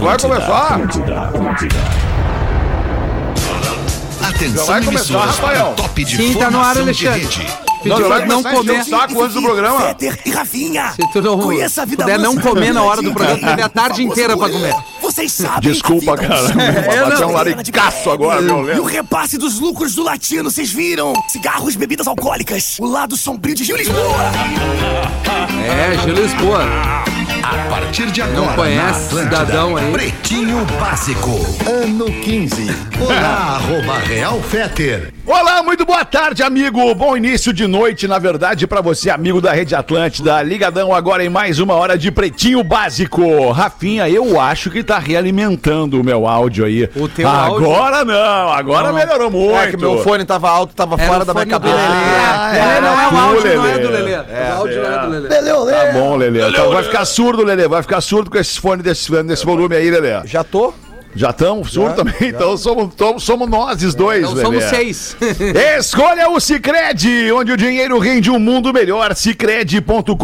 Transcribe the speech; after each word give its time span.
Vai 0.00 0.16
começar? 0.18 0.80
Atenção, 4.22 4.66
vai 4.66 4.84
começar, 4.84 5.18
Rafael. 5.20 5.70
o 5.70 5.74
top 5.74 6.04
de 6.04 6.16
Sim, 6.16 6.34
tá 6.34 6.50
no 6.50 6.60
ar, 6.60 6.78
Alexandre. 6.78 7.28
Não, 7.84 7.96
Pediu 7.96 8.08
vai 8.08 8.26
não 8.26 8.42
comer. 8.42 8.80
o 8.80 8.84
saco 8.84 9.22
antes 9.22 9.34
do 9.34 9.42
programa. 9.42 9.80
Fetter 9.80 10.18
e 10.24 10.30
Rafinha. 10.30 10.92
Se 10.92 11.12
tu 11.12 11.22
não 11.22 11.38
Conheça 11.38 11.82
a 11.82 11.84
vida 11.84 12.02
puder 12.02 12.18
não 12.18 12.36
comer 12.36 12.72
na 12.72 12.82
hora 12.82 13.00
do 13.00 13.12
programa, 13.12 13.56
ter 13.56 13.62
a 13.62 13.68
tarde 13.68 14.02
inteira 14.04 14.36
pra 14.36 14.48
comer. 14.48 14.74
Vocês 15.00 15.32
sabem. 15.32 15.72
Desculpa, 15.72 16.16
que 16.16 16.26
cara. 16.26 16.42
Vai 16.42 17.16
um 17.16 17.20
não. 17.20 17.32
laricaço 17.32 18.10
agora, 18.10 18.42
E 18.42 18.78
o 18.80 18.84
repasse 18.84 19.38
dos 19.38 19.58
lucros 19.58 19.94
do 19.94 20.02
latino, 20.02 20.50
vocês 20.50 20.70
viram? 20.70 21.12
Cigarros, 21.28 21.76
bebidas 21.76 22.06
alcoólicas. 22.06 22.76
O 22.80 22.86
lado 22.86 23.16
sombrio 23.16 23.54
de 23.54 23.64
Gil 23.64 23.76
Lisboa. 23.76 24.16
É, 25.66 25.98
Gil 26.02 26.14
Lisboa. 26.14 26.64
A 27.50 27.56
partir 27.70 28.10
de 28.10 28.20
agora, 28.20 28.52
conhece 28.52 29.14
na 29.14 29.22
Atlântida, 29.22 29.36
cidadão 29.36 29.76
aí? 29.78 29.90
Pretinho 29.90 30.66
Básico. 30.78 31.30
Ano 31.66 32.04
15. 32.04 32.66
Olá, 33.00 33.56
arroba 33.56 33.98
Real 34.00 34.38
Feter. 34.42 35.14
Olá, 35.24 35.62
muito 35.62 35.84
boa 35.86 36.04
tarde, 36.04 36.42
amigo. 36.42 36.94
Bom 36.94 37.16
início 37.16 37.52
de 37.52 37.66
noite, 37.66 38.06
na 38.06 38.18
verdade, 38.18 38.66
pra 38.66 38.80
você, 38.80 39.08
amigo 39.10 39.40
da 39.40 39.52
Rede 39.52 39.74
Atlântida. 39.74 40.42
Ligadão 40.42 40.94
agora 40.94 41.24
em 41.24 41.28
mais 41.30 41.58
uma 41.58 41.74
hora 41.74 41.96
de 41.96 42.10
Pretinho 42.10 42.62
Básico. 42.64 43.50
Rafinha, 43.50 44.08
eu 44.08 44.38
acho 44.40 44.70
que 44.70 44.82
tá 44.82 44.98
realimentando 44.98 46.00
o 46.00 46.04
meu 46.04 46.26
áudio 46.26 46.64
aí. 46.66 46.88
O 46.96 47.08
teu 47.08 47.28
agora 47.28 48.04
não, 48.04 48.48
agora 48.50 48.92
melhorou 48.92 49.30
muito. 49.30 49.56
É 49.56 49.70
que 49.70 49.76
meu 49.76 50.02
fone 50.02 50.24
tava 50.24 50.50
alto, 50.50 50.74
tava 50.74 50.96
Era 50.98 51.06
fora 51.10 51.24
da 51.24 51.32
minha 51.34 51.46
cabeça. 51.46 51.74
Lelê. 51.74 51.88
Ah, 52.26 52.50
Lelê 52.52 52.76
é, 52.76 52.80
não 52.80 53.00
é 53.00 53.08
o 53.08 53.16
áudio, 53.18 53.56
não 53.56 53.66
é 53.66 53.68
Lelê. 53.68 53.82
do 53.82 53.90
Lelê. 53.90 54.16
O 54.16 54.56
áudio 54.56 54.82
não 54.82 54.94
é 54.94 54.98
do 54.98 55.08
Lelê. 55.10 55.28
Tá 55.74 55.92
bom, 55.92 56.16
Lelê. 56.16 56.48
Então 56.48 56.70
vai 56.72 56.82
ficar 56.84 57.04
surdo, 57.04 57.37
Lelê. 57.42 57.68
Vai 57.68 57.82
ficar 57.82 58.00
surdo 58.00 58.30
com 58.30 58.38
esse 58.38 58.60
fone 58.60 58.82
desse, 58.82 59.10
desse 59.22 59.44
volume 59.44 59.76
aí, 59.76 59.90
Lelê. 59.90 60.26
Já 60.26 60.42
tô? 60.44 60.72
Já 61.18 61.30
estão 61.30 61.64
surdo 61.64 61.96
também? 61.96 62.14
Então 62.28 62.56
somos, 62.56 62.94
tom- 62.94 63.18
somos 63.18 63.48
nós 63.48 63.82
os 63.82 63.92
dois, 63.94 64.20
Então 64.20 64.34
Lelê. 64.34 64.44
somos 64.44 64.64
seis. 64.64 65.16
Escolha 65.78 66.30
o 66.30 66.38
Cicred, 66.38 67.32
onde 67.32 67.50
o 67.50 67.56
dinheiro 67.56 67.98
rende 67.98 68.30
um 68.30 68.38
mundo 68.38 68.72
melhor. 68.72 69.16
Cicred.com.br, 69.16 70.16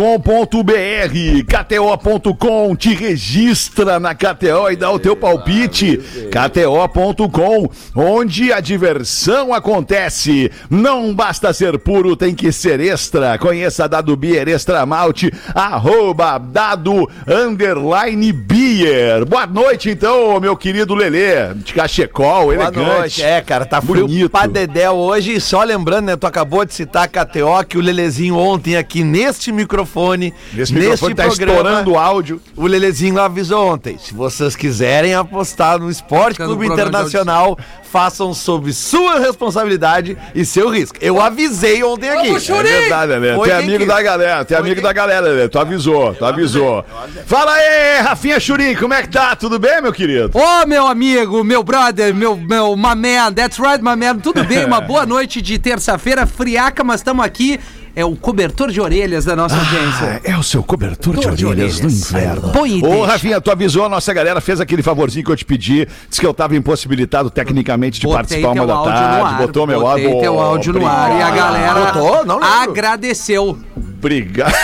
KTO.com, 1.48 2.76
te 2.76 2.94
registra 2.94 3.98
na 3.98 4.14
KTO 4.14 4.70
e 4.70 4.76
dá 4.76 4.90
o 4.90 4.98
teu 5.00 5.16
palpite. 5.16 5.98
KTO.com, 6.30 7.68
onde 7.96 8.52
a 8.52 8.60
diversão 8.60 9.52
acontece. 9.52 10.50
Não 10.70 11.12
basta 11.12 11.52
ser 11.52 11.78
puro, 11.78 12.14
tem 12.14 12.34
que 12.36 12.52
ser 12.52 12.78
extra. 12.78 13.36
Conheça 13.38 13.88
Dado 13.88 14.14
Beer 14.16 14.48
Extra 14.48 14.86
Malte, 14.86 15.32
arroba 15.54 16.38
Dado 16.38 17.08
Underline 17.26 18.32
Beer. 18.32 19.24
Boa 19.24 19.46
noite, 19.46 19.90
então, 19.90 20.38
meu 20.38 20.56
querido 20.56 20.83
Lelê. 20.92 21.54
De 21.54 21.72
cachecol, 21.72 22.42
Boa 22.46 22.54
elegante. 22.54 22.78
noite. 22.78 23.22
É, 23.22 23.40
cara, 23.40 23.64
tá 23.64 23.80
frio 23.80 24.08
Bonito. 24.08 24.28
pra 24.30 24.46
dedé 24.46 24.90
hoje. 24.90 25.34
E 25.34 25.40
só 25.40 25.62
lembrando, 25.62 26.06
né, 26.06 26.16
tu 26.16 26.26
acabou 26.26 26.64
de 26.64 26.74
citar 26.74 27.04
a 27.04 27.08
KTO, 27.08 27.64
que 27.68 27.78
o 27.78 27.80
Lelezinho 27.80 28.36
ontem 28.36 28.76
aqui 28.76 29.04
neste 29.04 29.52
microfone, 29.52 30.34
Esse 30.50 30.58
neste 30.58 30.74
microfone 30.74 31.14
tá 31.14 31.22
programa, 31.24 31.52
estourando 31.60 31.92
o 31.92 31.98
áudio. 31.98 32.42
o 32.56 32.66
Lelezinho 32.66 33.20
avisou 33.20 33.68
ontem. 33.72 33.96
Se 33.96 34.12
vocês 34.12 34.56
quiserem 34.56 35.14
apostar 35.14 35.78
no 35.78 35.88
Esporte 35.88 36.32
Fica 36.32 36.46
no 36.48 36.56
Clube 36.56 36.66
Internacional, 36.66 37.56
façam 37.92 38.34
sob 38.34 38.72
sua 38.72 39.20
responsabilidade 39.20 40.16
e 40.34 40.44
seu 40.44 40.68
risco. 40.68 40.96
Eu 41.00 41.20
avisei 41.20 41.84
ontem 41.84 42.10
aqui. 42.10 42.26
Vamos, 42.28 42.50
É 42.50 42.62
verdade, 42.62 43.12
Lelê. 43.12 43.38
Quem 43.44 43.52
amigo 43.52 43.78
quis. 43.78 43.86
da 43.86 44.02
galera, 44.02 44.40
é 44.40 44.44
Foi 44.44 44.56
amigo 44.56 44.74
quem 44.74 44.82
da 44.82 44.92
galera, 44.92 45.20
Lelê. 45.20 45.48
Tu 45.48 45.58
avisou, 45.58 46.12
tu 46.14 46.24
avisou. 46.24 46.84
Fala 47.26 47.52
aí, 47.52 48.00
Rafinha 48.00 48.40
Churim, 48.40 48.74
como 48.74 48.94
é 48.94 49.02
que 49.02 49.08
tá? 49.10 49.36
Tudo 49.36 49.58
bem, 49.58 49.80
meu 49.80 49.92
querido? 49.92 50.30
Ô, 50.36 50.63
meu 50.66 50.86
amigo, 50.86 51.42
meu 51.44 51.62
brother, 51.62 52.14
meu, 52.14 52.36
meu, 52.36 52.76
my 52.76 52.94
man, 52.94 53.32
that's 53.34 53.58
right, 53.58 53.82
my 53.82 53.94
man, 53.96 54.18
tudo 54.18 54.44
bem? 54.44 54.64
Uma 54.64 54.80
boa 54.82 55.04
noite 55.06 55.40
de 55.42 55.58
terça-feira, 55.58 56.26
friaca, 56.26 56.82
mas 56.84 57.00
estamos 57.00 57.24
aqui. 57.24 57.58
É 57.96 58.04
o 58.04 58.16
cobertor 58.16 58.72
de 58.72 58.80
orelhas 58.80 59.24
da 59.24 59.36
nossa 59.36 59.54
audiência. 59.56 60.20
é 60.24 60.36
o 60.36 60.42
seu 60.42 60.64
cobertor 60.64 61.14
de 61.36 61.46
orelhas 61.46 61.78
do 61.78 61.86
inverno. 61.86 62.50
Põe 62.50 62.78
e 62.80 62.84
Ô, 62.84 62.88
deixa. 62.88 63.06
Rafinha, 63.06 63.40
tu 63.40 63.52
avisou 63.52 63.84
a 63.84 63.88
nossa 63.88 64.12
galera, 64.12 64.40
fez 64.40 64.60
aquele 64.60 64.82
favorzinho 64.82 65.24
que 65.24 65.30
eu 65.30 65.36
te 65.36 65.44
pedi, 65.44 65.86
disse 66.08 66.20
que 66.20 66.26
eu 66.26 66.34
tava 66.34 66.56
impossibilitado 66.56 67.30
tecnicamente 67.30 68.00
de 68.00 68.06
Botei 68.06 68.16
participar 68.18 68.50
uma 68.50 68.66
da 68.66 68.82
tarde, 68.82 69.00
ar, 69.26 69.38
botou 69.38 69.64
meu 69.64 69.80
botei 69.80 70.06
áudio. 70.06 70.20
teu 70.20 70.40
áudio 70.40 70.72
no 70.72 70.84
ar 70.84 71.16
e 71.16 71.22
a 71.22 71.30
galera 71.30 71.92
Botou? 71.92 72.24
Não 72.26 72.40
lembro. 72.40 72.52
agradeceu. 72.70 73.56
Obrigado. 73.76 74.52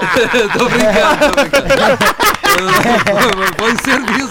tô 0.58 0.68
brincando, 0.68 1.18
tô 1.18 1.32
brincando. 1.32 2.39
Foi 3.58 3.76
serviço. 3.84 4.30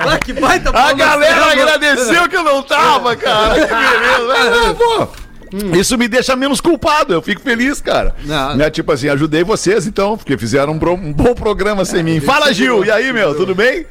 Ah, 0.00 0.18
que 0.18 0.32
baita 0.32 0.70
A 0.70 0.92
galera 0.92 1.44
serva. 1.46 1.52
agradeceu 1.62 2.28
que 2.28 2.36
eu 2.36 2.42
não 2.42 2.62
tava, 2.62 3.14
cara. 3.16 3.54
Que 3.66 3.74
beleza. 3.74 4.34
Ah, 4.70 4.74
pô, 4.74 5.08
Isso 5.76 5.96
me 5.98 6.08
deixa 6.08 6.34
menos 6.36 6.60
culpado, 6.60 7.12
eu 7.14 7.22
fico 7.22 7.40
feliz, 7.40 7.80
cara. 7.80 8.14
Não. 8.24 8.56
Né, 8.56 8.70
Tipo 8.70 8.92
assim, 8.92 9.08
ajudei 9.08 9.44
vocês 9.44 9.86
então, 9.86 10.16
porque 10.16 10.36
fizeram 10.36 10.72
um, 10.74 10.78
pro- 10.78 10.94
um 10.94 11.12
bom 11.12 11.34
programa 11.34 11.84
sem 11.84 12.02
mim. 12.02 12.20
Fala, 12.20 12.52
Gil, 12.52 12.84
e 12.84 12.90
aí, 12.90 13.12
meu, 13.12 13.34
tudo 13.34 13.54
bem? 13.54 13.86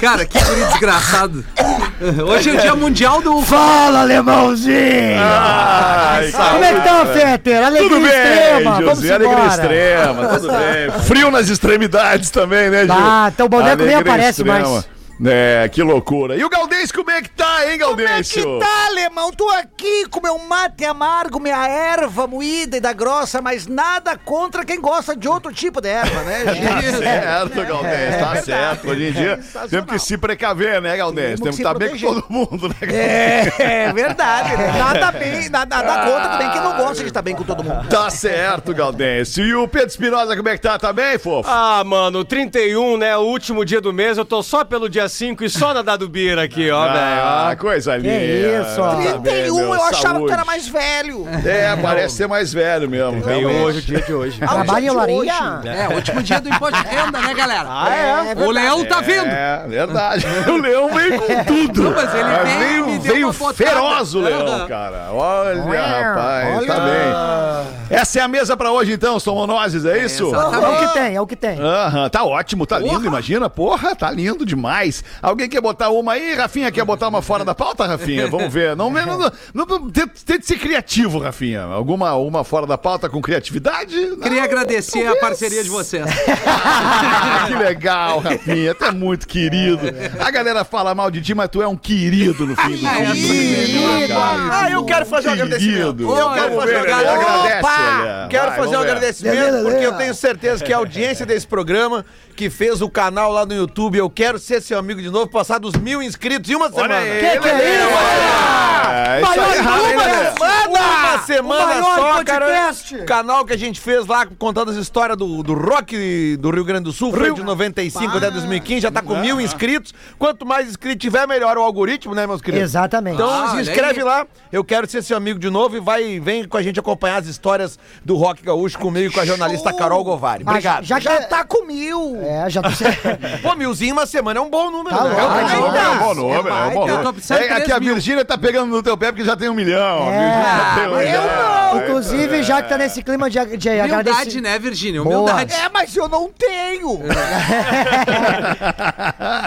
Cara, 0.00 0.24
que 0.24 0.38
guri 0.42 0.64
desgraçado. 0.66 1.44
Hoje 2.26 2.50
é 2.50 2.54
o 2.54 2.60
dia 2.60 2.74
mundial 2.74 3.20
do... 3.20 3.42
Fala, 3.42 4.00
alemãozinho! 4.00 5.18
Ai, 5.20 6.32
Como 6.32 6.64
é 6.64 6.74
que 6.74 6.80
tá, 6.80 7.06
Fetter? 7.06 7.62
Alegria 7.64 7.88
Tudo 7.90 8.00
bem, 8.00 8.10
extrema, 8.10 8.70
vamos 8.72 8.88
José, 9.00 9.14
alegria 9.14 9.36
embora. 9.36 9.48
extrema, 9.50 10.28
tudo 10.28 10.48
bem. 10.48 10.90
Frio 11.04 11.30
nas 11.30 11.48
extremidades 11.48 12.30
também, 12.30 12.70
né, 12.70 12.84
Gil? 12.84 12.94
Ah, 12.94 13.30
então 13.32 13.46
o 13.46 13.48
boneco 13.48 13.82
nem 13.82 13.94
aparece 13.96 14.42
mais. 14.44 14.88
É, 15.26 15.68
que 15.68 15.82
loucura. 15.82 16.34
E 16.36 16.42
o 16.44 16.48
Galdêncio, 16.48 16.94
como 16.94 17.10
é 17.10 17.20
que 17.20 17.28
tá, 17.30 17.70
hein, 17.70 17.76
Galdêncio? 17.78 18.42
Como 18.42 18.56
é 18.56 18.58
que 18.60 18.64
tá, 18.64 18.86
alemão? 18.86 19.30
Tô 19.32 19.48
aqui 19.50 20.06
com 20.10 20.20
meu 20.20 20.38
mate 20.38 20.84
amargo, 20.84 21.38
minha 21.38 21.66
erva 21.68 22.26
moída 22.26 22.78
e 22.78 22.80
da 22.80 22.92
grossa, 22.92 23.42
mas 23.42 23.66
nada 23.66 24.16
contra 24.16 24.64
quem 24.64 24.80
gosta 24.80 25.14
de 25.14 25.28
outro 25.28 25.52
tipo 25.52 25.80
de 25.80 25.88
erva, 25.88 26.22
né, 26.22 26.44
Tá 26.50 26.54
gente? 26.54 26.96
certo, 26.98 27.54
Galdêncio, 27.66 28.18
tá 28.18 28.42
certo. 28.42 28.88
Hoje 28.88 29.08
em 29.08 29.12
dia 29.12 29.36
Sensacional. 29.36 29.68
temos 29.68 29.90
que 29.90 29.98
se 29.98 30.16
precaver, 30.16 30.80
né, 30.80 30.96
Galdêncio? 30.96 31.44
Temos 31.44 31.56
Temos 31.56 31.56
que 31.56 31.62
estar 31.62 31.72
se 31.74 31.78
bem 31.78 31.90
com 32.00 32.14
todo 32.20 32.24
mundo, 32.30 32.68
né? 32.68 32.76
É, 32.90 33.62
é 33.88 33.92
verdade. 33.92 34.56
né? 34.56 34.72
Nada 34.78 35.12
bem, 35.18 35.48
nada, 35.50 35.82
nada 35.82 36.10
contra 36.10 36.28
também 36.30 36.50
quem 36.50 36.60
não 36.62 36.76
gosta 36.78 37.02
de 37.02 37.08
estar 37.08 37.22
bem 37.22 37.34
com 37.36 37.42
todo 37.44 37.62
mundo. 37.62 37.88
Tá 37.88 38.08
certo, 38.08 38.72
Galdêncio. 38.72 39.44
E 39.44 39.54
o 39.54 39.68
Pedro 39.68 39.88
Espinosa, 39.88 40.34
como 40.34 40.48
é 40.48 40.56
que 40.56 40.62
tá? 40.62 40.78
Tá 40.78 40.92
bem, 40.94 41.18
fofo? 41.18 41.48
Ah, 41.50 41.82
mano, 41.84 42.24
31, 42.24 42.96
né? 42.96 43.16
O 43.18 43.22
último 43.22 43.64
dia 43.66 43.82
do 43.82 43.92
mês, 43.92 44.16
eu 44.16 44.24
tô 44.24 44.42
só 44.42 44.64
pelo 44.64 44.88
dia 44.88 45.09
5 45.10 45.44
e 45.44 45.50
só 45.50 45.74
na 45.74 45.82
Dado 45.82 46.08
Bira 46.08 46.42
aqui, 46.44 46.70
ó, 46.70 46.82
Ah, 46.82 47.44
velho. 47.46 47.58
coisa 47.58 47.96
linda. 47.96 48.62
isso, 48.62 48.80
ó. 48.80 48.90
Tá 48.94 49.18
bem, 49.18 49.32
31, 49.34 49.56
meu, 49.56 49.74
eu 49.74 49.82
achava 49.82 50.00
saúde. 50.00 50.20
que 50.20 50.26
tu 50.28 50.32
era 50.32 50.44
mais 50.44 50.68
velho. 50.68 51.26
É, 51.44 51.76
parece 51.76 52.16
ser 52.16 52.26
mais 52.28 52.52
velho 52.52 52.88
mesmo. 52.88 53.20
31 53.22 53.26
realmente. 53.40 53.62
hoje, 53.64 53.78
o 53.78 53.82
dia 53.82 54.00
de 54.02 54.12
hoje. 54.14 54.38
Trabalha 54.38 54.86
em 54.86 54.90
Olaria? 54.90 55.32
É, 55.64 55.94
último 55.94 56.22
dia 56.22 56.40
do 56.40 56.48
imposto 56.48 56.82
de 56.82 56.88
renda, 56.88 57.20
né, 57.20 57.34
galera? 57.34 57.68
Ah, 57.68 57.94
é? 57.94 58.34
O 58.44 58.50
leão 58.50 58.84
tá 58.84 59.00
vindo. 59.00 59.26
É, 59.26 59.64
verdade. 59.68 60.26
O 60.50 60.56
leão 60.56 60.88
veio 60.92 61.20
com 61.20 61.44
tudo. 61.44 61.82
Não, 61.82 61.90
mas 61.92 62.10
ele 62.14 62.58
veio 62.58 63.00
veio 63.00 63.32
botada. 63.32 63.54
feroz 63.54 64.14
o 64.14 64.20
leão, 64.20 64.66
cara. 64.66 65.08
Olha, 65.12 65.62
rapaz, 65.82 66.66
tá 66.66 66.80
bem. 66.80 67.79
Essa 67.90 68.20
é 68.20 68.22
a 68.22 68.28
mesa 68.28 68.56
pra 68.56 68.70
hoje, 68.70 68.92
então, 68.92 69.18
somonoses, 69.18 69.84
é 69.84 70.04
isso? 70.04 70.28
exatamente. 70.28 70.64
É 70.64 70.68
o 70.70 70.78
que 70.88 70.94
tem, 70.94 71.14
é 71.16 71.20
o 71.20 71.26
que 71.26 71.36
tem. 71.36 71.58
Aham, 71.60 72.08
tá 72.08 72.24
ótimo, 72.24 72.64
tá 72.66 72.78
lindo, 72.78 72.92
Porra. 72.94 73.06
imagina. 73.06 73.50
Porra, 73.50 73.96
tá 73.96 74.10
lindo 74.10 74.46
demais. 74.46 75.02
Alguém 75.20 75.48
quer 75.48 75.60
botar 75.60 75.90
uma 75.90 76.12
aí, 76.12 76.34
Rafinha? 76.34 76.70
Quer 76.70 76.84
botar 76.84 77.08
uma 77.08 77.20
fora 77.20 77.44
da 77.44 77.54
pauta, 77.54 77.86
Rafinha? 77.86 78.28
Vamos 78.28 78.52
ver. 78.52 78.76
Não, 78.76 78.90
não, 78.90 79.06
não, 79.06 79.32
não, 79.52 79.66
não 79.66 79.90
tente, 79.90 80.46
ser 80.46 80.58
criativo, 80.58 81.18
Rafinha. 81.18 81.62
Alguma 81.64 82.14
uma 82.14 82.44
fora 82.44 82.66
da 82.66 82.78
pauta 82.78 83.08
com 83.08 83.20
criatividade? 83.20 84.16
Queria 84.22 84.44
agradecer 84.44 85.00
a 85.00 85.02
talvez. 85.12 85.20
parceria 85.20 85.62
de 85.64 85.68
vocês. 85.70 86.04
que 87.48 87.54
legal, 87.54 88.20
Rafinha. 88.20 88.74
Tu 88.74 88.84
é 88.84 88.90
muito 88.92 89.26
querido. 89.26 89.80
A 90.18 90.30
galera 90.30 90.64
fala 90.64 90.94
mal 90.94 91.10
de 91.10 91.20
ti, 91.20 91.34
mas 91.34 91.48
tu 91.48 91.60
é 91.62 91.66
um 91.68 91.76
querido 91.76 92.46
no 92.46 92.54
fim 92.56 92.76
do 92.76 92.86
É, 92.86 93.12
dia. 93.12 94.16
Ah, 94.52 94.70
eu 94.70 94.84
quero 94.84 95.06
fazer 95.06 95.28
um 95.28 95.32
agradecimento. 95.32 95.96
Querido. 95.96 96.16
Eu 96.18 96.30
quero 96.30 96.56
fazer 96.56 96.76
um 96.76 96.80
agradecimento. 96.80 97.20
agradece, 97.20 97.79
Opa! 97.80 98.02
Lelê. 98.02 98.28
Quero 98.28 98.46
Vai, 98.48 98.56
fazer 98.58 98.76
um 98.76 98.80
ver. 98.80 98.88
agradecimento 98.90 99.62
porque 99.62 99.84
eu 99.86 99.92
tenho 99.94 100.14
certeza 100.14 100.64
que 100.64 100.72
a 100.72 100.76
audiência 100.76 101.26
desse 101.26 101.46
programa, 101.46 102.04
que 102.36 102.48
fez 102.50 102.80
o 102.80 102.88
canal 102.88 103.32
lá 103.32 103.44
no 103.44 103.54
YouTube, 103.54 103.98
eu 103.98 104.08
quero 104.08 104.38
ser 104.38 104.60
seu 104.62 104.78
amigo 104.78 105.00
de 105.02 105.10
novo, 105.10 105.28
passar 105.28 105.58
dos 105.58 105.74
mil 105.74 106.02
inscritos 106.02 106.50
em 106.50 106.54
uma 106.54 106.70
semana. 106.70 106.94
Olha 106.94 107.02
aí, 107.04 107.20
Que 107.20 107.38
que 107.40 107.48
é 107.48 107.76
isso? 107.76 107.94
olha. 107.96 108.70
É 108.92 109.20
isso 109.22 109.30
aí, 109.40 109.62
Maior 109.62 109.88
número. 109.88 110.70
Uma 110.70 111.18
semana 111.26 111.64
o 111.64 111.82
maior 111.82 111.96
só, 112.16 112.24
cara. 112.24 112.46
podcast. 112.46 112.98
Canal 113.04 113.44
que 113.44 113.52
a 113.52 113.56
gente 113.58 113.80
fez 113.80 114.06
lá 114.06 114.26
contando 114.38 114.70
as 114.70 114.76
histórias 114.76 115.16
do, 115.18 115.42
do 115.42 115.54
rock 115.54 116.36
do 116.38 116.50
Rio 116.50 116.64
Grande 116.64 116.84
do 116.84 116.92
Sul, 116.92 117.12
foi 117.12 117.32
de 117.32 117.42
95 117.42 118.16
até 118.16 118.30
2015, 118.30 118.80
já 118.80 118.90
tá 118.90 119.02
com 119.02 119.16
mil 119.16 119.40
inscritos. 119.40 119.92
Quanto 120.18 120.46
mais 120.46 120.68
inscritos 120.68 121.00
tiver, 121.02 121.26
melhor 121.26 121.56
o 121.58 121.62
algoritmo, 121.62 122.14
né, 122.14 122.26
meus 122.26 122.40
queridos? 122.40 122.64
Exatamente. 122.64 123.14
Então 123.14 123.28
Ah, 123.30 123.48
se 123.48 123.52
olha 123.54 123.62
inscreve 123.62 123.98
aí. 124.00 124.04
lá, 124.04 124.26
eu 124.52 124.64
quero 124.64 124.88
ser 124.88 125.02
seu 125.02 125.16
amigo 125.16 125.38
de 125.38 125.50
novo 125.50 125.76
e 125.76 125.80
vai, 125.80 126.18
vem 126.20 126.44
com 126.46 126.56
a 126.56 126.62
gente 126.62 126.78
acompanhar 126.80 127.16
as 127.20 127.26
histórias 127.26 127.69
do 128.04 128.16
Rock 128.16 128.42
Gaúcho 128.42 128.78
comigo 128.78 129.10
e 129.10 129.14
com 129.14 129.20
a 129.20 129.24
jornalista 129.24 129.70
Show! 129.70 129.78
Carol 129.78 130.02
Govari. 130.04 130.44
Mas 130.44 130.54
Obrigado. 130.54 130.84
Já, 130.84 130.98
Já 130.98 131.16
que- 131.18 131.26
tá 131.26 131.44
com 131.44 131.66
mil. 131.66 132.18
É, 132.22 132.48
já 132.50 132.62
tô... 132.62 132.68
Pô, 133.42 133.54
milzinho 133.56 133.92
uma 133.92 134.06
semana 134.06 134.38
é 134.38 134.42
um 134.42 134.50
bom 134.50 134.70
número, 134.70 134.96
Tá 134.96 135.04
né? 135.04 135.10
louco, 135.10 135.20
Eu 135.22 135.28
tá 135.28 135.34
também 135.40 135.56
louco. 135.58 135.76
É 135.76 135.88
um 135.90 135.98
bom 135.98 136.14
número, 136.14 136.48
é 136.48 136.52
um 136.66 136.70
bom 136.74 136.80
Eu 136.82 136.86
tô 136.86 136.96
número. 136.96 137.12
precisando 137.14 137.38
É, 137.38 137.46
de 137.46 137.52
aqui 137.52 137.62
três 137.64 137.76
a 137.76 137.80
mil. 137.80 137.94
Virgínia 137.94 138.24
tá 138.24 138.38
pegando 138.38 138.70
no 138.70 138.82
teu 138.82 138.96
pé 138.96 139.12
porque 139.12 139.24
já 139.24 139.36
tem 139.36 139.48
um 139.48 139.54
milhão. 139.54 140.08
A 140.08 140.12
É. 140.12 140.18
Virgínia 140.20 140.44
já 140.44 140.74
tem 140.74 140.86
um 140.86 140.90
mas 140.90 141.14
eu 141.14 141.20
milhão. 141.20 141.26
não. 141.74 141.82
Inclusive, 141.82 142.42
já 142.42 142.62
que 142.62 142.68
tá 142.68 142.76
nesse 142.78 143.02
clima 143.02 143.30
de, 143.30 143.38
de 143.56 143.68
Humildade, 143.68 143.92
agradecer... 143.94 144.40
né, 144.40 144.58
Virgínia? 144.58 145.02
Boa. 145.02 145.16
Humildade. 145.20 145.54
É, 145.54 145.68
mas 145.72 145.94
eu 145.96 146.08
não 146.08 146.28
tenho. 146.36 147.00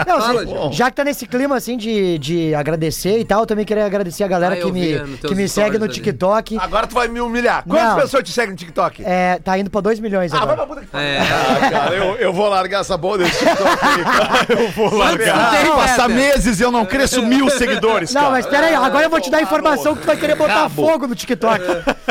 Não, 0.06 0.20
Fala, 0.20 0.42
assim, 0.42 0.72
já 0.72 0.90
que 0.90 0.96
tá 0.96 1.04
nesse 1.04 1.26
clima 1.26 1.56
assim 1.56 1.76
de, 1.76 2.18
de 2.18 2.54
agradecer 2.54 3.18
e 3.18 3.24
tal, 3.24 3.40
eu 3.40 3.46
também 3.46 3.64
queria 3.64 3.84
agradecer 3.86 4.24
a 4.24 4.28
galera 4.28 4.54
Ah, 4.54 4.58
eu 4.58 4.66
que, 4.66 4.72
me, 4.72 4.80
vi 4.86 4.98
no 4.98 5.16
teus 5.18 5.32
que 5.32 5.34
me 5.34 5.48
segue 5.48 5.70
no 5.78 5.84
stories 5.84 5.96
ali. 5.98 6.04
TikTok. 6.04 6.58
Agora 6.60 6.86
tu 6.86 6.94
vai 6.94 7.08
me 7.08 7.20
humilhar. 7.20 7.64
Quantas 7.64 7.84
Não. 7.88 7.96
pessoas 7.96 8.13
te 8.22 8.32
seguem 8.32 8.50
no 8.50 8.56
TikTok? 8.56 9.02
É, 9.04 9.38
tá 9.42 9.58
indo 9.58 9.70
pra 9.70 9.80
2 9.80 9.98
milhões 10.00 10.32
Ah, 10.32 10.36
vai 10.44 10.54
agora. 10.54 10.56
pra 10.58 10.66
puta 10.66 10.80
que 10.82 10.86
pariu. 10.88 11.06
É. 11.08 11.18
Ah, 11.20 11.70
cara, 11.70 11.94
eu, 11.94 12.16
eu 12.16 12.32
vou 12.32 12.48
largar 12.48 12.80
essa 12.80 12.96
bola 12.96 13.18
desse 13.18 13.38
TikTok 13.38 13.78
aí, 13.84 14.04
cara. 14.04 14.46
Eu 14.64 14.68
vou 14.70 14.94
largar. 14.94 15.50
tem, 15.62 15.70
Passar 15.72 16.08
Peter? 16.08 16.16
meses 16.16 16.60
e 16.60 16.62
eu 16.62 16.70
não 16.70 16.84
cresço 16.84 17.22
mil 17.22 17.48
seguidores, 17.56 18.12
Não, 18.12 18.20
cara. 18.22 18.32
mas 18.32 18.46
pera 18.46 18.66
aí, 18.66 18.74
agora 18.74 19.04
eu 19.06 19.10
vou 19.10 19.20
te 19.20 19.30
dar 19.30 19.38
a 19.38 19.42
informação 19.42 19.94
que 19.94 20.02
tu 20.02 20.06
vai 20.06 20.16
querer 20.16 20.34
botar 20.36 20.54
Cabo. 20.64 20.86
fogo 20.86 21.06
no 21.06 21.14
TikTok. 21.14 21.62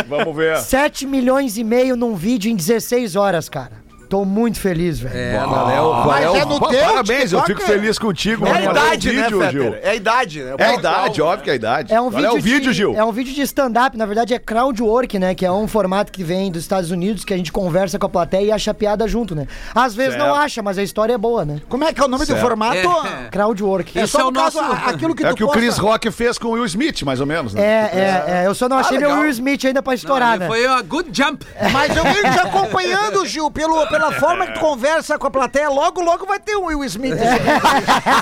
Vamos 0.08 0.36
ver. 0.36 0.58
7 0.58 1.06
milhões 1.06 1.58
e 1.58 1.64
meio 1.64 1.96
num 1.96 2.16
vídeo 2.16 2.52
em 2.52 2.56
16 2.56 3.16
horas, 3.16 3.48
cara. 3.50 3.83
Tô 4.13 4.24
muito 4.25 4.60
feliz, 4.60 5.00
velho. 5.00 5.18
É, 5.18 5.39
Qual 5.44 5.69
é 5.71 6.06
Mas 6.06 6.36
é 6.36 6.38
é 6.38 6.45
no 6.45 6.60
Pa- 6.60 6.68
teu 6.69 6.86
Parabéns, 6.86 7.33
eu 7.33 7.39
TikTok? 7.42 7.45
fico 7.48 7.62
feliz 7.62 7.98
contigo. 7.98 8.45
É 8.45 8.51
a 8.51 8.62
idade, 8.62 9.12
né, 9.12 9.24
vídeo, 9.24 9.50
Gil? 9.51 9.75
É 9.81 9.89
a 9.89 9.95
idade, 9.95 10.44
né? 10.44 10.56
É 10.60 10.65
a 10.65 10.74
idade, 10.75 11.19
óbvio 11.19 11.44
que 11.44 11.50
é 11.50 11.54
a 11.54 11.56
idade. 11.56 11.92
É 11.92 12.00
um 12.00 12.12
vídeo, 12.12 12.25
é 12.27 12.31
o 12.31 12.39
vídeo, 12.39 12.71
de, 12.71 12.74
Gil? 12.77 12.94
É 12.95 13.04
um 13.04 13.12
vídeo 13.12 13.33
de 13.33 13.42
stand-up, 13.42 13.98
na 13.98 14.06
verdade 14.06 14.31
é 14.36 14.38
crowdwork, 14.38 15.18
né? 15.18 15.33
Que 15.33 15.44
é 15.48 15.51
um 15.51 15.68
formato 15.68 16.12
que 16.12 16.24
vem 16.24 16.51
dos 16.51 16.62
Estados 16.62 16.92
Unidos, 16.92 17.25
que 17.25 17.33
a 17.33 17.38
gente 17.38 17.51
conversa 17.51 17.98
com 17.98 18.06
a 18.06 18.10
plateia 18.10 18.45
e 18.45 18.51
acha 18.51 18.71
piada 18.71 19.07
junto, 19.07 19.33
né? 19.33 19.48
Às 19.74 19.95
vezes 19.95 20.15
não 20.15 20.25
Certo. 20.27 20.39
acha, 20.42 20.62
mas 20.62 20.77
a 20.77 20.83
história 20.83 21.13
é 21.13 21.18
boa, 21.18 21.44
né? 21.44 21.60
Como 21.68 21.83
é 21.83 21.92
que 21.92 22.00
é 22.00 22.06
o 22.06 22.07
nome 22.07 22.24
do 22.27 22.36
formato? 22.38 22.77
É. 22.77 23.30
Crowdwork. 23.33 23.98
É 23.98 24.04
Isso 24.04 24.15
é 24.18 24.19
só 24.21 24.27
o 24.27 24.31
no 24.31 24.39
caso, 24.39 24.62
nosso- 24.62 24.74
a- 24.74 24.89
aquilo 24.92 25.15
que 25.15 25.25
É 25.25 25.33
que 25.33 25.44
o 25.44 25.48
Chris 25.48 25.69
posta. 25.74 25.81
Rock 25.81 26.12
fez 26.12 26.38
com 26.38 26.50
o 26.50 26.51
Will 26.51 26.65
Smith, 26.65 27.01
mais 27.01 27.19
ou 27.19 27.25
menos, 27.25 27.56
né? 27.56 27.63
É, 27.63 27.65
é, 27.65 28.42
é. 28.44 28.45
Eu 28.45 28.54
só 28.54 28.69
não 28.69 28.77
achei 28.77 29.00
meu 29.00 29.07
legal. 29.10 29.24
Will 29.24 29.31
Smith 29.31 29.65
ainda 29.65 29.81
pra 29.81 29.95
estourar, 29.95 30.38
né? 30.38 30.45
Foi 30.45 30.68
uma 30.68 30.83
good 30.83 31.10
jump. 31.12 31.44
Mas 31.71 31.98
eu 31.98 32.04
venho 32.04 32.31
te 32.31 32.39
acompanhando, 32.39 33.25
Gil, 33.25 33.50
pelo, 33.50 33.88
pela 34.04 34.12
forma 34.20 34.48
que 34.48 34.54
tu 34.54 34.60
conversa 34.74 35.18
com 35.18 35.28
a 35.28 35.32
plateia. 35.32 35.70
Logo, 35.70 36.02
logo 36.02 36.26
vai 36.26 36.40
ter 36.40 36.56
um 36.56 36.66
Will 36.66 36.84
Smith. 36.86 37.14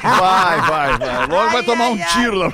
Vai, 0.01 0.61
vai, 0.61 0.97
vai. 0.97 1.27
Logo 1.27 1.49
vai 1.51 1.63
tomar 1.63 1.89
um 1.89 1.97
tiro 1.97 2.35
lá. 2.35 2.51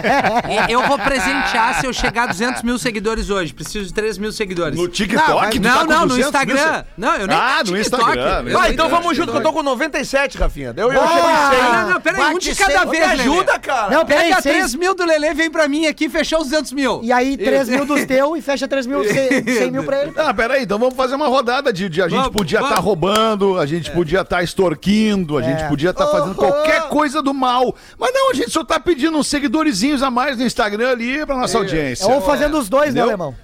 Eu 0.68 0.82
vou 0.86 0.98
presentear 0.98 1.80
se 1.80 1.86
eu 1.86 1.92
chegar 1.92 2.24
a 2.24 2.26
200 2.26 2.62
mil 2.62 2.78
seguidores 2.78 3.30
hoje. 3.30 3.52
Preciso 3.52 3.86
de 3.86 3.92
3 3.94 4.18
mil 4.18 4.32
seguidores. 4.32 4.78
No 4.78 4.88
TikTok? 4.88 5.58
tu 5.58 5.62
Não, 5.62 5.78
tá 5.78 5.84
não, 5.84 6.00
no 6.02 6.08
200 6.08 6.26
Instagram. 6.28 6.72
mil? 6.72 6.84
Não, 6.96 7.16
eu 7.16 7.26
nem 7.26 7.36
Ah, 7.36 7.58
no 7.64 7.72
TikTok. 7.76 8.02
Instagram, 8.02 8.42
nem 8.42 8.72
então 8.72 8.88
vamos 8.88 9.16
junto, 9.16 9.32
que 9.32 9.38
eu 9.38 9.42
tô 9.42 9.52
com 9.52 9.62
97, 9.62 10.38
Rafinha. 10.38 10.72
Eu, 10.76 10.92
eu 10.92 11.00
chego 11.06 11.30
em 11.30 11.56
100. 11.56 11.72
Não, 11.72 11.90
não, 11.90 12.00
peraí, 12.00 12.34
um 12.34 12.38
de 12.38 12.54
cada 12.54 12.84
vez, 12.84 13.06
Me 13.06 13.12
ajuda, 13.20 13.58
cara. 13.58 13.90
Não, 13.90 14.04
peraí, 14.06 14.28
Pega 14.30 14.42
seis- 14.42 14.56
3 14.56 14.74
mil 14.74 14.94
do 14.94 15.04
Lelê, 15.04 15.34
vem 15.34 15.50
pra 15.50 15.68
mim 15.68 15.86
aqui, 15.86 16.08
fechou 16.08 16.40
os 16.40 16.48
200 16.48 16.72
mil. 16.72 17.00
E 17.02 17.12
aí, 17.12 17.36
3 17.36 17.68
mil 17.68 17.84
dos 17.84 18.04
teus 18.04 18.38
e 18.38 18.42
fecha 18.42 18.66
3 18.68 18.86
mil, 18.86 19.02
100 19.04 19.70
mil 19.70 19.84
pra 19.84 20.02
ele. 20.02 20.12
Ah, 20.16 20.32
peraí, 20.32 20.62
então 20.62 20.78
vamos 20.78 20.94
fazer 20.94 21.14
uma 21.14 21.28
rodada 21.28 21.72
de, 21.72 21.88
de 21.88 22.02
a 22.02 22.08
gente 22.08 22.30
podia 22.44 22.58
estar 22.58 22.68
vamos. 22.68 22.84
roubando, 22.84 23.58
a 23.58 23.66
gente 23.66 23.90
podia 23.90 24.20
estar 24.20 24.42
extorquindo, 24.42 25.38
a 25.38 25.42
gente 25.42 25.66
podia 25.68 25.90
estar 25.90 26.06
fazendo 26.06 26.34
qualquer 26.34 26.88
coisa 26.88 27.22
do 27.22 27.32
mal. 27.32 27.74
Mas 27.98 28.12
não, 28.12 28.30
a 28.30 28.34
gente 28.34 28.50
só 28.50 28.62
tá 28.62 28.78
pedindo 28.78 29.16
uns 29.16 29.26
seguidorzinhos 29.26 30.02
a 30.02 30.10
mais 30.10 30.36
no 30.36 30.44
Instagram 30.44 30.90
ali 30.90 31.24
pra 31.24 31.36
nossa 31.36 31.58
audiência. 31.58 32.06
Ou 32.06 32.20
fazendo 32.20 32.58
os 32.58 32.68
dois, 32.68 32.94
né, 32.94 33.00
Entendeu? 33.00 33.08
alemão? 33.08 33.43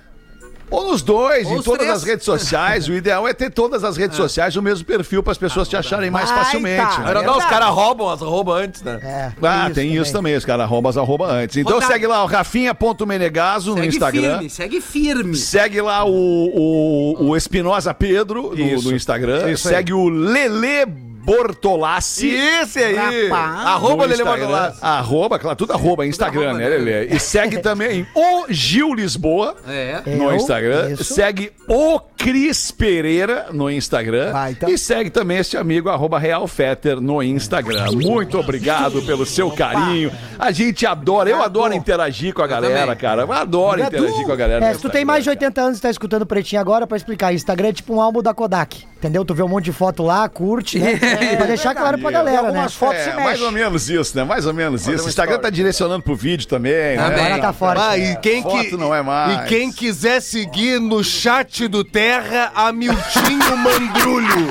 Ou 0.70 0.90
nos 0.92 1.02
dois, 1.02 1.46
Ou 1.48 1.58
em 1.58 1.62
todas 1.62 1.80
três. 1.80 1.92
as 1.96 2.04
redes 2.04 2.24
sociais. 2.24 2.88
O 2.88 2.92
ideal 2.92 3.26
é 3.26 3.34
ter 3.34 3.50
todas 3.50 3.82
as 3.82 3.96
redes 3.96 4.16
sociais 4.16 4.54
o 4.56 4.62
mesmo 4.62 4.84
perfil 4.84 5.22
para 5.22 5.32
as 5.32 5.38
pessoas 5.38 5.68
te 5.68 5.76
acharem 5.76 6.10
mais 6.10 6.28
Baita. 6.30 6.44
facilmente. 6.44 7.00
né? 7.00 7.10
Era 7.10 7.22
não, 7.22 7.38
os 7.38 7.44
caras 7.44 7.68
roubam, 7.70 8.08
as 8.08 8.20
roubam 8.20 8.54
antes, 8.54 8.82
né? 8.82 9.00
É. 9.02 9.32
Ah, 9.42 9.68
tem 9.74 9.96
isso 9.96 10.12
também, 10.12 10.36
os 10.36 10.44
caras 10.44 10.64
arrombam 10.64 10.88
as 10.90 10.96
arroba 10.96 11.26
antes. 11.26 11.56
Então 11.56 11.74
Rodada. 11.74 11.92
segue 11.92 12.06
lá 12.06 12.22
o 12.22 12.26
Rafinha.menegaso 12.26 13.70
no 13.70 13.76
Segue 13.78 13.88
Instagram. 13.88 14.32
firme, 14.38 14.50
segue 14.50 14.80
firme. 14.80 15.36
Segue 15.36 15.80
lá 15.80 16.04
o, 16.04 16.10
o, 16.10 17.28
o 17.30 17.36
Espinosa 17.36 17.92
Pedro 17.92 18.54
no, 18.56 18.60
Isso. 18.74 18.88
no 18.90 18.96
Instagram. 18.96 19.50
Isso 19.50 19.68
aí. 19.68 19.74
segue 19.74 19.92
o 19.92 20.08
Lele 20.08 21.09
Bortolassi. 21.24 22.30
Esse 22.30 22.78
aí. 22.78 22.94
Rapaz. 23.28 23.66
Arroba 23.66 24.04
Lele 24.04 24.22
Instagram. 24.22 24.46
Bortolassi. 24.46 24.78
Arroba, 24.82 25.38
claro, 25.38 25.56
tudo 25.56 25.72
arroba, 25.72 26.06
Instagram, 26.06 26.50
arroba, 26.50 26.58
né, 26.58 26.68
né? 26.68 26.76
Lele? 26.76 27.14
E 27.14 27.20
segue 27.20 27.58
também 27.58 28.06
o 28.14 28.46
Gil 28.48 28.94
Lisboa. 28.94 29.56
É. 29.68 30.02
No? 30.06 30.34
Instagram. 30.34 30.90
Isso. 30.90 31.04
Segue 31.04 31.52
o 31.68 32.00
Cris 32.16 32.70
Pereira 32.70 33.46
no 33.52 33.70
Instagram. 33.70 34.32
Vai, 34.32 34.52
então. 34.52 34.68
E 34.68 34.78
segue 34.78 35.10
também 35.10 35.38
este 35.38 35.56
amigo, 35.56 35.88
arroba 35.88 36.18
Realfetter 36.18 37.00
no 37.00 37.22
Instagram. 37.22 37.92
Muito 37.92 38.38
obrigado 38.38 39.02
pelo 39.02 39.26
seu 39.26 39.50
carinho. 39.50 40.10
A 40.38 40.50
gente 40.50 40.86
adora, 40.86 41.28
eu 41.28 41.42
adoro 41.42 41.74
interagir 41.74 42.32
com 42.34 42.42
a 42.42 42.46
galera, 42.46 42.96
cara. 42.96 43.22
Eu 43.22 43.32
adoro 43.32 43.82
interagir 43.82 44.24
com 44.24 44.32
a 44.32 44.36
galera. 44.36 44.66
É, 44.66 44.74
se 44.74 44.80
tu 44.80 44.88
tem 44.88 45.04
mais 45.04 45.24
de 45.24 45.30
cara. 45.30 45.38
80 45.40 45.60
anos 45.60 45.78
e 45.78 45.82
tá 45.82 45.90
escutando 45.90 46.22
o 46.22 46.26
Pretinho 46.26 46.60
agora, 46.60 46.86
pra 46.86 46.96
explicar, 46.96 47.32
Instagram 47.32 47.68
é 47.68 47.72
tipo 47.72 47.94
um 47.94 48.00
álbum 48.00 48.22
da 48.22 48.32
Kodak, 48.32 48.84
entendeu? 48.96 49.24
Tu 49.24 49.34
vê 49.34 49.42
um 49.42 49.48
monte 49.48 49.66
de 49.66 49.72
foto 49.72 50.02
lá, 50.02 50.28
curte, 50.28 50.78
né? 50.78 50.98
pra 51.36 51.46
deixar 51.46 51.74
claro 51.74 51.98
pra 51.98 52.10
galera, 52.10 52.42
né? 52.42 52.48
Algumas 52.48 52.74
fotos 52.74 53.00
se 53.02 53.08
É, 53.10 53.14
mais 53.14 53.26
mexem. 53.26 53.44
ou 53.46 53.52
menos 53.52 53.88
isso, 53.90 54.16
né? 54.16 54.24
Mais 54.24 54.46
ou 54.46 54.54
menos 54.54 54.86
isso. 54.86 55.04
O 55.04 55.08
Instagram 55.08 55.38
tá 55.38 55.50
direcionando 55.50 56.02
pro 56.02 56.14
vídeo 56.14 56.46
também, 56.46 56.96
Também. 56.96 57.16
né? 57.16 57.26
Agora 57.26 57.40
tá 57.40 57.52
fora. 57.52 57.88
Ah, 57.90 57.98
e 57.98 58.16
quem, 58.16 58.42
Foto 58.42 58.56
que, 58.58 58.76
não 58.76 58.94
é 58.94 59.02
mais. 59.02 59.40
e 59.40 59.48
quem 59.48 59.72
quiser 59.72 60.20
seguir 60.20 60.80
no 60.80 61.02
chat 61.04 61.66
do 61.68 61.82
Terra, 61.84 62.52
a 62.54 62.72
Miltinho 62.72 63.56
Mandrulho. 63.56 64.48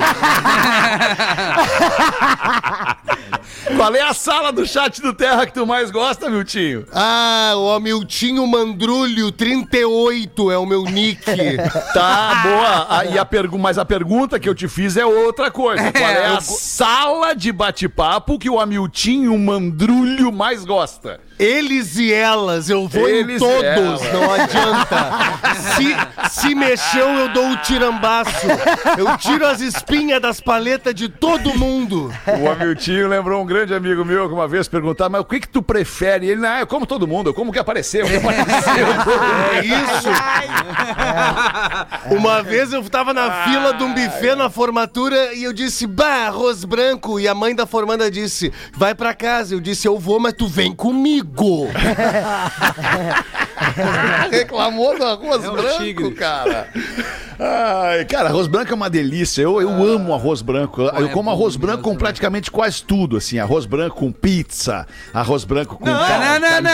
Qual 3.76 3.94
é 3.94 4.02
a 4.02 4.12
sala 4.12 4.52
do 4.52 4.66
chat 4.66 5.00
do 5.00 5.12
Terra 5.14 5.46
que 5.46 5.52
tu 5.52 5.66
mais 5.66 5.90
gosta, 5.90 6.28
Miltinho? 6.28 6.84
Ah, 6.92 7.52
o 7.56 7.70
Amiltinho 7.72 8.46
Mandrulho 8.46 9.30
38 9.32 10.50
é 10.50 10.58
o 10.58 10.66
meu 10.66 10.84
nick. 10.84 11.20
Tá, 11.94 12.40
boa. 12.42 12.86
Ah, 12.88 13.04
e 13.04 13.18
a 13.18 13.24
pergu 13.24 13.58
mas 13.58 13.78
a 13.78 13.84
pergunta 13.84 14.38
que 14.38 14.48
eu 14.48 14.54
te 14.54 14.68
fiz 14.68 14.96
é 14.96 15.04
outra 15.04 15.50
coisa. 15.50 15.90
Qual 15.92 16.10
é 16.10 16.26
a 16.26 16.40
sala 16.50 17.34
de 17.34 17.52
bate-papo 17.52 18.38
que 18.38 18.50
o 18.50 18.58
Amiltinho 18.58 19.36
Mandrulho 19.38 20.32
mais 20.32 20.64
gosta? 20.64 21.20
Eles 21.40 21.96
e 21.96 22.12
elas, 22.12 22.68
eu 22.68 22.86
vou 22.86 23.08
Eles 23.08 23.36
em 23.36 23.38
todos, 23.38 24.12
não 24.12 24.30
adianta. 24.30 25.40
Se, 25.74 25.96
se 26.38 26.54
mexeu, 26.54 27.08
eu 27.08 27.28
dou 27.30 27.52
o 27.52 27.56
tirambaço. 27.62 28.46
Eu 28.98 29.16
tiro 29.16 29.46
as 29.46 29.62
espinhas 29.62 30.20
das 30.20 30.38
paletas 30.38 30.94
de 30.94 31.08
todo 31.08 31.58
mundo. 31.58 32.12
O 32.42 32.50
Amiltinho 32.50 33.08
lembrou 33.08 33.42
um 33.42 33.46
grande 33.46 33.72
amigo 33.72 34.04
meu 34.04 34.28
que 34.28 34.34
uma 34.34 34.46
vez 34.46 34.68
perguntava, 34.68 35.08
mas 35.08 35.22
o 35.22 35.24
que 35.24 35.40
que 35.40 35.48
tu 35.48 35.62
prefere? 35.62 36.28
Ele, 36.28 36.46
ah, 36.46 36.60
eu 36.60 36.66
como 36.66 36.84
todo 36.84 37.08
mundo, 37.08 37.30
eu 37.30 37.34
como 37.34 37.50
que 37.50 37.58
apareceu, 37.58 38.04
que 38.04 38.16
apareceu. 38.16 38.86
É 39.50 39.64
isso. 39.64 40.10
Uma 42.14 42.42
vez 42.42 42.72
eu 42.72 42.82
tava 42.84 43.14
na 43.14 43.44
fila 43.44 43.72
de 43.72 43.82
um 43.82 43.94
buffet 43.94 44.34
na 44.34 44.50
formatura 44.50 45.32
e 45.34 45.42
eu 45.42 45.52
disse, 45.52 45.86
bah, 45.86 46.26
arroz 46.26 46.64
branco. 46.64 47.18
E 47.18 47.26
a 47.26 47.34
mãe 47.34 47.54
da 47.54 47.64
formanda 47.66 48.10
disse, 48.10 48.52
vai 48.74 48.94
pra 48.94 49.14
casa. 49.14 49.54
Eu 49.54 49.60
disse, 49.60 49.88
eu 49.88 49.98
vou, 49.98 50.20
mas 50.20 50.34
tu 50.34 50.46
vem 50.46 50.74
comigo. 50.74 51.29
Reclamou 54.30 54.96
do 54.96 55.04
arroz 55.04 55.44
É 55.44 55.50
um 55.50 55.52
branco, 55.52 55.78
tigre. 55.82 56.10
cara. 56.12 56.68
Ai, 57.38 58.04
cara, 58.04 58.28
arroz 58.28 58.46
branco 58.46 58.70
é 58.70 58.74
uma 58.74 58.90
delícia. 58.90 59.40
Eu, 59.42 59.60
eu 59.62 59.70
amo 59.70 60.12
arroz 60.14 60.42
branco. 60.42 60.82
Eu, 60.82 61.06
é 61.06 61.08
como 61.08 61.30
arroz 61.30 61.56
branco 61.56 61.78
mesmo, 61.78 61.92
com 61.92 61.96
praticamente 61.96 62.50
quase 62.50 62.82
tudo, 62.82 63.16
assim. 63.16 63.38
Arroz 63.38 63.64
branco 63.64 63.96
com 63.96 64.12
pizza, 64.12 64.86
arroz 65.14 65.44
branco 65.44 65.78
com... 65.78 65.86
Não, 65.86 65.94
não, 65.94 66.08
não, 66.08 66.40
não, 66.40 66.60
não, 66.60 66.70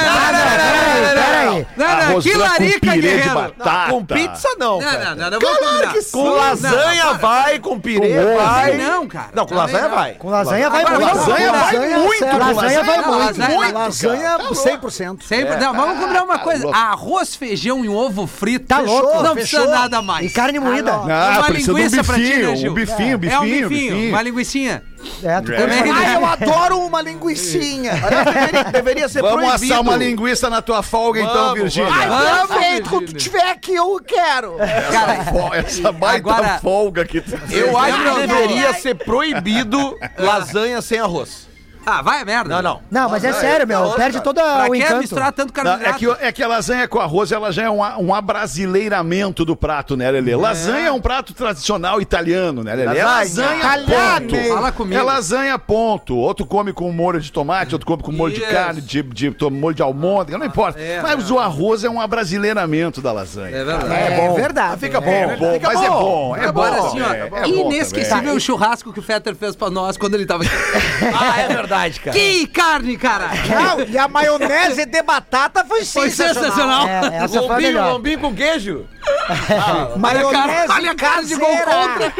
Peraí, 1.14 1.66
não, 1.76 1.86
não, 1.86 1.86
arroz 1.86 2.24
que 2.24 2.34
branco 2.34 2.56
com 2.56 2.62
larica, 2.64 2.92
guerreiro. 2.92 3.54
Com 3.90 4.04
pizza, 4.04 4.48
não. 4.58 4.80
Não, 4.80 4.90
cara. 4.90 5.14
não, 5.14 5.16
não, 5.16 5.30
não, 5.30 5.38
vamos 5.38 5.58
combinar. 5.58 5.94
Com 6.12 6.28
lasanha 6.30 7.12
vai, 7.14 7.58
com 7.60 7.78
pirê 7.80 8.34
vai. 8.34 8.76
Não, 8.76 9.06
cara. 9.06 9.28
Não, 9.34 9.46
com 9.46 9.54
lasanha 9.54 9.88
não. 9.88 9.94
vai. 9.94 10.12
Com 10.14 10.30
lasanha 10.30 10.68
vai 10.70 10.84
muito. 10.84 11.00
lasanha 11.14 11.52
Com 11.52 11.58
vai 11.58 11.78
muito, 11.96 12.18
certo. 12.18 12.38
com 12.38 12.44
Lasanha 12.56 12.82
vai 12.84 12.98
não, 12.98 13.14
muito. 13.54 13.74
lasanha- 13.74 14.38
Lasanha, 14.48 14.76
cara. 14.78 14.88
100%. 14.92 15.22
Sempre, 15.22 15.56
não, 15.56 15.74
vamos 15.74 15.98
combinar 16.00 16.22
uma 16.24 16.38
coisa. 16.38 16.64
louco. 16.64 16.78
Arroz, 16.78 17.34
feijão 17.36 17.84
e 17.84 17.88
ovo 17.88 18.26
frito. 18.26 18.66
Tá 18.66 18.78
louco. 18.78 19.22
Não 19.22 19.34
precisa 19.34 19.60
Fechou. 19.62 19.74
nada 19.74 20.02
mais. 20.02 20.26
E 20.26 20.30
carne 20.34 20.58
moída. 20.58 20.92
Ah, 20.92 20.96
não. 21.06 21.10
Ah, 21.14 21.30
uma 21.38 21.44
precisa 21.44 21.64
de 21.66 21.70
um 21.72 21.76
linguiça 21.76 22.04
pra 22.04 22.14
ti, 22.14 22.20
bifinho, 22.22 22.48
né, 22.50 22.56
Gil? 22.56 22.70
um 22.70 22.74
bifinho, 22.74 22.98
É 23.12 23.16
um 23.16 23.18
bifinho, 23.18 23.68
bifinho, 23.68 23.68
bifinho. 23.94 24.08
uma 24.10 24.22
linguicinha. 24.22 24.82
É, 25.22 25.40
tu 25.40 25.52
É. 25.52 25.56
Também. 25.56 25.92
Ah, 25.92 26.14
eu 26.14 26.26
adoro 26.26 26.78
uma 26.80 27.00
linguicinha. 27.00 27.92
Deveria, 28.34 28.64
deveria 28.64 29.08
ser 29.08 29.22
Vamos 29.22 29.44
proibido. 29.44 29.72
assar 29.72 29.80
uma 29.80 29.96
linguiça 29.96 30.50
na 30.50 30.60
tua 30.60 30.82
folga, 30.82 31.20
então, 31.20 31.32
Vamos, 31.34 31.60
Virgínia. 31.60 31.90
Ai, 31.92 32.08
Vamos, 32.08 32.46
perfeito. 32.56 32.90
Quando 32.90 33.12
tiver 33.12 33.48
aqui, 33.50 33.74
eu 33.74 34.00
quero. 34.04 34.56
Cara, 34.90 35.24
Fo- 35.24 35.54
Essa 35.54 35.92
baita 35.92 36.30
Agora- 36.32 36.58
folga 36.60 37.04
que 37.04 37.20
tu 37.20 37.38
Eu 37.52 37.78
acho 37.78 37.98
que 38.02 38.26
deveria 38.26 38.74
ser 38.74 38.94
proibido 38.96 39.96
lasanha 40.18 40.82
sem 40.82 40.98
arroz. 40.98 41.45
Ah, 41.88 42.02
vai 42.02 42.20
a 42.20 42.24
merda. 42.24 42.50
Não, 42.56 42.62
não. 42.62 42.80
Não, 42.90 43.08
mas 43.08 43.22
é 43.22 43.32
sério, 43.32 43.66
meu. 43.66 43.90
Perde 43.90 44.20
todo 44.20 44.40
Pra 44.40 44.66
o 44.68 44.72
que 44.72 44.78
encanto. 44.78 44.98
misturar 44.98 45.32
tanto 45.32 45.48
Não, 45.56 45.64
carboidrato? 45.64 45.94
é, 45.94 45.98
que, 46.16 46.24
é 46.26 46.32
que 46.32 46.42
a 46.42 46.48
lasanha 46.48 46.88
com 46.88 46.98
arroz, 46.98 47.30
ela 47.30 47.52
já 47.52 47.62
é 47.62 47.70
um, 47.70 47.80
um 47.80 48.12
abrasileiramento 48.12 49.44
do 49.44 49.54
prato, 49.54 49.96
né, 49.96 50.10
Lelê? 50.10 50.34
Lasanha 50.34 50.88
é 50.88 50.92
um 50.92 51.00
prato 51.00 51.32
tradicional 51.32 52.00
italiano, 52.00 52.64
né, 52.64 52.74
Lelê? 52.74 52.98
É 52.98 53.04
lasanha, 53.04 53.78
ponto. 53.86 54.36
Fala 54.54 54.72
comigo. 54.72 55.00
É 55.00 55.02
lasanha, 55.02 55.58
ponto. 55.58 56.16
Outro 56.16 56.44
come 56.44 56.72
com 56.72 56.90
molho 56.90 57.20
de 57.20 57.30
tomate, 57.30 57.74
outro 57.74 57.86
come 57.86 58.02
com 58.02 58.10
molho 58.10 58.34
de 58.34 58.40
Isso. 58.42 58.50
carne, 58.50 58.80
de, 58.80 59.02
de, 59.02 59.30
to- 59.30 59.50
molho 59.50 59.74
de 59.76 59.82
almôndega, 59.82 60.38
não 60.38 60.46
importa. 60.46 60.80
É, 60.80 61.00
mas 61.00 61.30
o 61.30 61.38
arroz 61.38 61.84
é 61.84 61.88
um 61.90 62.00
abrasileiramento 62.00 63.00
da 63.00 63.12
lasanha. 63.12 63.56
É 63.56 63.64
verdade. 63.64 63.92
É, 63.94 64.32
verdade. 64.34 64.80
Fica 64.80 65.00
bom, 65.00 65.10
É 65.10 65.36
bom, 65.36 65.52
fica 65.52 65.68
mas 65.68 65.82
é 65.82 65.88
bom, 65.88 66.36
é 66.36 66.46
Agora 66.46 66.76
bom. 66.80 66.86
assim, 66.88 67.00
ó, 67.00 67.12
é, 67.12 67.18
é 67.20 67.30
bom 67.30 67.44
inesquecível 67.72 68.34
o 68.34 68.40
churrasco 68.40 68.92
que 68.92 68.98
o 68.98 69.02
Fetter 69.02 69.36
fez 69.36 69.54
pra 69.54 69.70
nós 69.70 69.96
quando 69.96 70.14
ele 70.14 70.26
tava 70.26 70.42
aqui. 70.42 70.52
Ah, 71.18 71.40
é 71.40 71.48
verdade, 71.48 71.75
cara. 72.02 72.16
que 72.18 72.46
carne, 72.48 72.96
cara! 72.96 73.28
Não, 73.48 73.80
e 73.86 73.96
a 73.98 74.08
maionese 74.08 74.84
de 74.86 75.02
batata 75.02 75.64
foi 75.64 75.84
Foi 75.84 76.10
sensacional. 76.10 76.86
sensacional! 76.86 76.88
É, 76.88 77.16
essa 77.24 77.28
foi 77.28 77.38
a 77.38 77.40
Lombinho, 77.42 77.60
melhor. 77.72 77.92
lombinho 77.92 78.18
com 78.20 78.34
queijo. 78.34 78.86
Olha 79.28 79.48
a 79.48 79.56
cara, 79.56 79.96
Maionese 79.98 80.72
olha 80.72 80.90
a 80.90 80.94
cara 80.94 81.22
de 81.22 81.34
gol 81.36 81.56
caseira. 81.58 82.10
contra! 82.10 82.12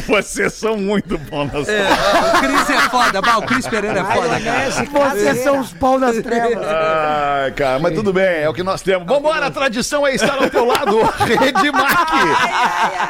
Vocês 0.06 0.52
são 0.54 0.76
muito 0.76 1.18
bons 1.18 1.52
nas 1.52 1.68
É, 1.68 1.88
o 1.90 2.38
Cris 2.40 2.70
é 2.70 2.80
foda, 2.88 3.20
bah, 3.20 3.38
o 3.38 3.42
Cris 3.42 3.66
Pereira 3.66 4.00
é 4.00 4.04
foda, 4.04 4.28
cara. 4.28 4.40
Maionese 4.40 4.84
Vocês 4.86 4.92
caseira. 4.92 5.34
são 5.42 5.58
os 5.60 5.72
pau 5.72 5.98
nas 5.98 6.16
trevas. 6.22 6.64
Ai, 6.66 7.50
cara, 7.52 7.78
mas 7.80 7.94
tudo 7.94 8.12
bem, 8.12 8.24
é 8.42 8.48
o 8.48 8.54
que 8.54 8.62
nós 8.62 8.80
temos. 8.82 9.06
Vambora, 9.08 9.46
a 9.46 9.50
tradição 9.50 10.06
é 10.06 10.14
estar 10.14 10.36
ao 10.40 10.48
teu 10.48 10.64
lado. 10.64 11.00
Redemac. 11.40 12.12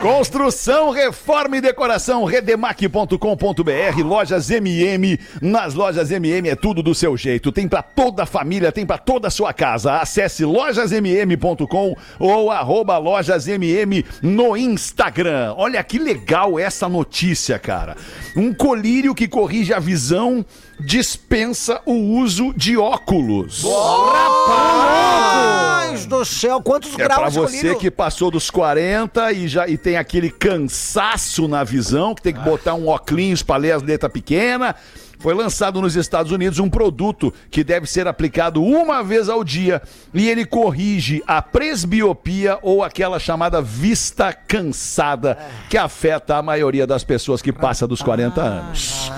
Construção, 0.01 0.91
reforma 0.91 1.57
e 1.59 1.61
decoração. 1.61 2.25
Redemac.com.br. 2.25 4.03
Lojas 4.21 4.50
MM. 4.50 5.19
Nas 5.41 5.73
lojas 5.73 6.11
MM 6.11 6.50
é 6.50 6.55
tudo 6.55 6.83
do 6.83 6.95
seu 6.95 7.17
jeito. 7.17 7.50
Tem 7.50 7.67
pra 7.67 7.81
toda 7.81 8.25
a 8.25 8.27
família, 8.27 8.71
tem 8.71 8.85
pra 8.85 8.99
toda 8.99 9.29
a 9.29 9.31
sua 9.31 9.55
casa. 9.55 9.97
Acesse 9.97 10.45
lojasmm.com 10.45 11.97
ou 12.19 12.50
arroba 12.50 12.99
lojasmm 12.99 14.05
no 14.21 14.55
Instagram. 14.59 15.55
Olha 15.57 15.83
que 15.83 15.99
legal 15.99 16.59
essa 16.59 16.87
notícia, 16.87 17.59
cara. 17.59 17.97
Um 18.37 18.53
colírio 18.53 19.15
que 19.15 19.27
corrige 19.27 19.73
a 19.73 19.79
visão 19.79 20.45
dispensa 20.79 21.81
o 21.87 21.95
uso 21.95 22.53
de 22.55 22.77
óculos. 22.77 23.65
Rapaz 23.65 25.80
do 26.07 26.25
céu, 26.25 26.61
quantos 26.63 26.93
É 26.95 27.07
pra 27.07 27.17
graus 27.17 27.35
você 27.35 27.59
colírio? 27.59 27.79
que 27.79 27.91
passou 27.91 28.31
dos 28.31 28.51
40 28.51 29.33
e 29.33 29.49
já 29.49 29.69
e 29.69 29.77
tem 29.77 29.97
aquele 29.97 30.31
cansaço 30.31 31.47
na 31.49 31.63
visão, 31.65 32.15
que 32.15 32.23
tem 32.23 32.33
que 32.35 32.41
botar 32.41 32.75
um 32.75 32.89
óculos 32.89 33.43
para 33.43 33.57
ler 33.57 33.73
as 33.73 33.83
letras 33.83 34.13
pequenas. 34.13 34.75
Foi 35.19 35.35
lançado 35.35 35.83
nos 35.83 35.97
Estados 35.97 36.33
Unidos 36.33 36.59
um 36.59 36.71
produto 36.71 37.33
que 37.51 37.63
deve 37.63 37.87
ser 37.87 38.09
aplicado 38.09 38.63
uma 38.65 39.03
vez 39.05 39.29
ao 39.29 39.45
dia 39.45 39.83
e 40.15 40.27
ele 40.31 40.47
corrige 40.47 41.23
a 41.27 41.43
presbiopia 41.43 42.59
ou 42.63 42.83
aquela 42.83 43.19
chamada 43.19 43.61
vista 43.61 44.33
cansada 44.33 45.37
que 45.69 45.77
afeta 45.77 46.37
a 46.37 46.43
maioria 46.43 46.87
das 46.87 47.05
pessoas 47.05 47.43
que 47.43 47.53
passa 47.53 47.87
dos 47.87 48.01
40 48.01 48.41
anos. 48.41 49.13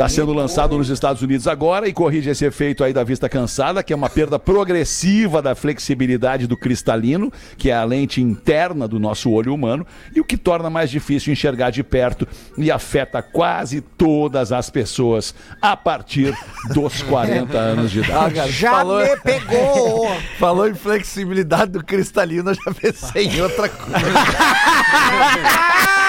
Está 0.00 0.08
sendo 0.08 0.32
lançado 0.32 0.78
nos 0.78 0.88
Estados 0.88 1.20
Unidos 1.20 1.46
agora 1.46 1.86
e 1.86 1.92
corrige 1.92 2.30
esse 2.30 2.46
efeito 2.46 2.82
aí 2.82 2.90
da 2.90 3.04
vista 3.04 3.28
cansada, 3.28 3.82
que 3.82 3.92
é 3.92 3.96
uma 3.96 4.08
perda 4.08 4.38
progressiva 4.38 5.42
da 5.42 5.54
flexibilidade 5.54 6.46
do 6.46 6.56
cristalino, 6.56 7.30
que 7.58 7.68
é 7.68 7.74
a 7.74 7.84
lente 7.84 8.22
interna 8.22 8.88
do 8.88 8.98
nosso 8.98 9.30
olho 9.30 9.52
humano, 9.52 9.86
e 10.16 10.18
o 10.18 10.24
que 10.24 10.38
torna 10.38 10.70
mais 10.70 10.90
difícil 10.90 11.34
enxergar 11.34 11.68
de 11.68 11.82
perto 11.82 12.26
e 12.56 12.70
afeta 12.70 13.20
quase 13.20 13.82
todas 13.82 14.52
as 14.52 14.70
pessoas 14.70 15.34
a 15.60 15.76
partir 15.76 16.34
dos 16.72 17.02
40 17.04 17.58
anos 17.58 17.90
de 17.90 17.98
idade. 17.98 18.50
Já 18.52 18.70
Falou- 18.70 19.02
me 19.02 19.16
pegou. 19.18 20.16
Falou 20.40 20.66
em 20.66 20.74
flexibilidade 20.74 21.72
do 21.72 21.84
cristalino, 21.84 22.52
eu 22.52 22.54
já 22.54 22.72
pensei 22.72 23.26
em 23.26 23.42
outra 23.42 23.68
coisa. 23.68 24.00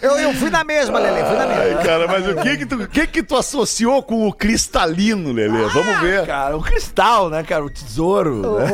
Eu, 0.00 0.18
eu 0.18 0.34
fui 0.34 0.50
na 0.50 0.64
mesma, 0.64 0.98
Lele, 0.98 1.24
fui 1.24 1.36
na 1.36 1.46
mesma. 1.46 1.62
Ai, 1.78 1.84
cara, 1.84 2.06
mas 2.08 2.26
o 2.28 2.34
que 2.36 2.56
que 2.58 2.66
tu, 2.66 2.74
o 2.82 2.88
que 2.88 3.06
que 3.06 3.22
tu 3.22 3.36
associou 3.36 4.02
com 4.02 4.26
o 4.28 4.32
cristalino, 4.32 5.32
Lelê? 5.32 5.64
Vamos 5.68 6.00
ver. 6.00 6.26
Cara, 6.26 6.56
o 6.56 6.62
cristal, 6.62 7.28
né, 7.30 7.42
cara? 7.42 7.64
O 7.64 7.70
tesouro. 7.70 8.58
né? 8.58 8.66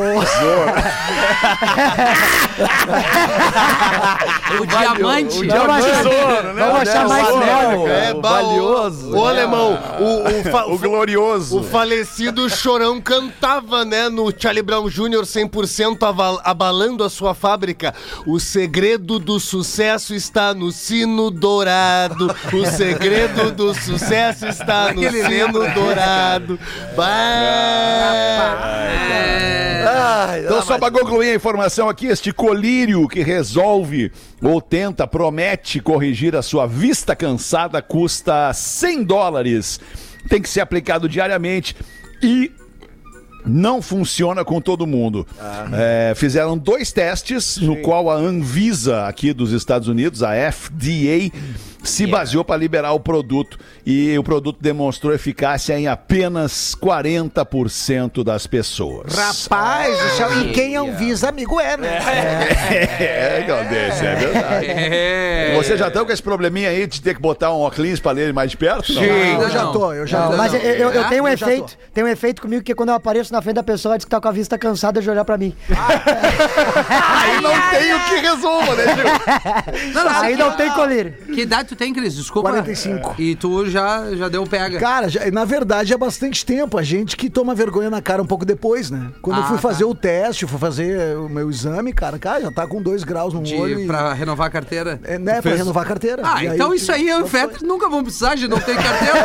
O 4.60 4.66
diamante. 4.66 5.38
O 5.38 5.46
Vamos 5.48 5.76
achar, 5.76 5.96
tesouro, 6.02 6.52
né? 6.54 6.64
vamos 6.66 6.88
achar 6.88 7.06
O 7.06 7.08
mais 7.08 7.26
tesouro, 7.26 7.44
mel. 7.46 7.84
cara. 7.84 7.98
É, 8.04 8.14
o 8.14 8.20
valioso. 8.22 9.10
O, 9.10 9.18
o 9.20 9.26
alemão, 9.26 9.78
o, 10.00 10.28
o, 10.28 10.44
fa- 10.50 10.66
O 10.66 10.78
glorioso. 10.78 11.60
o 11.60 11.62
falecido 11.64 12.48
Chorão 12.48 13.00
cantava, 13.00 13.84
né, 13.84 14.08
no 14.08 14.32
Charlie 14.36 14.62
Brown 14.62 14.88
Jr. 14.88 15.22
100% 15.22 16.02
aval- 16.06 16.40
abalando 16.44 17.04
a 17.04 17.10
sua 17.10 17.34
fábrica. 17.34 17.94
O 18.26 18.38
segredo 18.40 19.18
do 19.18 19.38
sucesso 19.38 20.14
está 20.14 20.54
no 20.54 20.72
sino 20.98 21.30
dourado. 21.30 22.34
O 22.52 22.66
segredo 22.66 23.52
do 23.52 23.72
sucesso 23.74 24.46
está 24.46 24.92
no 24.92 25.04
Ele 25.04 25.22
sino 25.24 25.72
dourado. 25.72 26.58
Bah. 26.96 27.04
Ai, 29.90 30.44
Então, 30.44 30.58
ah, 30.58 30.62
só 30.62 30.78
para 30.78 30.90
concluir 30.90 31.30
a 31.30 31.34
informação 31.34 31.88
aqui, 31.88 32.06
este 32.06 32.32
colírio 32.32 33.06
que 33.06 33.22
resolve 33.22 34.10
ou 34.42 34.60
tenta, 34.60 35.06
promete 35.06 35.80
corrigir 35.80 36.34
a 36.34 36.42
sua 36.42 36.66
vista 36.66 37.14
cansada, 37.14 37.80
custa 37.80 38.52
100 38.52 39.04
dólares. 39.04 39.80
Tem 40.28 40.42
que 40.42 40.48
ser 40.48 40.60
aplicado 40.60 41.08
diariamente 41.08 41.76
e 42.22 42.50
não 43.46 43.80
funciona 43.80 44.44
com 44.44 44.60
todo 44.60 44.86
mundo. 44.86 45.26
É, 45.72 46.12
fizeram 46.14 46.56
dois 46.56 46.92
testes, 46.92 47.56
no 47.58 47.76
qual 47.76 48.10
a 48.10 48.14
Anvisa, 48.14 49.06
aqui 49.06 49.32
dos 49.32 49.52
Estados 49.52 49.88
Unidos, 49.88 50.22
a 50.22 50.32
FDA, 50.50 51.30
se 51.88 52.06
baseou 52.06 52.44
para 52.44 52.56
liberar 52.56 52.92
o 52.92 53.00
produto. 53.00 53.58
E 53.86 54.16
o 54.18 54.22
produto 54.22 54.58
demonstrou 54.60 55.12
eficácia 55.14 55.78
em 55.78 55.86
apenas 55.88 56.74
40% 56.74 58.22
das 58.22 58.46
pessoas. 58.46 59.14
Rapaz 59.14 59.98
do 59.98 60.08
céu, 60.16 60.40
e 60.42 60.52
quem 60.52 60.76
Anvisa, 60.76 61.28
amigo 61.28 61.58
é, 61.60 61.76
né? 61.76 61.98
É, 63.00 63.44
Galdês, 63.46 64.02
é 64.02 64.14
verdade. 64.14 64.66
É. 64.68 65.54
Você 65.56 65.76
já 65.76 65.90
tá 65.90 66.04
com 66.04 66.12
esse 66.12 66.22
probleminha 66.22 66.68
aí 66.68 66.86
de 66.86 67.00
ter 67.00 67.14
que 67.14 67.20
botar 67.20 67.52
um 67.52 67.60
óculos 67.60 68.00
pra 68.00 68.12
ler 68.12 68.24
ele 68.24 68.32
mais 68.32 68.50
de 68.50 68.56
perto? 68.56 68.92
Não? 68.92 69.02
Eu 69.02 69.50
já 69.50 69.66
tô, 69.66 69.92
eu 69.92 70.06
já 70.06 70.20
Não, 70.20 70.30
tô. 70.32 70.36
mas 70.36 70.52
eu, 70.54 70.60
eu- 70.60 70.90
eu 70.90 71.04
tenho 71.08 71.24
um 71.24 71.28
Eu 71.28 71.34
efeito, 71.34 71.76
tem 71.94 72.04
um 72.04 72.08
efeito 72.08 72.42
comigo 72.42 72.62
que 72.62 72.74
quando 72.74 72.90
eu 72.90 72.94
apareço 72.94 73.32
na 73.32 73.40
frente 73.42 73.56
da 73.56 73.62
pessoa, 73.62 73.92
ela 73.92 73.98
diz 73.98 74.04
que 74.04 74.10
tá 74.10 74.20
com 74.20 74.28
a 74.28 74.32
vista 74.32 74.58
cansada 74.58 75.00
de 75.00 75.08
olhar 75.10 75.24
pra 75.24 75.36
mim. 75.38 75.54
Aí 75.68 77.40
não 77.40 77.52
tem 77.70 77.94
o 77.94 78.00
que 78.04 78.16
resolva, 78.20 78.74
né, 78.74 78.84
Gil? 78.94 79.92
Não, 79.94 80.04
não, 80.04 80.20
Aí 80.20 80.36
que- 80.36 80.42
não 80.42 80.52
tem 80.52 80.70
colírio. 80.72 81.12
Que 81.34 81.42
idade 81.42 81.68
tu 81.68 81.76
tem, 81.78 81.94
Cris? 81.94 82.14
Desculpa. 82.16 82.50
45. 82.50 83.14
E 83.18 83.34
tu 83.36 83.64
já, 83.70 84.14
já 84.14 84.28
deu 84.28 84.44
pega. 84.46 84.78
Cara, 84.78 85.08
já- 85.08 85.30
na 85.30 85.44
verdade 85.44 85.92
é 85.92 85.96
bastante 85.96 86.44
tempo. 86.44 86.76
A 86.76 86.82
gente 86.82 87.16
que 87.16 87.30
toma 87.30 87.54
vergonha 87.54 87.88
na 87.88 88.02
cara 88.02 88.20
um 88.22 88.26
pouco 88.26 88.44
depois, 88.44 88.90
né? 88.90 89.10
Quando 89.22 89.36
eu 89.38 89.42
Ah, 89.44 89.46
fui 89.46 89.56
tá. 89.56 89.62
fazer 89.62 89.84
o 89.84 89.94
teste, 89.94 90.46
fui 90.46 90.58
fazer 90.58 91.16
o 91.16 91.28
meu 91.28 91.48
exame, 91.48 91.92
cara, 91.92 92.18
cara, 92.18 92.40
já 92.42 92.50
tá 92.50 92.66
com 92.66 92.82
dois 92.82 93.04
graus 93.04 93.32
no 93.32 93.40
olho. 93.40 93.76
De, 93.76 93.82
e- 93.84 93.86
pra 93.86 94.12
renovar 94.12 94.48
a 94.48 94.50
carteira. 94.50 95.00
É, 95.04 95.18
né, 95.18 95.40
pra 95.40 95.54
renovar 95.54 95.84
a 95.84 95.86
carteira. 95.86 96.22
Ah, 96.24 96.42
E 96.42 96.48
então 96.48 96.70
tu- 96.70 96.74
isso 96.74 96.90
aí 96.92 97.08
eu 97.08 97.20
e 97.20 97.22
o 97.22 97.26
Fetter 97.26 97.58
nunca 97.62 97.88
vamos 97.88 98.04
precisar 98.04 98.34
de 98.34 98.48
não 98.48 98.58
ter 98.58 98.74
carteira. 98.76 99.18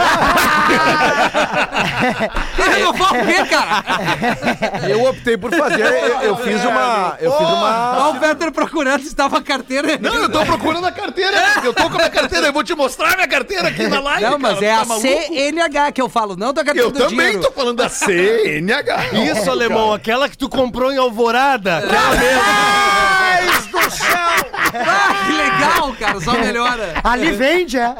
Renovar 2.73 3.13
o 3.13 3.25
quê, 3.25 3.45
cara? 3.49 4.89
Eu 4.89 5.03
optei 5.05 5.37
por 5.37 5.51
fazer. 5.53 5.81
Eu, 5.85 6.21
eu 6.21 6.37
fiz 6.37 6.63
uma. 6.63 7.17
Eu 7.19 7.31
fiz 7.31 7.47
uma. 7.47 8.07
Olha 8.07 8.17
o 8.17 8.19
Fetter 8.19 8.51
procurando 8.51 9.01
se 9.01 9.07
estava 9.07 9.37
a 9.37 9.41
carteira. 9.41 9.97
Não, 9.99 10.13
eu 10.15 10.29
tô 10.29 10.45
procurando 10.45 10.85
a 10.85 10.91
carteira. 10.91 11.37
Eu 11.63 11.73
tô 11.73 11.83
com 11.89 11.95
a 11.95 11.97
minha 11.97 12.09
carteira. 12.09 12.32
Eu 12.35 12.53
vou 12.53 12.63
te 12.63 12.73
mostrar 12.75 13.15
minha 13.15 13.27
carteira 13.27 13.67
aqui 13.69 13.87
na 13.87 13.99
live. 14.01 14.21
Não, 14.23 14.37
mas 14.39 14.53
cara. 14.55 14.65
é 14.65 14.75
Tá 14.75 14.81
a 14.81 14.85
maluco? 14.85 15.07
CNH 15.07 15.91
que 15.91 16.01
eu 16.01 16.09
falo, 16.09 16.35
não 16.35 16.53
da 16.53 16.63
carteira 16.63 16.87
Eu 16.87 16.91
do 16.91 16.99
também 16.99 17.15
dinheiro. 17.17 17.41
tô 17.41 17.51
falando 17.51 17.77
da 17.77 17.89
CNH. 17.89 19.05
Isso, 19.31 19.49
alemão, 19.49 19.93
aquela 19.93 20.27
que 20.29 20.37
tu 20.37 20.49
comprou 20.49 20.91
em 20.91 20.97
Alvorada. 20.97 21.77
Aquela 21.79 22.15
mesmo. 22.15 22.41
Deus 23.43 23.65
do 23.85 23.91
céu! 23.91 24.22
Ah, 24.73 25.25
que 25.25 25.31
legal, 25.33 25.95
cara, 25.99 26.19
só 26.21 26.33
melhora. 26.33 26.93
Ali 27.03 27.31
vende, 27.31 27.77
é. 27.77 27.95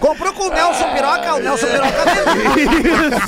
Comprou 0.00 0.32
com 0.32 0.44
o 0.44 0.50
Nelson 0.50 0.92
Piroca, 0.92 1.34
o 1.34 1.38
Nelson 1.38 1.66
Piroca 1.66 2.04
vende. 2.34 3.24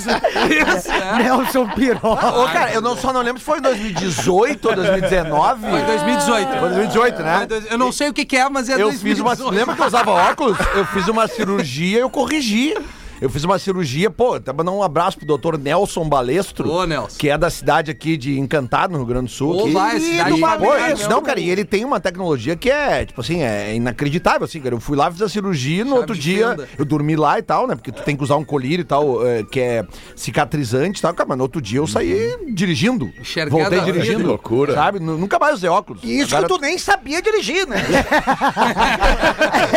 Isso, 0.79 0.91
é. 0.91 1.23
Nelson 1.23 1.69
Piroca. 1.69 2.27
Ô, 2.39 2.47
cara, 2.49 2.73
eu 2.73 2.81
não, 2.81 2.97
só 2.97 3.13
não 3.13 3.23
lembro 3.23 3.39
se 3.39 3.45
foi 3.45 3.59
em 3.59 3.63
2018 3.63 4.69
ou 4.69 4.75
2019. 4.75 5.71
Foi 5.71 5.83
2018. 5.83 6.49
Foi 6.49 6.69
2018, 6.69 7.23
né? 7.23 7.49
Eu 7.71 7.79
não 7.79 7.93
sei 7.93 8.09
o 8.09 8.13
que, 8.13 8.25
que 8.25 8.37
é, 8.37 8.49
mas 8.49 8.69
é 8.69 8.75
Eu 8.81 8.93
fiz 8.93 9.19
uma. 9.19 9.35
2018. 9.35 9.55
Lembra 9.55 9.75
que 9.75 9.83
eu 9.83 9.87
usava 9.87 10.11
óculos? 10.11 10.59
Eu 10.75 10.85
fiz 10.87 11.09
uma 11.09 11.27
cirurgia 11.27 11.99
e 11.99 12.01
eu 12.01 12.11
corrigi. 12.11 12.75
Eu 13.21 13.31
fiz 13.31 13.45
uma 13.45 13.59
cirurgia, 13.59 14.11
pô, 14.11 14.35
até 14.35 14.53
mandar 14.53 14.73
um 14.73 14.83
abraço 14.83 15.17
pro 15.17 15.27
doutor 15.27 15.59
Nelson 15.59 16.09
Balestro. 16.09 16.71
Ô, 16.71 16.85
Nelson. 16.85 17.17
Que 17.19 17.31
é 17.31 17.39
da 17.39 17.49
cidade 17.49 17.91
aqui 17.91 18.17
de 18.17 18.39
Encantado, 18.39 18.93
no 18.93 18.99
Rio 18.99 19.07
Grande 19.07 19.27
do 19.27 19.31
Sul. 19.33 19.57
Ô, 19.57 19.61
aqui. 19.65 19.73
vai, 19.73 20.01
cidade 20.01 20.31
E, 20.31 20.35
de 20.35 20.41
pô, 20.41 20.47
Balestro. 20.47 21.11
Não, 21.11 21.23
cara, 21.23 21.41
e 21.41 21.49
ele 21.49 21.65
tem 21.65 21.85
uma 21.85 21.99
tecnologia 21.99 22.55
que 22.57 22.71
é, 22.71 23.05
tipo 23.07 23.21
assim, 23.21 23.43
é 23.43 23.75
inacreditável, 23.75 24.45
assim, 24.45 24.61
cara. 24.61 24.75
Eu 24.75 24.81
fui 24.81 24.97
lá, 24.97 25.11
fiz 25.11 25.23
a 25.23 25.29
cirurgia, 25.29 25.83
no 25.85 25.91
Chave 25.91 26.01
outro 26.01 26.15
dia 26.17 26.51
fenda. 26.51 26.69
eu 26.79 26.85
dormi 26.85 27.17
lá 27.17 27.39
e 27.39 27.43
tal, 27.43 27.67
né? 27.67 27.75
Porque 27.75 27.91
tu 27.91 28.03
tem 28.03 28.15
que 28.17 28.23
usar 28.23 28.37
um 28.37 28.45
colírio 28.45 28.83
e 28.83 28.85
tal, 28.85 29.27
é, 29.27 29.43
que 29.45 29.61
é 29.61 29.85
cicatrizante 30.15 30.99
e 30.99 31.03
tal. 31.03 31.15
Cara, 31.15 31.29
mas 31.29 31.39
no 31.39 31.45
outro 31.45 31.61
dia 31.61 31.79
eu 31.79 31.87
saí 31.87 32.37
dirigindo. 32.53 33.11
Enxergando 33.19 33.61
Voltei 33.63 33.81
dirigindo. 33.81 34.19
Que 34.21 34.25
loucura. 34.25 34.75
Sabe? 34.75 35.01
Nu- 35.01 35.17
Nunca 35.17 35.39
mais 35.39 35.55
usei 35.55 35.71
óculos. 35.71 36.03
E 36.05 36.21
isso 36.21 36.35
Agora- 36.37 36.49
que 36.49 36.55
tu 36.55 36.61
nem 36.61 36.77
sabia 36.79 37.23
dirigir, 37.23 37.67
né? 37.67 37.77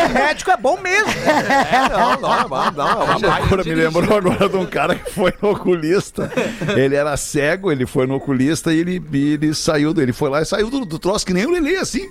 o 0.10 0.14
médico 0.14 0.52
é 0.52 0.58
bom 0.58 0.78
mesmo. 0.82 1.10
É, 1.10 1.90
não, 1.90 2.10
não, 2.20 2.20
não, 2.20 2.72
não, 2.72 2.90
é 2.90 2.94
uma 2.94 3.06
baita 3.20 3.29
Agora 3.32 3.64
me 3.64 3.76
lembrou 3.76 4.18
agora 4.18 4.50
de 4.50 4.58
um 4.58 4.66
cara 4.66 4.96
que 4.96 5.12
foi 5.12 5.34
no 5.42 5.52
oculista. 5.52 6.32
Ele 6.76 6.96
era 6.96 7.16
cego, 7.18 7.72
ele 7.72 7.86
foi 7.86 8.06
no 8.08 8.16
oculista 8.16 8.74
e 8.74 8.80
ele, 8.80 9.02
ele 9.14 9.54
saiu, 9.54 9.94
ele 9.98 10.14
foi 10.14 10.30
lá 10.30 10.42
e 10.42 10.46
saiu 10.46 10.70
do, 10.70 10.86
do 10.86 11.00
troço 11.00 11.26
que 11.26 11.34
nem 11.34 11.46
o 11.46 11.52
Lelê, 11.52 11.78
assim. 11.78 12.10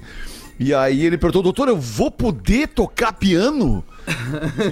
E 0.61 0.75
aí 0.75 1.05
ele 1.07 1.17
perguntou, 1.17 1.43
doutor, 1.43 1.69
eu 1.69 1.77
vou 1.77 2.11
poder 2.11 2.69
tocar 2.69 3.13
piano? 3.13 3.85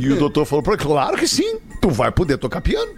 E 0.01 0.11
o 0.11 0.17
doutor 0.17 0.45
falou, 0.45 0.63
"Pô, 0.63 0.77
claro 0.77 1.17
que 1.17 1.29
sim, 1.29 1.59
tu 1.81 1.91
vai 1.91 2.11
poder 2.11 2.39
tocar 2.39 2.61
piano. 2.61 2.93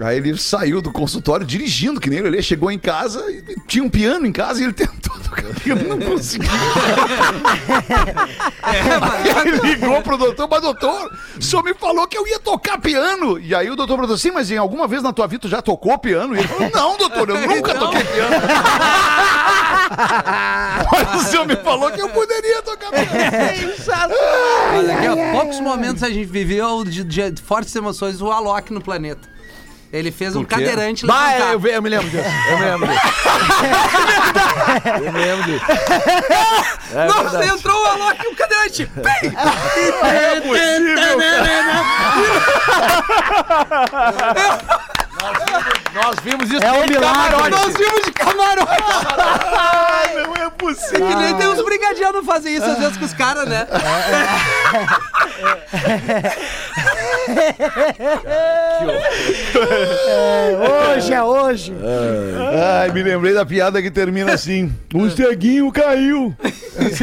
Aí 0.00 0.18
ele 0.18 0.38
saiu 0.38 0.80
do 0.80 0.92
consultório 0.92 1.44
dirigindo, 1.44 2.00
que 2.00 2.08
nem 2.08 2.20
Lelê, 2.20 2.40
chegou 2.40 2.70
em 2.70 2.78
casa, 2.78 3.20
e 3.30 3.42
tinha 3.66 3.82
um 3.82 3.90
piano 3.90 4.26
em 4.26 4.32
casa 4.32 4.60
e 4.60 4.64
ele 4.64 4.72
tentou 4.72 5.18
tocar 5.18 5.52
piano, 5.60 5.88
não 5.88 5.98
conseguiu. 5.98 6.48
Aí 8.62 9.48
ele 9.48 9.58
ligou 9.68 10.00
pro 10.02 10.16
doutor, 10.16 10.48
mas 10.48 10.62
doutor, 10.62 11.10
o 11.36 11.42
senhor 11.42 11.64
me 11.64 11.74
falou 11.74 12.06
que 12.06 12.16
eu 12.16 12.26
ia 12.28 12.38
tocar 12.38 12.78
piano. 12.78 13.40
E 13.40 13.52
aí 13.54 13.68
o 13.70 13.76
doutor 13.76 13.94
perguntou 13.94 14.14
assim, 14.14 14.30
mas 14.30 14.50
em 14.50 14.56
alguma 14.56 14.86
vez 14.86 15.02
na 15.02 15.12
tua 15.12 15.26
vida 15.26 15.42
tu 15.42 15.48
já 15.48 15.60
tocou 15.60 15.98
piano? 15.98 16.36
E 16.36 16.38
ele 16.38 16.48
falou, 16.48 16.70
não, 16.72 16.96
doutor, 16.96 17.28
eu 17.30 17.48
nunca 17.48 17.74
toquei 17.74 18.04
piano. 18.04 18.36
mas 20.92 21.14
o 21.14 21.20
senhor 21.28 21.46
me 21.46 21.56
falou 21.56 21.90
que 21.90 22.00
eu 22.00 22.08
poderia 22.10 22.62
tocar 22.62 22.90
piano. 22.90 23.10
Mas 24.72 24.90
aqui, 24.90 25.08
ó, 25.08 25.32
poucos 25.32 25.60
momentos 25.60 26.02
a 26.02 26.10
gente 26.10 26.26
viveu 26.26 26.84
de, 26.84 27.04
de 27.04 27.42
fortes 27.42 27.74
emoções 27.74 28.20
o 28.20 28.30
Alok 28.30 28.72
no 28.72 28.80
planeta. 28.80 29.37
Ele 29.90 30.12
fez 30.12 30.36
um 30.36 30.44
cadeirante 30.44 31.06
levantar. 31.06 31.52
eu, 31.54 31.66
eu 31.66 31.80
me 31.82 31.88
lembro 31.88 32.10
disso. 32.10 32.24
Eu 32.50 32.58
me 32.58 32.64
lembro 32.66 32.86
disso. 32.88 33.00
eu 35.04 35.12
me 35.12 35.18
lembro 35.24 35.44
disso. 35.44 35.64
É 36.94 37.06
Nossa, 37.06 37.22
verdade. 37.38 37.48
entrou 37.58 37.82
o 37.82 37.86
Alok 37.86 38.22
e 38.24 38.28
o 38.28 38.36
cadeirante. 38.36 38.86
Pim! 38.86 39.32
É 40.06 40.40
possível, 40.40 41.18
Nós 45.94 46.16
vimos 46.22 46.50
isso 46.50 46.62
É 46.62 46.72
um 46.72 46.84
de 46.86 46.92
milagre. 46.92 47.30
camarote. 47.30 47.50
Nós 47.50 47.74
vimos 47.74 48.02
de 48.04 48.12
camarote. 48.12 48.82
Não 50.14 50.36
é 50.36 50.50
possível. 50.50 51.06
Que 51.08 51.14
nem 51.14 51.34
tem 51.36 51.48
uns 51.48 51.64
brigadianos 51.64 52.26
fazem 52.26 52.54
isso 52.54 52.66
às 52.66 52.78
vezes 52.78 52.96
com 52.98 53.04
os 53.04 53.12
caras, 53.14 53.48
né? 53.48 53.66
Hoje 60.96 61.12
é 61.12 61.22
hoje. 61.22 61.72
Ai, 62.80 62.90
me 62.92 63.02
lembrei 63.02 63.34
da 63.34 63.44
piada 63.44 63.80
que 63.82 63.90
termina 63.90 64.32
assim. 64.34 64.72
O 64.94 65.08
ceguinho 65.10 65.70
caiu. 65.72 66.34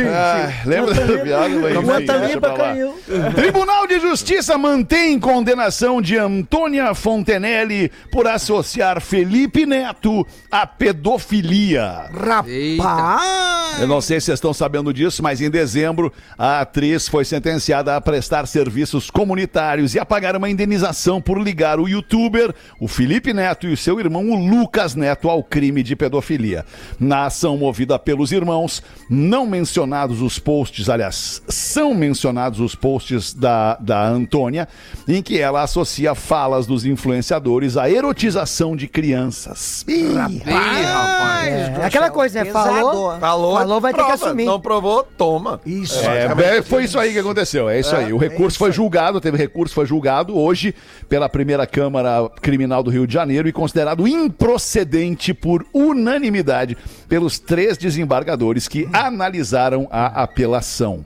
Ah, 0.09 0.49
lembra 0.65 0.93
dessa 0.93 1.17
piada? 1.19 1.49
Mas 1.49 1.75
enfim, 1.75 1.85
Bota 1.85 2.19
deixa 2.19 2.27
limpa, 2.27 2.39
pra 2.39 2.51
lá. 2.51 2.57
caiu. 2.57 2.95
Tribunal 3.35 3.87
de 3.87 3.99
Justiça 3.99 4.57
mantém 4.57 5.19
condenação 5.19 6.01
de 6.01 6.17
Antônia 6.17 6.93
Fontenelle 6.93 7.91
por 8.11 8.27
associar 8.27 9.01
Felipe 9.01 9.65
Neto 9.65 10.25
à 10.49 10.65
pedofilia. 10.65 12.05
Rapaz! 12.13 13.81
Eu 13.81 13.87
não 13.87 13.99
sei 14.01 14.19
se 14.19 14.27
vocês 14.27 14.37
estão 14.37 14.53
sabendo 14.53 14.93
disso, 14.93 15.21
mas 15.21 15.41
em 15.41 15.49
dezembro 15.49 16.11
a 16.37 16.61
atriz 16.61 17.07
foi 17.09 17.25
sentenciada 17.25 17.95
a 17.95 18.01
prestar 18.01 18.47
serviços 18.47 19.09
comunitários 19.09 19.93
e 19.95 19.99
a 19.99 20.05
pagar 20.15 20.37
uma 20.37 20.49
indenização 20.49 21.19
por 21.19 21.37
ligar 21.37 21.77
o 21.77 21.89
youtuber, 21.89 22.55
o 22.79 22.87
Felipe 22.87 23.33
Neto 23.33 23.67
e 23.67 23.73
o 23.73 23.75
seu 23.75 23.99
irmão, 23.99 24.29
o 24.29 24.35
Lucas 24.47 24.95
Neto, 24.95 25.29
ao 25.29 25.43
crime 25.43 25.83
de 25.83 25.93
pedofilia. 25.93 26.63
Na 26.97 27.25
ação 27.25 27.57
movida 27.57 27.99
pelos 27.99 28.31
irmãos, 28.31 28.81
não 29.09 29.45
mencionados 29.45 30.21
os 30.21 30.39
posts, 30.39 30.87
aliás, 30.89 31.41
são 31.49 31.93
mencionados 31.93 32.61
os 32.61 32.75
posts 32.75 33.33
da, 33.33 33.75
da 33.75 34.07
Antônia, 34.07 34.69
em 35.05 35.21
que 35.21 35.37
ela 35.37 35.63
associa 35.63 36.15
falas 36.15 36.65
dos 36.65 36.85
influenciadores 36.85 37.75
à 37.75 37.89
erotização 37.89 38.73
de 38.73 38.87
crianças. 38.87 39.83
Ih, 39.85 39.95
Ih, 39.95 40.13
rapaz. 40.13 41.47
É, 41.47 41.85
aquela 41.85 42.09
coisa, 42.09 42.41
né? 42.41 42.51
Falou, 42.51 43.19
Falou, 43.19 43.57
falou 43.57 43.81
vai 43.81 43.91
ter 43.91 43.99
que 43.99 44.07
prova. 44.07 44.25
assumir. 44.27 44.45
Não 44.45 44.61
provou, 44.61 45.03
toma. 45.17 45.59
Isso. 45.65 45.99
É, 45.99 46.57
é, 46.57 46.61
foi 46.61 46.85
isso 46.85 46.97
aí 46.97 47.11
que 47.11 47.19
aconteceu, 47.19 47.67
é 47.67 47.81
isso 47.81 47.93
aí. 47.93 48.13
O 48.13 48.17
recurso 48.17 48.57
foi 48.57 48.71
julgado, 48.71 49.19
teve 49.19 49.37
recurso, 49.37 49.75
foi 49.75 49.85
julgado 49.85 50.04
hoje 50.33 50.73
pela 51.09 51.27
primeira 51.29 51.65
Câmara 51.65 52.29
Criminal 52.41 52.83
do 52.83 52.89
Rio 52.89 53.07
de 53.07 53.13
Janeiro 53.13 53.47
e 53.47 53.51
considerado 53.51 54.07
improcedente 54.07 55.33
por 55.33 55.65
unanimidade 55.73 56.77
pelos 57.07 57.39
três 57.39 57.77
desembargadores 57.77 58.67
que 58.67 58.87
analisaram 58.93 59.87
a 59.91 60.23
apelação. 60.23 61.05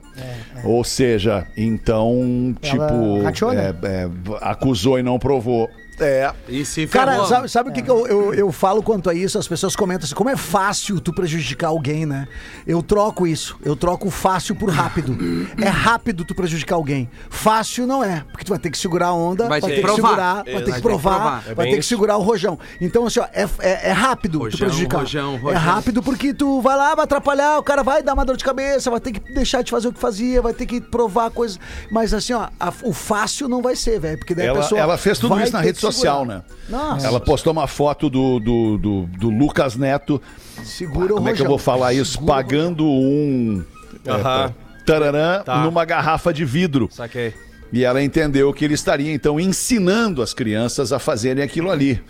Ou 0.64 0.84
seja, 0.84 1.46
então, 1.56 2.54
tipo, 2.60 3.22
rateou, 3.22 3.52
né? 3.52 3.74
é, 3.82 3.88
é, 3.88 4.10
acusou 4.40 4.98
e 4.98 5.02
não 5.02 5.18
provou. 5.18 5.68
É. 6.00 6.32
E 6.48 6.64
se 6.64 6.86
Cara, 6.86 7.12
ferrou. 7.12 7.26
sabe, 7.26 7.48
sabe 7.48 7.70
o 7.70 7.72
que, 7.72 7.82
que 7.82 7.90
eu, 7.90 8.06
eu, 8.06 8.34
eu 8.34 8.52
falo 8.52 8.82
quanto 8.82 9.08
a 9.10 9.14
isso? 9.14 9.38
As 9.38 9.46
pessoas 9.46 9.76
comentam 9.76 10.04
assim, 10.06 10.14
como 10.14 10.30
é 10.30 10.36
fácil 10.36 11.00
tu 11.00 11.12
prejudicar 11.12 11.68
alguém, 11.68 12.06
né? 12.06 12.26
Eu 12.66 12.82
troco 12.82 13.26
isso. 13.26 13.56
Eu 13.64 13.76
troco 13.76 14.08
o 14.08 14.10
fácil 14.10 14.54
por 14.56 14.70
rápido. 14.70 15.16
é 15.60 15.68
rápido 15.68 16.24
tu 16.24 16.34
prejudicar 16.34 16.76
alguém. 16.76 17.08
Fácil 17.28 17.86
não 17.86 18.02
é, 18.02 18.24
porque 18.30 18.44
tu 18.44 18.48
vai 18.50 18.58
ter 18.58 18.70
que 18.70 18.78
segurar 18.78 19.08
a 19.08 19.14
onda, 19.14 19.48
Vai 19.48 19.60
vai, 19.60 19.70
ter 19.70 19.76
que 19.76 19.82
provar. 19.82 19.96
segurar, 20.08 20.34
vai 20.34 20.44
ter 20.44 20.52
Vai 20.52 20.60
que 20.62 20.64
ter 20.70 20.74
que 20.76 20.80
provar, 20.82 21.20
provar. 21.42 21.54
vai 21.54 21.70
ter 21.70 21.76
que 21.76 21.82
segurar 21.86 22.16
o 22.16 22.22
rojão. 22.22 22.58
Então, 22.80 23.06
assim, 23.06 23.20
ó, 23.20 23.26
é, 23.32 23.48
é, 23.60 23.88
é 23.88 23.92
rápido 23.92 24.38
Rojão, 24.38 24.50
tu 24.58 24.58
prejudicar. 24.58 24.98
rojão, 25.00 25.34
É 25.34 25.38
rojão. 25.38 25.60
rápido 25.60 26.02
porque 26.02 26.32
tu 26.34 26.60
vai 26.60 26.76
lá, 26.76 26.94
vai 26.94 27.04
atrapalhar, 27.04 27.58
o 27.58 27.62
cara 27.62 27.82
vai 27.82 28.02
dar 28.02 28.14
uma 28.14 28.24
dor 28.24 28.36
de 28.36 28.44
cabeça, 28.44 28.90
vai 28.90 29.00
ter 29.00 29.12
que 29.12 29.32
deixar 29.34 29.62
de 29.62 29.70
fazer 29.70 29.88
o 29.88 29.92
que 29.92 30.00
fazia, 30.00 30.40
vai 30.40 30.52
ter 30.54 30.66
que 30.66 30.80
provar 30.80 31.30
coisas. 31.30 31.58
Mas 31.90 32.14
assim, 32.14 32.32
ó, 32.32 32.48
a- 32.58 32.72
o 32.82 32.92
fácil 32.92 33.48
não 33.48 33.60
vai 33.62 33.76
ser, 33.76 34.00
velho, 34.00 34.18
porque 34.18 34.34
daí 34.34 34.46
a 34.46 34.50
Ela, 34.50 34.60
pessoa. 34.60 34.80
ela 34.80 34.96
fez 34.98 35.18
tudo 35.18 35.40
isso 35.40 35.52
na 35.52 35.60
rede 35.60 35.76
segurar. 35.78 35.89
Social, 35.92 36.24
né? 36.24 36.42
Nossa. 36.68 37.06
Ela 37.06 37.20
postou 37.20 37.52
uma 37.52 37.66
foto 37.66 38.08
do, 38.10 38.38
do, 38.40 38.78
do, 38.78 39.02
do 39.18 39.30
Lucas 39.30 39.76
Neto. 39.76 40.20
Segura 40.64 41.12
o 41.12 41.16
Como 41.16 41.28
é 41.28 41.32
que 41.32 41.42
eu 41.42 41.46
vou 41.46 41.58
falar 41.58 41.92
isso? 41.94 42.12
Segura 42.12 42.34
Pagando 42.34 42.84
um. 42.86 43.64
é, 44.04 44.10
Aham. 44.10 44.54
tararã 44.86 45.42
Tá. 45.42 45.62
numa 45.64 45.84
garrafa 45.84 46.32
de 46.32 46.44
vidro. 46.44 46.88
Saquei. 46.90 47.34
E 47.72 47.84
ela 47.84 48.02
entendeu 48.02 48.52
que 48.52 48.64
ele 48.64 48.74
estaria, 48.74 49.12
então, 49.12 49.38
ensinando 49.38 50.22
as 50.22 50.34
crianças 50.34 50.92
a 50.92 50.98
fazerem 50.98 51.42
aquilo 51.44 51.70
ali. 51.70 52.02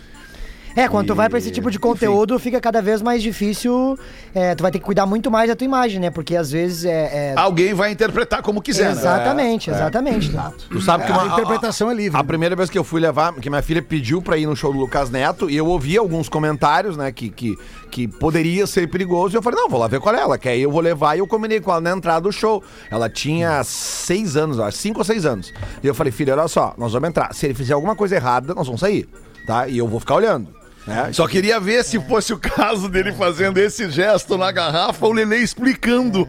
É, 0.76 0.88
quando 0.88 1.08
tu 1.08 1.14
vai 1.14 1.28
pra 1.28 1.38
esse 1.38 1.50
tipo 1.50 1.70
de 1.70 1.78
conteúdo, 1.78 2.38
fica 2.38 2.60
cada 2.60 2.80
vez 2.80 3.02
mais 3.02 3.22
difícil. 3.22 3.98
é, 4.34 4.54
tu 4.54 4.62
vai 4.62 4.70
ter 4.70 4.78
que 4.78 4.84
cuidar 4.84 5.04
muito 5.04 5.30
mais 5.30 5.48
da 5.48 5.56
tua 5.56 5.64
imagem, 5.64 5.98
né? 6.00 6.10
Porque 6.10 6.36
às 6.36 6.50
vezes 6.50 6.84
é. 6.84 7.32
é- 7.32 7.34
Alguém 7.36 7.74
vai 7.74 7.90
interpretar 7.90 8.40
como 8.42 8.62
quiser, 8.62 8.84
né? 8.84 8.90
exatamente, 8.92 9.70
exatamente. 9.70 10.30
Tu 10.70 10.80
sabe 10.80 11.04
que 11.04 11.12
A 11.12 11.18
uma, 11.18 11.26
interpretação 11.32 11.90
é 11.90 11.94
livre. 11.94 12.18
A 12.18 12.22
primeira 12.22 12.54
vez 12.54 12.70
que 12.70 12.78
eu 12.78 12.84
fui 12.84 13.00
levar, 13.00 13.34
que 13.34 13.50
minha 13.50 13.62
filha 13.62 13.82
pediu 13.82 14.22
pra 14.22 14.36
ir 14.38 14.46
no 14.46 14.54
show 14.54 14.72
do 14.72 14.78
Lucas 14.78 15.10
Neto, 15.10 15.50
e 15.50 15.56
eu 15.56 15.66
ouvi 15.66 15.96
alguns 15.96 16.28
comentários, 16.28 16.96
né, 16.96 17.10
que, 17.10 17.28
que, 17.30 17.56
que 17.90 18.06
poderia 18.06 18.66
ser 18.66 18.88
perigoso, 18.88 19.34
e 19.34 19.36
eu 19.36 19.42
falei, 19.42 19.58
não, 19.60 19.68
vou 19.68 19.80
lá 19.80 19.88
ver 19.88 20.00
qual 20.00 20.14
é 20.14 20.20
ela, 20.20 20.38
que 20.38 20.48
aí 20.48 20.62
eu 20.62 20.70
vou 20.70 20.80
levar, 20.80 21.16
e 21.16 21.18
eu 21.18 21.26
combinei 21.26 21.60
com 21.60 21.72
ela 21.72 21.80
na 21.80 21.90
entrada 21.90 22.20
do 22.20 22.32
show. 22.32 22.62
Ela 22.90 23.08
tinha 23.10 23.62
seis 23.64 24.36
anos, 24.36 24.60
acho, 24.60 24.78
cinco 24.78 25.00
ou 25.00 25.04
seis 25.04 25.26
anos. 25.26 25.52
E 25.82 25.86
eu 25.86 25.94
falei, 25.94 26.12
filha, 26.12 26.34
olha 26.34 26.46
só, 26.48 26.74
nós 26.78 26.92
vamos 26.92 27.08
entrar. 27.08 27.34
Se 27.34 27.46
ele 27.46 27.54
fizer 27.54 27.74
alguma 27.74 27.96
coisa 27.96 28.14
errada, 28.14 28.54
nós 28.54 28.66
vamos 28.66 28.80
sair, 28.80 29.08
tá? 29.46 29.66
E 29.66 29.76
eu 29.76 29.88
vou 29.88 29.98
ficar 29.98 30.14
olhando. 30.14 30.59
Né? 30.90 31.12
Só 31.12 31.28
queria 31.28 31.60
ver 31.60 31.84
se 31.84 32.00
fosse 32.00 32.32
o 32.32 32.38
caso 32.38 32.88
dele 32.88 33.12
fazendo 33.12 33.58
esse 33.58 33.88
gesto 33.88 34.36
na 34.36 34.50
garrafa, 34.50 35.06
o 35.06 35.12
Lele 35.12 35.36
explicando. 35.36 36.28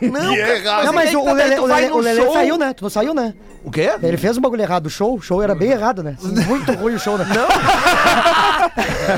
Não, 0.00 0.32
que 0.32 0.40
é 0.40 0.56
errado. 0.56 0.86
Não, 0.86 0.92
mas 0.94 1.10
aí 1.10 1.16
o, 1.16 1.20
o 1.20 1.24
tá, 1.24 1.32
o 1.32 1.66
no 1.68 1.96
o 1.96 2.00
Lelê 2.00 2.22
show- 2.22 2.32
saiu, 2.32 2.56
né? 2.56 2.72
Tu 2.72 2.82
não 2.82 2.88
saiu, 2.90 3.12
né? 3.12 3.34
O 3.62 3.70
quê? 3.70 3.90
Ele 4.02 4.16
fez 4.16 4.38
um 4.38 4.40
bagulho 4.40 4.62
errado. 4.62 4.86
O 4.86 4.90
show, 4.90 5.16
o 5.16 5.20
show 5.20 5.42
era 5.42 5.54
bem 5.54 5.70
errado, 5.70 6.02
né? 6.02 6.16
Muito 6.46 6.72
ruim 6.72 6.94
o 6.94 6.98
show, 6.98 7.18
né? 7.18 7.26
Não. 7.28 7.46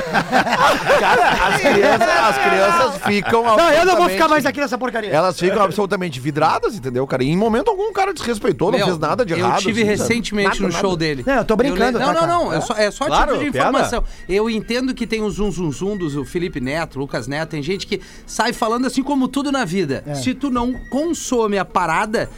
Cara, 0.99 1.29
as 1.47 1.61
crianças, 1.61 2.09
as 2.09 2.37
crianças 2.37 3.01
ficam 3.05 3.43
Não, 3.43 3.71
eu 3.71 3.85
não 3.85 3.95
vou 3.97 4.09
ficar 4.09 4.27
mais 4.27 4.45
aqui 4.45 4.59
nessa 4.59 4.77
porcaria. 4.77 5.09
Elas 5.11 5.39
ficam 5.39 5.61
absolutamente 5.61 6.19
vidradas, 6.19 6.75
entendeu, 6.75 7.05
cara? 7.07 7.23
E 7.23 7.29
em 7.29 7.37
momento 7.37 7.69
algum 7.69 7.89
o 7.89 7.93
cara 7.93 8.13
desrespeitou, 8.13 8.71
não 8.71 8.77
Meu, 8.77 8.87
fez 8.87 8.97
nada 8.97 9.25
de 9.25 9.33
eu 9.33 9.39
errado. 9.39 9.59
tive 9.61 9.81
assim, 9.81 9.89
recentemente 9.89 10.49
Nada, 10.49 10.61
no 10.61 10.67
nada. 10.69 10.79
show 10.81 10.95
dele. 10.95 11.23
Não, 11.25 11.33
eu 11.35 11.45
tô 11.45 11.55
brincando, 11.55 11.97
le- 11.99 12.05
tá, 12.05 12.13
Não, 12.13 12.21
não, 12.27 12.45
não. 12.45 12.53
É 12.53 12.61
só, 12.61 12.73
é 12.75 12.91
só 12.91 13.05
Claro, 13.05 13.31
título 13.33 13.45
de 13.45 13.51
piada. 13.51 13.69
informação. 13.69 14.03
Eu 14.27 14.49
entendo 14.49 14.93
que 14.93 15.05
tem 15.07 15.21
o 15.21 15.29
zum 15.29 15.51
zum 15.51 15.71
zum 15.71 15.97
dos 15.97 16.15
o 16.15 16.25
Felipe 16.25 16.59
Neto, 16.59 16.99
Lucas 16.99 17.27
Neto. 17.27 17.49
Tem 17.49 17.61
gente 17.63 17.85
que 17.87 18.01
sai 18.25 18.53
falando 18.53 18.85
assim 18.87 19.03
como 19.03 19.27
tudo 19.27 19.51
na 19.51 19.65
vida. 19.65 20.03
É. 20.07 20.15
Se 20.15 20.33
tu 20.33 20.49
não 20.49 20.73
consome 20.89 21.57
a 21.57 21.65
parada. 21.65 22.29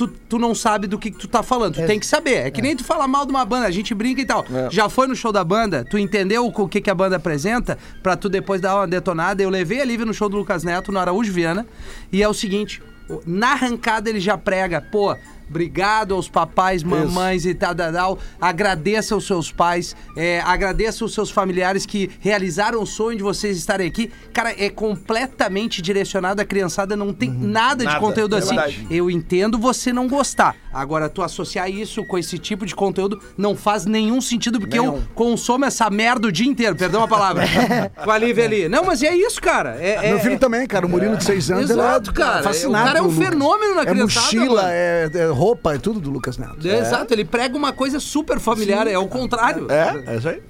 Tu, 0.00 0.08
tu 0.08 0.38
não 0.38 0.54
sabe 0.54 0.86
do 0.86 0.98
que, 0.98 1.10
que 1.10 1.18
tu 1.18 1.28
tá 1.28 1.42
falando. 1.42 1.74
Tu 1.74 1.86
tem 1.86 1.98
que 2.00 2.06
saber. 2.06 2.46
É 2.46 2.50
que 2.50 2.62
nem 2.62 2.74
tu 2.74 2.84
falar 2.84 3.06
mal 3.06 3.26
de 3.26 3.30
uma 3.30 3.44
banda, 3.44 3.66
a 3.66 3.70
gente 3.70 3.94
brinca 3.94 4.20
e 4.22 4.24
tal. 4.24 4.44
Já 4.70 4.88
foi 4.88 5.06
no 5.06 5.14
show 5.14 5.30
da 5.30 5.44
banda, 5.44 5.84
tu 5.84 5.98
entendeu 5.98 6.46
o 6.46 6.68
que, 6.68 6.80
que 6.80 6.88
a 6.88 6.94
banda 6.94 7.16
apresenta, 7.16 7.76
pra 8.02 8.16
tu 8.16 8.28
depois 8.28 8.60
dar 8.60 8.76
uma 8.76 8.86
detonada. 8.86 9.42
Eu 9.42 9.50
levei 9.50 9.80
a 9.80 9.84
Lívia 9.84 10.06
no 10.06 10.14
show 10.14 10.28
do 10.28 10.38
Lucas 10.38 10.64
Neto, 10.64 10.90
no 10.90 10.98
Araújo 10.98 11.32
Viana, 11.32 11.66
e 12.10 12.22
é 12.22 12.28
o 12.28 12.32
seguinte: 12.32 12.82
na 13.26 13.52
arrancada 13.52 14.08
ele 14.08 14.20
já 14.20 14.38
prega, 14.38 14.80
pô. 14.80 15.14
Obrigado 15.50 16.14
aos 16.14 16.28
papais, 16.28 16.82
mamães 16.84 17.44
e 17.44 17.52
tal, 17.54 17.74
tal, 17.74 17.92
tal. 17.92 18.18
Agradeça 18.40 19.14
aos 19.16 19.26
seus 19.26 19.50
pais, 19.50 19.96
é, 20.16 20.40
agradeça 20.40 21.02
aos 21.04 21.12
seus 21.12 21.28
familiares 21.28 21.84
que 21.84 22.08
realizaram 22.20 22.80
o 22.80 22.86
sonho 22.86 23.16
de 23.18 23.22
vocês 23.24 23.56
estarem 23.58 23.88
aqui. 23.88 24.12
Cara, 24.32 24.54
é 24.56 24.70
completamente 24.70 25.82
direcionado 25.82 26.40
à 26.40 26.44
criançada, 26.44 26.94
não 26.96 27.12
tem 27.12 27.28
nada, 27.30 27.80
de 27.80 27.84
Nada, 27.86 27.98
conteúdo 28.00 28.36
é 28.36 28.38
assim. 28.38 28.54
verdade. 28.54 28.86
Eu 28.88 29.10
entendo 29.10 29.58
você 29.58 29.92
não 29.92 30.06
gostar. 30.06 30.54
Agora, 30.72 31.08
tu 31.08 31.20
associar 31.20 31.68
isso 31.68 32.04
com 32.04 32.16
esse 32.16 32.38
tipo 32.38 32.64
de 32.64 32.74
conteúdo 32.74 33.20
não 33.36 33.56
faz 33.56 33.84
nenhum 33.84 34.20
sentido, 34.20 34.60
porque 34.60 34.78
eu 34.78 35.02
consumo 35.16 35.64
essa 35.64 35.90
merda 35.90 36.28
o 36.28 36.32
dia 36.32 36.46
inteiro, 36.46 36.76
perdão 36.76 37.02
a 37.02 37.08
palavra. 37.08 37.42
com 38.04 38.10
a 38.10 38.18
Lívia 38.18 38.44
ali. 38.44 38.68
Não, 38.68 38.84
mas 38.84 39.02
é 39.02 39.14
isso, 39.14 39.40
cara. 39.42 39.76
É, 39.80 40.06
é- 40.06 40.10
Meu 40.10 40.20
filho 40.20 40.34
é- 40.34 40.38
também, 40.38 40.64
cara, 40.66 40.86
o 40.86 40.88
Murilo 40.88 41.16
de 41.16 41.24
6 41.24 41.50
anos. 41.50 41.68
ele 41.70 41.80
Exato, 41.80 42.10
é 42.10 42.14
cara. 42.14 42.42
Fascinado 42.44 42.84
O 42.84 42.86
cara 42.86 42.98
é 43.00 43.02
um 43.02 43.10
fenômeno 43.10 43.74
na 43.74 43.82
É 43.82 43.86
criançada, 43.86 44.26
mochila, 44.26 44.62
mano. 44.62 44.72
é, 44.74 45.10
é 45.12 45.26
roupa, 45.40 45.74
é 45.74 45.78
tudo 45.78 45.98
do 45.98 46.10
Lucas 46.10 46.36
Neto. 46.36 46.68
É, 46.68 46.80
Exato, 46.80 47.14
ele 47.14 47.24
prega 47.24 47.56
uma 47.56 47.72
coisa 47.72 47.98
super 47.98 48.38
familiar, 48.38 48.86
é 48.86 48.98
o 48.98 49.08
contrário. 49.08 49.66
É, 49.70 50.12
é 50.12 50.16
isso 50.18 50.28
aí. 50.28 50.42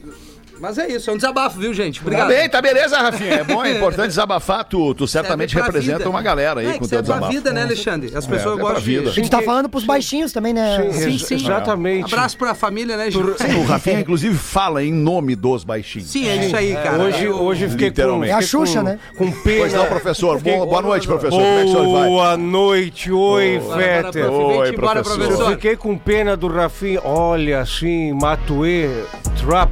Mas 0.61 0.77
é 0.77 0.89
isso, 0.89 1.09
é 1.09 1.13
um 1.13 1.17
desabafo, 1.17 1.59
viu, 1.59 1.73
gente? 1.73 2.01
Tá 2.01 2.03
Obrigado. 2.07 2.29
bem, 2.29 2.49
tá 2.49 2.61
beleza, 2.61 2.99
Rafinha. 2.99 3.37
É 3.37 3.45
bom, 3.45 3.65
é 3.65 3.73
importante 3.73 4.09
desabafar. 4.21 4.63
Tu, 4.65 4.95
tu 4.95 5.07
certamente 5.09 5.55
representa 5.55 5.99
vida. 5.99 6.11
uma 6.11 6.21
galera 6.21 6.61
aí 6.61 6.67
é, 6.67 6.79
com 6.79 6.85
o 6.85 6.89
teu 6.89 7.01
desabafo. 7.01 7.33
vida, 7.33 7.51
né, 7.53 7.63
Alexandre? 7.63 8.13
As 8.15 8.27
pessoas 8.27 8.59
é 8.59 8.61
gostam 8.61 8.83
vida. 8.83 9.09
A 9.09 9.13
gente 9.13 9.31
tá 9.31 9.41
falando 9.41 9.69
pros 9.71 9.85
baixinhos 9.85 10.33
também, 10.33 10.53
né? 10.53 10.91
Sim, 10.93 11.19
sim. 11.19 11.35
Exatamente. 11.37 12.13
Abraço 12.13 12.37
pra 12.37 12.55
família, 12.55 12.97
né, 12.97 13.11
Gil? 13.11 13.35
Sim, 13.39 13.55
o 13.55 13.65
Rafinha, 13.65 14.01
inclusive, 14.01 14.37
fala 14.37 14.83
em 14.85 14.93
nome 14.93 15.35
dos 15.35 15.65
baixinhos. 15.65 16.11
Sim, 16.11 16.29
é 16.29 16.47
isso 16.47 16.57
aí, 16.57 16.75
cara. 16.75 17.03
Hoje, 17.05 17.29
hoje 17.29 17.65
eu 17.65 17.71
fiquei 17.71 17.89
com, 17.89 17.93
Literalmente. 17.93 18.31
É 18.33 18.35
a 18.35 18.39
com- 18.39 18.43
Xuxa, 18.43 18.83
né? 18.83 18.99
com 19.17 19.31
pena. 19.33 19.61
Pois 19.61 19.73
não, 19.73 19.87
professor. 19.87 20.41
Boa, 20.41 20.67
boa 20.67 20.83
noite, 20.83 21.07
professor. 21.07 21.41
Como 21.41 21.45
é 21.47 21.63
que 21.65 21.69
o 21.69 21.73
senhor 21.73 21.93
vai? 21.99 22.09
Boa 22.09 22.37
noite, 22.37 23.11
oi, 23.11 23.63
Fetter. 23.77 24.31
Oi, 24.31 24.73
professor. 24.73 25.21
Eu 25.41 25.51
fiquei 25.53 25.77
com 25.77 25.97
pena 25.97 26.37
do 26.37 26.49
Rafinha. 26.49 27.01
Olha, 27.03 27.61
assim, 27.61 28.13
Matuê, 28.13 28.91
Trap. 29.39 29.71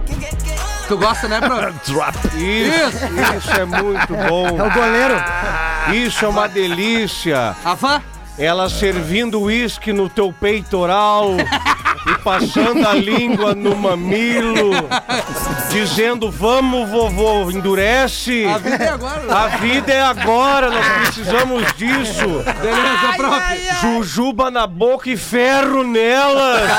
Tu 0.88 0.96
gosta, 0.96 1.28
né, 1.28 1.40
prof? 1.40 1.72
Drop. 1.92 2.16
Isso, 2.36 3.36
isso 3.36 3.50
é 3.52 3.64
muito 3.64 4.14
bom. 4.28 4.48
É 4.48 4.62
o 4.62 4.70
goleiro. 4.72 5.14
Isso 5.92 6.24
é 6.24 6.28
uma 6.28 6.48
delícia. 6.48 7.54
Afã? 7.64 8.02
Ela 8.38 8.70
servindo 8.70 9.40
uísque 9.42 9.92
no 9.92 10.08
teu 10.08 10.32
peitoral 10.32 11.32
e 12.06 12.18
passando 12.22 12.86
a 12.86 12.94
língua 12.94 13.52
no 13.54 13.74
mamilo, 13.76 14.70
dizendo: 15.70 16.30
Vamos, 16.30 16.88
vovô, 16.88 17.50
endurece. 17.50 18.44
A 18.46 18.58
vida 18.58 18.84
é 18.84 18.88
agora. 18.88 19.20
né? 19.22 19.34
A 19.34 19.46
vida 19.56 19.92
é 19.92 20.02
agora, 20.02 20.70
nós 20.70 20.86
precisamos 20.86 21.64
disso. 21.74 22.44
Beleza, 22.62 23.12
prof? 23.16 23.42
Jujuba 23.80 24.50
na 24.52 24.66
boca 24.68 25.10
e 25.10 25.16
ferro 25.16 25.82
nelas. 25.82 26.70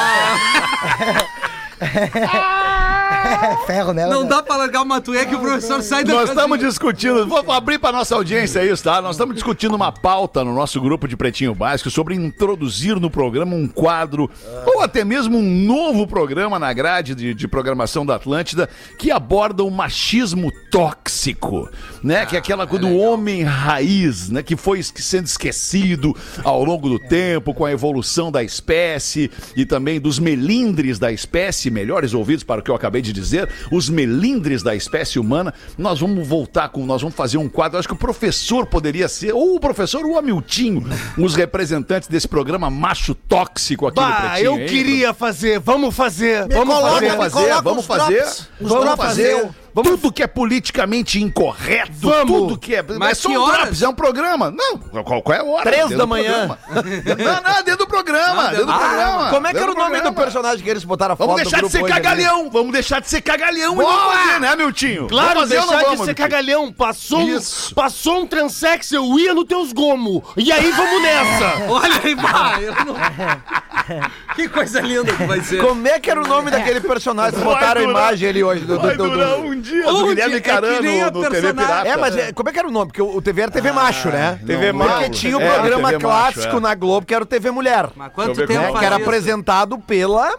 É 3.30 3.56
ferro 3.68 3.94
nela. 3.94 4.13
Não 4.13 4.24
né? 4.24 4.30
dá 4.30 4.44
pra 4.44 4.58
largar 4.58 4.82
o 4.82 4.86
Matuê 4.86 5.26
que 5.26 5.36
o 5.36 5.39
professor 5.39 5.82
sai 5.82 6.04
da 6.04 6.13
Nós 6.13 6.30
estamos 6.30 6.60
discutindo, 6.60 7.28
vou 7.28 7.52
abrir 7.52 7.80
para 7.80 7.92
nossa 7.92 8.15
audiência 8.15 8.63
isso, 8.63 8.84
tá? 8.84 9.02
Nós 9.02 9.15
estamos 9.15 9.36
discutindo 9.36 9.76
uma 9.76 9.92
pauta 9.92 10.44
no 10.44 10.54
nosso 10.54 10.82
grupo 10.82 11.08
de 11.08 11.15
Pretinho 11.15 11.54
Básico 11.54 11.89
sobre 11.89 12.15
introduzir 12.15 13.00
no 13.00 13.10
programa 13.10 13.56
um 13.56 13.68
quadro 13.68 14.30
ou 14.65 14.82
até 14.82 15.04
mesmo 15.04 15.38
um 15.38 15.65
novo 15.65 16.08
programa 16.08 16.58
na 16.58 16.72
grade 16.74 17.13
de, 17.15 17.34
de 17.34 17.48
programação 17.48 18.06
da 18.06 18.15
Atlântida 18.15 18.70
que 18.98 19.12
aborda 19.12 19.63
o 19.63 19.72
machismo 19.72 20.52
tóxico, 20.72 21.70
né? 22.04 22.26
que 22.26 22.36
é 22.36 22.39
aquela 22.39 22.65
coisa 22.65 22.86
do 22.86 22.96
homem 22.96 23.44
raiz, 23.44 24.30
né? 24.30 24.44
Que 24.44 24.56
foi 24.56 24.82
sendo 24.84 25.26
esquecido 25.26 26.15
ao 26.44 26.63
longo 26.63 26.89
do 26.89 27.00
tempo 27.00 27.54
com 27.54 27.65
a 27.65 27.72
evolução 27.72 28.32
da 28.32 28.44
espécie 28.44 29.32
e 29.56 29.65
também 29.65 30.00
dos 30.00 30.20
melindres 30.20 31.00
da 31.00 31.12
espécie, 31.12 31.70
melhores 31.70 32.13
ouvidos 32.13 32.44
para 32.44 32.62
o 32.62 32.63
que 32.63 32.72
eu 32.72 32.76
acabei 32.76 33.02
de 33.02 33.13
dizer, 33.20 33.50
os 33.72 33.90
melindres 33.90 34.64
da 34.64 34.76
espécie 34.76 35.20
humana. 35.20 35.54
Nós 35.78 36.00
vamos 36.00 36.28
voltar 36.28 36.70
com, 36.70 36.86
nós 36.86 37.02
vamos 37.02 37.16
fazer 37.16 37.38
um 37.38 37.50
quadro. 37.50 37.78
Acho 37.80 37.88
que 37.88 37.94
o 37.94 37.98
professor 37.98 38.66
poderia 38.66 39.08
ser, 39.08 39.34
ou 39.34 39.56
o 39.56 39.60
professor 39.60 40.06
ou 40.06 40.14
o 40.14 40.18
Amiltinho, 40.18 40.86
os 41.18 41.36
representantes 41.36 42.08
desse 42.08 42.28
programa 42.28 42.70
macho 42.70 43.14
tóxico 43.14 43.88
aqui 43.88 44.00
no 44.00 44.08
Bah, 44.08 44.30
Pretinho. 44.32 44.46
eu 44.46 44.60
hein, 44.60 44.68
queria 44.68 45.14
fazer, 45.14 45.60
vamos 45.60 45.96
fazer, 45.96 46.48
vamos 46.48 46.76
coloca, 46.76 46.90
fazer. 46.92 47.10
me 47.10 47.10
Vamos 47.10 47.34
fazer, 47.34 47.48
coloca 47.48 47.62
vamos 47.62 47.80
os 47.80 47.86
fazer, 47.86 48.48
vamos 48.60 48.84
drops 48.84 49.06
fazer. 49.06 49.50
Meu. 49.76 49.84
Tudo 49.84 50.12
que 50.12 50.24
é 50.24 50.28
politicamente 50.28 51.22
incorreto, 51.22 51.92
Vamos. 51.94 52.26
tudo 52.32 52.58
que 52.58 52.76
é. 52.76 52.84
Mas 52.98 53.12
é 53.12 53.16
só 53.16 53.30
que 53.30 53.38
um 53.38 53.42
horas? 53.42 53.58
drops, 53.62 53.82
é 53.82 53.90
um 53.90 53.94
programa. 53.94 54.52
Não, 54.52 54.78
qual, 55.04 55.22
qual 55.22 55.38
é 55.38 55.42
a 55.42 55.44
hora? 55.44 55.64
Três 55.64 55.90
da 55.90 55.98
do 55.98 56.08
manhã. 56.08 56.58
Não, 56.70 57.42
não, 57.54 57.64
dentro 57.64 57.78
do 57.78 57.88
programa. 57.88 58.48
dentro 58.50 58.66
do 58.66 58.74
programa. 58.74 59.30
Como 59.30 59.48
é 59.48 59.52
que 59.52 59.58
era 59.58 59.72
o 59.72 59.76
nome 59.76 59.86
do 59.90 60.02
programa. 60.04 60.14
personagem 60.14 60.64
que 60.64 60.70
eles 60.70 60.84
botaram 60.84 61.14
a 61.14 61.18
foto 61.18 61.28
Vamos 61.28 61.44
do 61.44 61.50
deixar 61.50 61.66
de 61.66 61.72
ser 61.72 61.84
cagalhão. 61.86 62.50
Vamos 62.50 62.72
deixar 62.74 63.02
de 63.02 63.10
ser 63.10 63.22
cagalhão 63.22 63.74
e 63.74 63.78
vamos 63.78 64.14
fazer, 64.14 64.40
né, 64.40 64.56
Miltinho? 64.56 65.08
Claro, 65.08 65.28
vamos 65.28 65.42
fazer 65.42 65.56
não 65.56 65.68
deixar 65.68 65.78
de 65.78 65.84
vamos, 65.86 66.00
ser 66.00 66.06
Miltinho? 66.08 66.30
cagalhão. 66.30 66.72
Passou, 66.74 67.20
um, 67.20 67.38
Isso. 67.38 67.76
passou 67.76 68.22
um 68.22 68.28
transex, 68.28 68.92
eu 68.92 69.20
ia 69.20 69.34
nos 69.34 69.46
teus 69.46 69.72
gomos. 69.74 70.22
E 70.38 70.52
aí 70.52 70.72
vamos 70.72 71.02
nessa. 71.02 71.64
Olha 71.70 72.02
aí, 72.04 72.16
pá, 72.16 72.60
eu 72.62 72.74
não... 72.86 72.96
Que 74.36 74.48
coisa 74.48 74.80
linda 74.82 75.12
que 75.12 75.24
vai 75.24 75.42
ser. 75.42 75.62
Como 75.62 75.88
é 75.88 76.00
que 76.00 76.10
era 76.12 76.22
o 76.22 76.28
nome 76.28 76.52
daquele 76.52 76.80
personagem? 76.80 77.40
Vai 77.40 77.44
botaram 77.56 77.82
a 77.82 77.84
imagem 77.84 78.30
ali 78.30 78.44
hoje 78.44 78.62
do, 78.66 78.76
do, 78.76 78.82
Vai 78.82 78.96
do- 78.96 79.10
do- 79.10 79.20
um 79.60 79.62
dia 79.62 79.84
do 79.84 79.98
Um 79.98 80.08
Guilherme 80.08 80.36
é 80.36 80.39
Carano 80.41 81.12
do 81.12 81.30
TV 81.30 81.54
Pirata. 81.54 81.88
É, 81.88 81.98
mas 81.98 82.15
é- 82.17 82.32
como 82.34 82.50
é 82.50 82.52
que 82.52 82.60
era 82.60 82.67
o 82.67 82.72
nome? 82.72 82.88
Porque 82.88 83.02
o, 83.02 83.15
o 83.17 83.22
TV 83.22 83.41
era 83.43 83.52
TV 83.52 83.72
Macho, 83.72 84.10
né? 84.10 84.39
TV 84.45 84.74
Porque 84.74 84.88
Macho. 84.89 85.10
tinha 85.12 85.38
o 85.38 85.41
É, 85.41 85.50
programa 85.54 85.89
TV 85.89 86.04
Macho, 86.04 86.34
clássico 86.34 86.58
é. 86.58 86.60
na 86.60 86.76
Globo, 86.76 87.06
que 87.06 87.13
era 87.13 87.24
o 87.24 87.28
TV 87.28 87.52
Mulher. 87.52 87.89
Mas 87.95 88.12
quanto 88.13 88.45
tempo? 88.48 88.80
Que 88.80 88.86
era 88.86 88.95
apresentado 88.95 89.78
pela... 89.80 90.32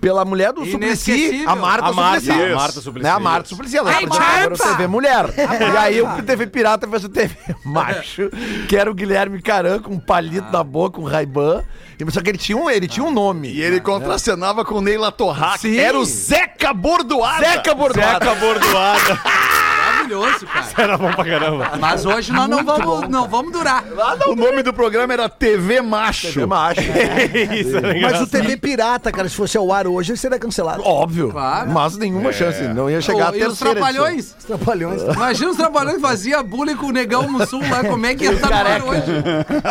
Pela 0.00 0.24
mulher 0.24 0.52
do 0.52 0.64
Suplicy, 0.64 1.44
a 1.46 1.54
Marta 1.54 1.88
A 1.88 1.92
Marta, 1.92 2.20
Suplicy. 2.20 2.42
a 2.42 2.54
Marta 2.56 2.80
Suplicy. 2.80 3.04
Né? 3.04 3.10
A 3.10 3.20
Marta 3.20 3.48
Suplicy, 3.50 3.76
ela 3.76 3.90
Ai, 3.90 4.04
apresentava 4.04 4.46
o 4.46 4.48
Marta! 4.50 4.68
TV 4.68 4.86
Mulher. 4.86 5.24
E 5.36 5.76
aí 5.76 6.00
o 6.02 6.22
TV 6.22 6.46
Pirata 6.46 6.88
fez 6.88 7.04
o 7.04 7.08
TV 7.08 7.36
Macho, 7.64 8.30
que 8.68 8.76
era 8.76 8.90
o 8.90 8.94
Guilherme 8.94 9.42
Caran 9.42 9.78
com 9.80 9.92
um 9.94 10.00
palito 10.00 10.50
na 10.50 10.64
boca, 10.64 11.00
um 11.00 11.04
Ray-Ban. 11.04 11.62
E- 11.98 12.10
Só 12.10 12.22
que 12.22 12.30
ele 12.30 12.38
tinha 12.38 12.56
um, 12.56 12.70
ele 12.70 12.88
tinha 12.88 13.04
um 13.04 13.10
nome. 13.10 13.48
E 13.52 13.60
ele 13.60 13.78
contracenava 13.80 14.64
com 14.64 14.80
Neila 14.80 15.12
Torraca. 15.12 15.68
Era 15.68 15.98
o 15.98 16.04
Zeca 16.04 16.72
Bordoada. 16.72 17.44
Zeca 17.44 17.74
Bordoada. 17.74 18.24
Zeca 18.24 18.34
bordoada. 18.36 19.20
Maravilhoso, 20.04 20.46
cara. 20.46 20.66
Era 20.78 20.98
bom 20.98 21.12
pra 21.12 21.24
caramba. 21.24 21.72
Mas 21.78 22.06
hoje 22.06 22.32
nós 22.32 22.48
não 22.48 22.64
vamos, 22.64 23.08
não 23.08 23.28
vamos 23.28 23.52
durar. 23.52 23.84
O 24.26 24.34
nome 24.34 24.62
do 24.62 24.72
programa 24.72 25.12
era 25.12 25.28
TV 25.28 25.80
Macho. 25.80 26.28
TV 26.28 26.46
Macho. 26.46 26.80
Isso 27.54 27.76
era 27.76 27.88
Mas 27.88 27.94
o 27.94 27.98
engraçado. 27.98 28.30
TV 28.30 28.56
Pirata, 28.56 29.12
cara, 29.12 29.28
se 29.28 29.34
fosse 29.36 29.56
ao 29.56 29.72
ar 29.72 29.86
hoje, 29.86 30.12
ele 30.12 30.18
seria 30.18 30.38
cancelado. 30.38 30.82
Óbvio. 30.84 31.30
Claro. 31.30 31.70
Mas 31.70 31.96
nenhuma 31.96 32.32
chance. 32.32 32.62
Não 32.68 32.88
ia 32.90 33.00
chegar 33.00 33.30
Ô, 33.30 33.34
a 33.34 33.36
e 33.36 33.42
os 33.44 33.58
terceira. 33.58 33.72
edição. 33.72 33.74
trapalhões? 33.74 34.32
Trapalhões. 34.46 35.02
Imagina 35.02 35.50
os 35.50 35.56
trapalhões 35.56 35.96
que 35.96 36.02
fazia 36.02 36.42
bullying 36.42 36.76
com 36.76 36.86
o 36.86 36.92
negão 36.92 37.28
Mussum 37.28 37.60
lá, 37.70 37.84
como 37.84 38.06
é 38.06 38.14
que 38.14 38.24
ia 38.24 38.32
estar 38.32 38.48
no 38.48 38.54
ar 38.56 38.82
hoje? 38.82 39.02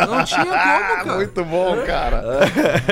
Não 0.08 0.24
tinha 0.24 0.46
como, 0.46 0.54
cara. 0.56 1.16
Muito 1.16 1.46
bom, 1.46 1.78
cara. 1.86 2.24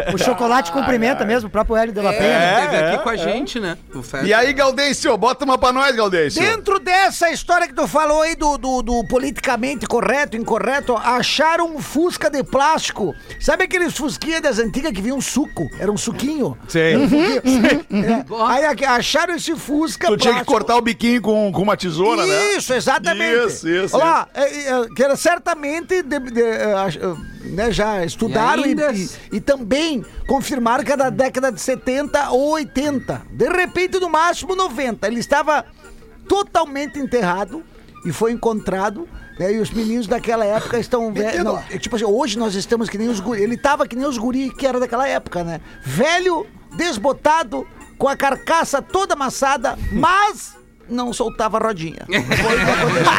O 0.13 0.17
chocolate 0.17 0.71
cumprimenta 0.71 1.25
mesmo, 1.25 1.47
o 1.47 1.51
próprio 1.51 1.75
Hélio 1.75 1.93
de 1.93 2.01
la 2.01 2.11
Penha. 2.11 2.23
É, 2.23 2.39
né? 2.39 2.67
teve 2.67 2.83
aqui 2.83 3.03
com 3.03 3.09
a 3.09 3.15
gente, 3.15 3.59
né? 3.59 3.77
O 3.93 4.01
Fed. 4.01 4.25
E 4.25 4.33
aí, 4.33 4.51
Gaudêncio, 4.53 5.15
bota 5.17 5.43
uma 5.45 5.57
pra 5.57 5.71
nós, 5.71 5.95
Gaudêncio. 5.95 6.41
Dentro 6.41 6.79
dessa 6.79 7.26
história 7.31 7.67
que 7.67 7.73
tu 7.73 7.87
falou 7.87 8.21
aí 8.21 8.35
do, 8.35 8.57
do, 8.57 8.81
do 8.81 9.03
politicamente 9.07 9.85
correto, 9.85 10.35
incorreto, 10.37 10.95
acharam 10.95 11.75
um 11.75 11.79
fusca 11.81 12.29
de 12.29 12.43
plástico. 12.43 13.13
Sabe 13.39 13.63
aqueles 13.65 13.95
fusquinhas 13.95 14.41
das 14.41 14.59
antigas 14.59 14.91
que 14.91 15.01
vinham 15.01 15.19
suco? 15.21 15.69
Era 15.79 15.91
um 15.91 15.97
suquinho. 15.97 16.57
Sei. 16.67 16.95
É. 17.89 18.25
Aí 18.47 18.65
acharam 18.85 19.35
esse 19.35 19.55
fusca 19.55 20.07
Tu 20.07 20.17
tinha 20.17 20.33
que 20.33 20.45
plástico. 20.45 20.51
cortar 20.53 20.77
o 20.77 20.81
biquinho 20.81 21.21
com, 21.21 21.51
com 21.51 21.61
uma 21.61 21.75
tesoura, 21.77 22.25
né? 22.25 22.55
Isso, 22.55 22.73
exatamente. 22.73 23.47
Isso, 23.47 23.67
isso, 23.69 23.95
Olha 23.95 24.05
lá, 24.05 24.27
é, 24.33 24.43
é, 24.43 24.87
que 24.95 25.03
era 25.03 25.15
certamente 25.15 26.01
de- 26.03 26.19
de- 26.19 26.41
ach- 26.75 26.97
é, 26.97 27.47
né, 27.49 27.71
já 27.71 28.03
estudaram 28.03 28.63
E 28.63 28.67
e, 28.67 28.69
ainda- 28.69 28.91
e- 28.93 29.09
e 29.33 29.39
também 29.41 30.03
confirmaram 30.27 30.83
que 30.83 30.91
era 30.91 31.05
da 31.05 31.09
década 31.09 31.51
de 31.51 31.59
70 31.61 32.29
ou 32.31 32.51
80. 32.51 33.21
De 33.31 33.47
repente, 33.47 33.99
no 33.99 34.09
máximo 34.09 34.55
90. 34.55 35.07
Ele 35.07 35.19
estava 35.19 35.65
totalmente 36.27 36.99
enterrado 36.99 37.63
e 38.05 38.11
foi 38.11 38.31
encontrado. 38.31 39.07
né, 39.39 39.53
e 39.53 39.59
os 39.59 39.69
meninos 39.69 40.07
daquela 40.07 40.43
época 40.45 40.79
estão. 40.79 41.13
ve- 41.13 41.43
não, 41.43 41.57
é 41.69 41.77
tipo 41.77 41.95
assim, 41.95 42.05
hoje 42.05 42.37
nós 42.39 42.55
estamos 42.55 42.89
que 42.89 42.97
nem 42.97 43.07
os 43.09 43.19
guri. 43.19 43.41
Ele 43.43 43.55
estava 43.55 43.87
que 43.87 43.95
nem 43.95 44.05
os 44.07 44.17
guri 44.17 44.49
que 44.49 44.65
era 44.65 44.79
daquela 44.79 45.07
época, 45.07 45.43
né? 45.43 45.61
Velho, 45.83 46.47
desbotado, 46.75 47.67
com 47.97 48.07
a 48.07 48.15
carcaça 48.15 48.81
toda 48.81 49.13
amassada, 49.13 49.77
mas 49.91 50.55
não 50.89 51.11
soltava 51.13 51.57
a 51.57 51.61
rodinha. 51.61 52.05
Foi 52.07 52.15
o 52.15 52.65
que 52.65 52.71
aconteceu. 52.71 53.11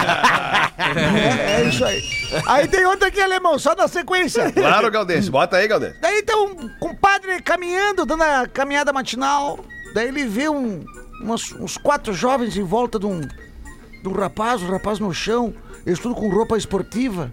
É, 0.97 1.63
É 1.63 1.69
isso 1.69 1.85
aí. 1.85 2.03
Aí 2.47 2.69
tem 2.69 2.85
outra 2.87 3.09
aqui, 3.09 3.21
alemão, 3.21 3.59
só 3.59 3.75
na 3.75 3.87
sequência. 3.89 4.51
Claro, 4.53 4.91
Galdêncio. 4.91 5.31
Bota 5.31 5.57
aí, 5.57 5.69
Galdêncio. 5.69 6.01
Daí 6.01 6.23
tem 6.23 6.37
um 6.37 6.69
compadre 6.81 7.41
caminhando, 7.43 8.07
dando 8.07 8.23
a 8.23 8.47
caminhada 8.47 8.93
matinal. 8.93 9.61
Daí 9.95 10.09
ele 10.09 10.27
vê 10.27 10.49
um, 10.49 10.85
umas- 11.21 11.53
uns 11.53 11.77
quatro 11.77 12.13
jovens 12.13 12.57
em 12.57 12.63
volta 12.63 12.99
de 12.99 13.07
um, 13.07 13.21
de 13.21 14.09
um 14.09 14.13
rapaz, 14.13 14.63
um 14.63 14.71
rapaz 14.71 14.99
no 14.99 15.13
chão, 15.13 15.55
eles 15.87 15.99
tudo 15.99 16.15
com 16.15 16.29
roupa 16.29 16.57
esportiva. 16.57 17.33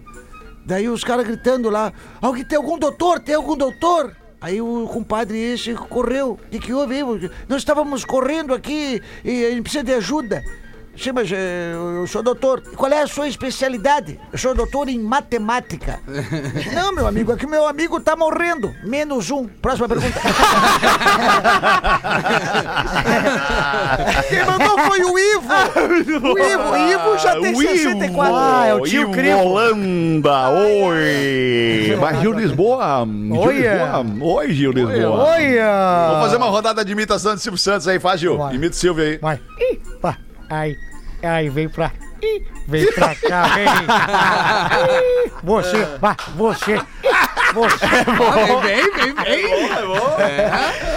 Daí 0.65 0.89
os 0.89 1.03
caras 1.03 1.25
gritando 1.27 1.69
lá: 1.69 1.93
Alguém 2.21 2.43
tem 2.43 2.57
algum 2.57 2.77
doutor? 2.77 3.19
Tem 3.19 3.35
algum 3.35 3.55
doutor? 3.55 4.15
Aí 4.41 4.61
o 4.61 4.87
compadre 4.91 5.37
esse 5.37 5.73
correu. 5.73 6.31
O 6.33 6.49
que, 6.49 6.59
que 6.59 6.73
houve? 6.73 7.01
Nós 7.47 7.59
estávamos 7.61 8.03
correndo 8.05 8.53
aqui 8.53 9.01
e 9.23 9.45
a 9.45 9.49
gente 9.51 9.61
precisa 9.63 9.83
de 9.83 9.93
ajuda. 9.93 10.43
Sim, 10.97 11.11
mas 11.13 11.29
eh, 11.31 11.73
eu 11.73 12.07
sou 12.07 12.23
doutor. 12.23 12.61
Qual 12.75 12.91
é 12.91 13.01
a 13.01 13.07
sua 13.07 13.27
especialidade? 13.27 14.17
Eu 14.31 14.37
sou 14.37 14.55
doutor 14.55 14.87
em 14.87 14.97
matemática. 14.99 15.99
Não, 16.73 16.93
meu 16.93 17.05
amigo, 17.05 17.33
é 17.33 17.35
que 17.35 17.45
meu 17.45 17.67
amigo 17.67 17.99
tá 17.99 18.15
morrendo. 18.15 18.73
Menos 18.83 19.29
um. 19.29 19.45
Próxima 19.45 19.87
pergunta. 19.89 20.19
Quem 24.29 24.45
mandou 24.45 24.79
foi 24.79 25.03
o 25.03 25.19
Ivo. 25.19 25.45
O 26.25 26.39
Ivo, 26.39 26.71
o 26.71 26.77
Ivo 26.77 27.17
já 27.17 27.33
tem 27.33 27.53
O 27.55 27.61
Ivo. 27.61 27.77
64. 27.77 28.35
Ah, 28.35 28.65
é 28.67 28.73
o 28.73 28.81
tio 28.81 29.01
Ivo 29.03 29.11
Crivo. 29.11 29.37
Holanda. 29.39 30.49
Oi. 30.49 31.95
Vai, 31.99 32.19
Gil 32.21 32.31
Lisboa. 32.33 33.05
Gil. 33.05 33.51
Lisboa. 33.51 34.05
Oi, 34.21 34.53
Gil 34.53 34.71
Lisboa. 34.71 35.23
Olha! 35.25 36.07
Vamos 36.09 36.23
fazer 36.25 36.37
uma 36.37 36.47
rodada 36.47 36.83
de 36.85 36.91
imitação 36.91 37.35
de 37.35 37.41
Silvio 37.41 37.57
Santos 37.57 37.87
aí, 37.87 37.99
faz, 37.99 38.19
Gil. 38.19 38.37
Imita 38.51 38.75
o 38.75 38.77
Silvio 38.77 39.03
aí. 39.03 39.17
Vai. 39.17 39.39
Ih, 39.59 39.79
pá. 40.01 40.17
Ai, 40.49 40.75
ai, 41.23 41.49
vem 41.49 41.67
pra. 41.69 41.91
Ih, 42.21 42.43
vem 42.67 42.91
pra 42.93 43.15
cá, 43.15 43.43
vem. 43.55 43.65
Ih, 43.65 45.31
Você, 45.43 45.85
vai, 45.99 46.15
você. 46.35 46.79
Você. 47.53 47.85
Vem, 48.61 48.91
vem, 48.91 49.13
vem, 49.13 49.15
vem. 49.15 49.45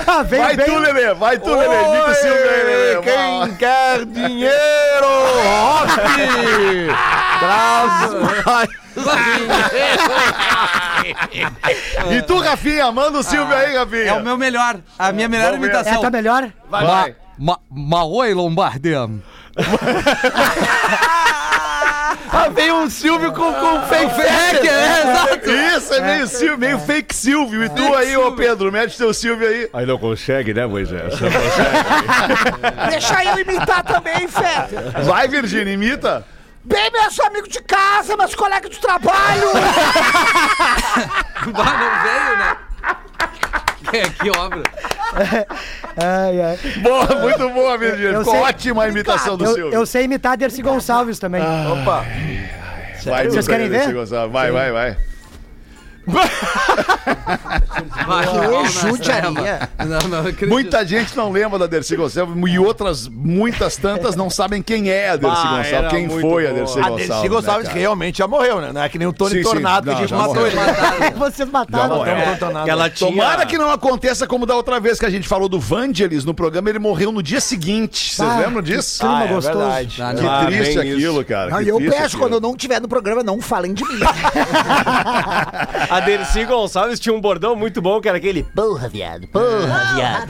Ah, 0.07 0.23
vem, 0.23 0.41
Vai 0.41 0.57
vem. 0.57 0.67
tu, 0.67 0.79
Lelê. 0.79 1.15
Vai 1.15 1.39
tu, 1.39 1.55
Lelê. 1.55 1.83
Imita 1.85 2.11
o 2.11 2.15
Silvio 2.15 2.51
aí, 2.51 2.63
Lelê. 2.65 3.03
Quem 3.03 3.55
quer 3.57 4.05
dinheiro? 4.07 5.07
Rock! 5.45 6.89
Traz 7.39 8.13
E 12.11 12.23
tu, 12.23 12.39
Rafinha, 12.41 12.91
manda 12.91 13.19
o 13.19 13.23
Silvio 13.23 13.55
aí, 13.55 13.77
Rafinha. 13.77 14.09
É 14.09 14.13
o 14.15 14.23
meu 14.23 14.37
melhor. 14.37 14.77
A 14.99 15.13
minha 15.13 15.29
melhor 15.29 15.53
Vamos 15.53 15.61
ver. 15.61 15.73
É 15.73 15.77
a 15.77 15.81
imitação. 15.81 16.01
tua 16.01 16.11
melhor? 16.11 16.51
Vai, 16.69 16.85
vai. 16.87 17.15
Ma, 17.39 17.59
ma 17.71 18.05
oi, 18.05 18.35
Lombardi. 18.35 18.93
Ah, 22.31 22.49
veio 22.49 22.77
um 22.77 22.91
Silvio 22.91 23.33
com, 23.33 23.53
com 23.53 23.83
fake 23.87 24.15
Fake, 24.15 24.69
é, 24.69 25.01
exato. 25.01 25.51
Isso, 25.51 25.95
é 25.95 26.01
meio, 26.01 26.27
Silvio, 26.27 26.59
meio 26.59 26.79
fake 26.79 27.15
Silvio. 27.15 27.65
E 27.65 27.69
tu 27.71 27.95
aí, 27.95 28.17
ô 28.17 28.33
Pedro, 28.33 28.71
mete 28.71 28.97
teu 28.97 29.13
Silvio 29.15 29.49
aí. 29.49 29.69
Aí 29.73 29.87
não 29.87 29.99
consegue, 29.99 30.53
né, 30.53 30.67
Moisés? 30.67 31.15
Deixa 32.91 33.25
eu 33.25 33.39
imitar 33.39 33.83
também, 33.83 34.29
Fé. 34.29 34.69
Vai, 35.05 35.27
Virgínia, 35.29 35.73
imita. 35.73 36.25
Bem, 36.65 36.91
meu 36.91 37.11
sou 37.11 37.27
amigo 37.27 37.49
de 37.49 37.63
casa, 37.63 38.17
meus 38.17 38.35
colegas 38.35 38.71
de 38.71 38.79
trabalho. 38.79 39.49
Bah, 41.53 41.79
não 41.79 42.03
veio, 42.03 42.37
né? 42.37 42.57
É, 43.93 44.03
que 44.23 44.31
obra. 44.39 44.63
Ai, 45.97 46.41
ai. 46.43 46.59
Boa, 46.83 47.07
muito 47.23 47.49
boa, 47.51 47.79
Virgínia. 47.79 48.19
Ficou 48.19 48.35
sei- 48.35 48.43
ótima 48.43 48.85
a 48.85 48.89
imitação 48.89 49.37
do 49.37 49.45
Eu, 49.45 49.55
Silvio. 49.55 49.73
eu 49.75 49.87
sei 49.87 50.05
imitar 50.05 50.37
Dercy 50.37 50.61
Gonçalves 50.63 51.19
também. 51.19 51.43
Opa! 51.43 52.05
Vai, 53.05 53.29
Vocês 53.29 53.49
querem 53.49 53.69
ver? 53.69 53.93
Vai, 54.31 54.53
vai, 54.53 54.71
vai. 54.73 54.97
Vai, 58.07 58.27
mal 58.27 58.63
nas 58.63 58.73
judiaria. 58.73 59.33
trevas. 59.77 60.03
Não, 60.03 60.09
não, 60.09 60.19
acredito. 60.21 60.49
Muita 60.49 60.85
gente 60.87 61.17
não 61.17 61.31
lembra 61.31 61.59
da 61.59 61.67
Dercy 61.67 61.97
Gonçalves 61.97 62.35
e 62.53 62.59
outras, 62.59 63.07
muitas 63.09 63.77
tantas, 63.77 64.17
não 64.17 64.31
sabem 64.31 64.63
quem 64.63 64.91
é 64.91 65.11
a 65.11 65.17
Dercy 65.17 65.37
Ah, 65.45 65.57
Gonçalves, 65.59 65.91
quem 65.91 66.09
muito 66.09 66.21
foi 66.29 66.47
a 66.47 66.51
boa. 66.51 66.59
Dercy 66.61 66.79
A 66.79 66.83
Gonçalves. 66.83 67.09
Dercy 67.09 67.29
Gonçalves 67.29 67.63
né, 67.65 67.69
que 67.69 67.69
cara? 67.69 67.81
realmente 67.81 68.19
já 68.19 68.27
morreu, 68.27 68.61
né? 68.61 68.73
Não 68.73 68.83
é 68.83 68.89
que 68.89 68.99
nem 68.99 69.07
o 69.07 69.13
Tony 69.13 69.31
Sim, 69.33 69.37
sim. 69.39 69.43
Tornado 69.45 69.85
que 69.85 69.91
Não, 69.91 69.97
a 69.97 70.01
gente 70.01 70.11
já 70.11 70.17
matou 70.17 70.35
morreu. 70.35 70.47
ele. 70.49 71.11
Vocês 71.19 71.51
mataram. 71.51 71.97
morreu. 71.97 72.25
Tony 72.25 72.37
Tornado. 72.39 72.65
Que 72.65 72.71
ela 72.71 72.91
tinha... 72.91 73.11
Tomara 73.11 73.47
que 73.47 73.59
não 73.59 73.71
aconteça 73.71 74.27
como 74.27 74.47
da 74.47 74.55
outra 74.57 74.81
vez 74.81 74.99
que 74.99 75.07
a 75.07 75.11
gente 75.11 75.29
falou 75.29 75.49
do 75.49 75.61
Vangelis 75.61 76.25
no 76.25 76.35
programa, 76.35 76.69
ele 76.71 76.79
morreu 76.79 77.13
no 77.13 77.23
dia 77.23 77.41
seguinte. 77.41 78.15
Vocês 78.15 78.29
Ah, 78.29 78.39
lembram 78.39 78.63
disso? 78.63 79.01
clima 79.01 79.19
Ah, 79.19 79.25
é 79.25 79.29
gostoso. 79.29 79.59
verdade. 79.59 80.03
Ah, 80.03 80.15
Que. 80.15 80.27
Ah, 80.27 80.45
triste 80.47 80.79
bem 80.79 80.93
aquilo, 80.93 81.17
isso. 81.21 81.25
cara. 81.25 81.51
Não, 81.51 81.59
que 81.59 81.65
e 81.65 81.69
eu 81.69 81.77
triste 81.77 81.93
peço, 81.93 82.05
aquilo. 82.07 82.23
quando 82.23 82.33
eu 82.35 82.41
não 82.41 82.51
estiver 82.53 82.81
no 82.81 82.89
programa, 82.89 83.23
não 83.23 83.41
falem 83.41 83.75
de 83.75 83.85
mim. 83.85 84.01
A 85.91 85.98
Dercy 86.01 86.45
Gonçalves 86.45 86.99
tinha 87.01 87.15
um 87.15 87.21
bordão 87.21 87.55
muito 87.57 87.81
bom, 87.81 88.01
que 88.01 88.09
era 88.09 88.19
aquele... 88.19 88.43
Porra, 88.43 88.89
viado. 88.89 89.27
Porra, 89.29 89.95
viado. 89.95 90.29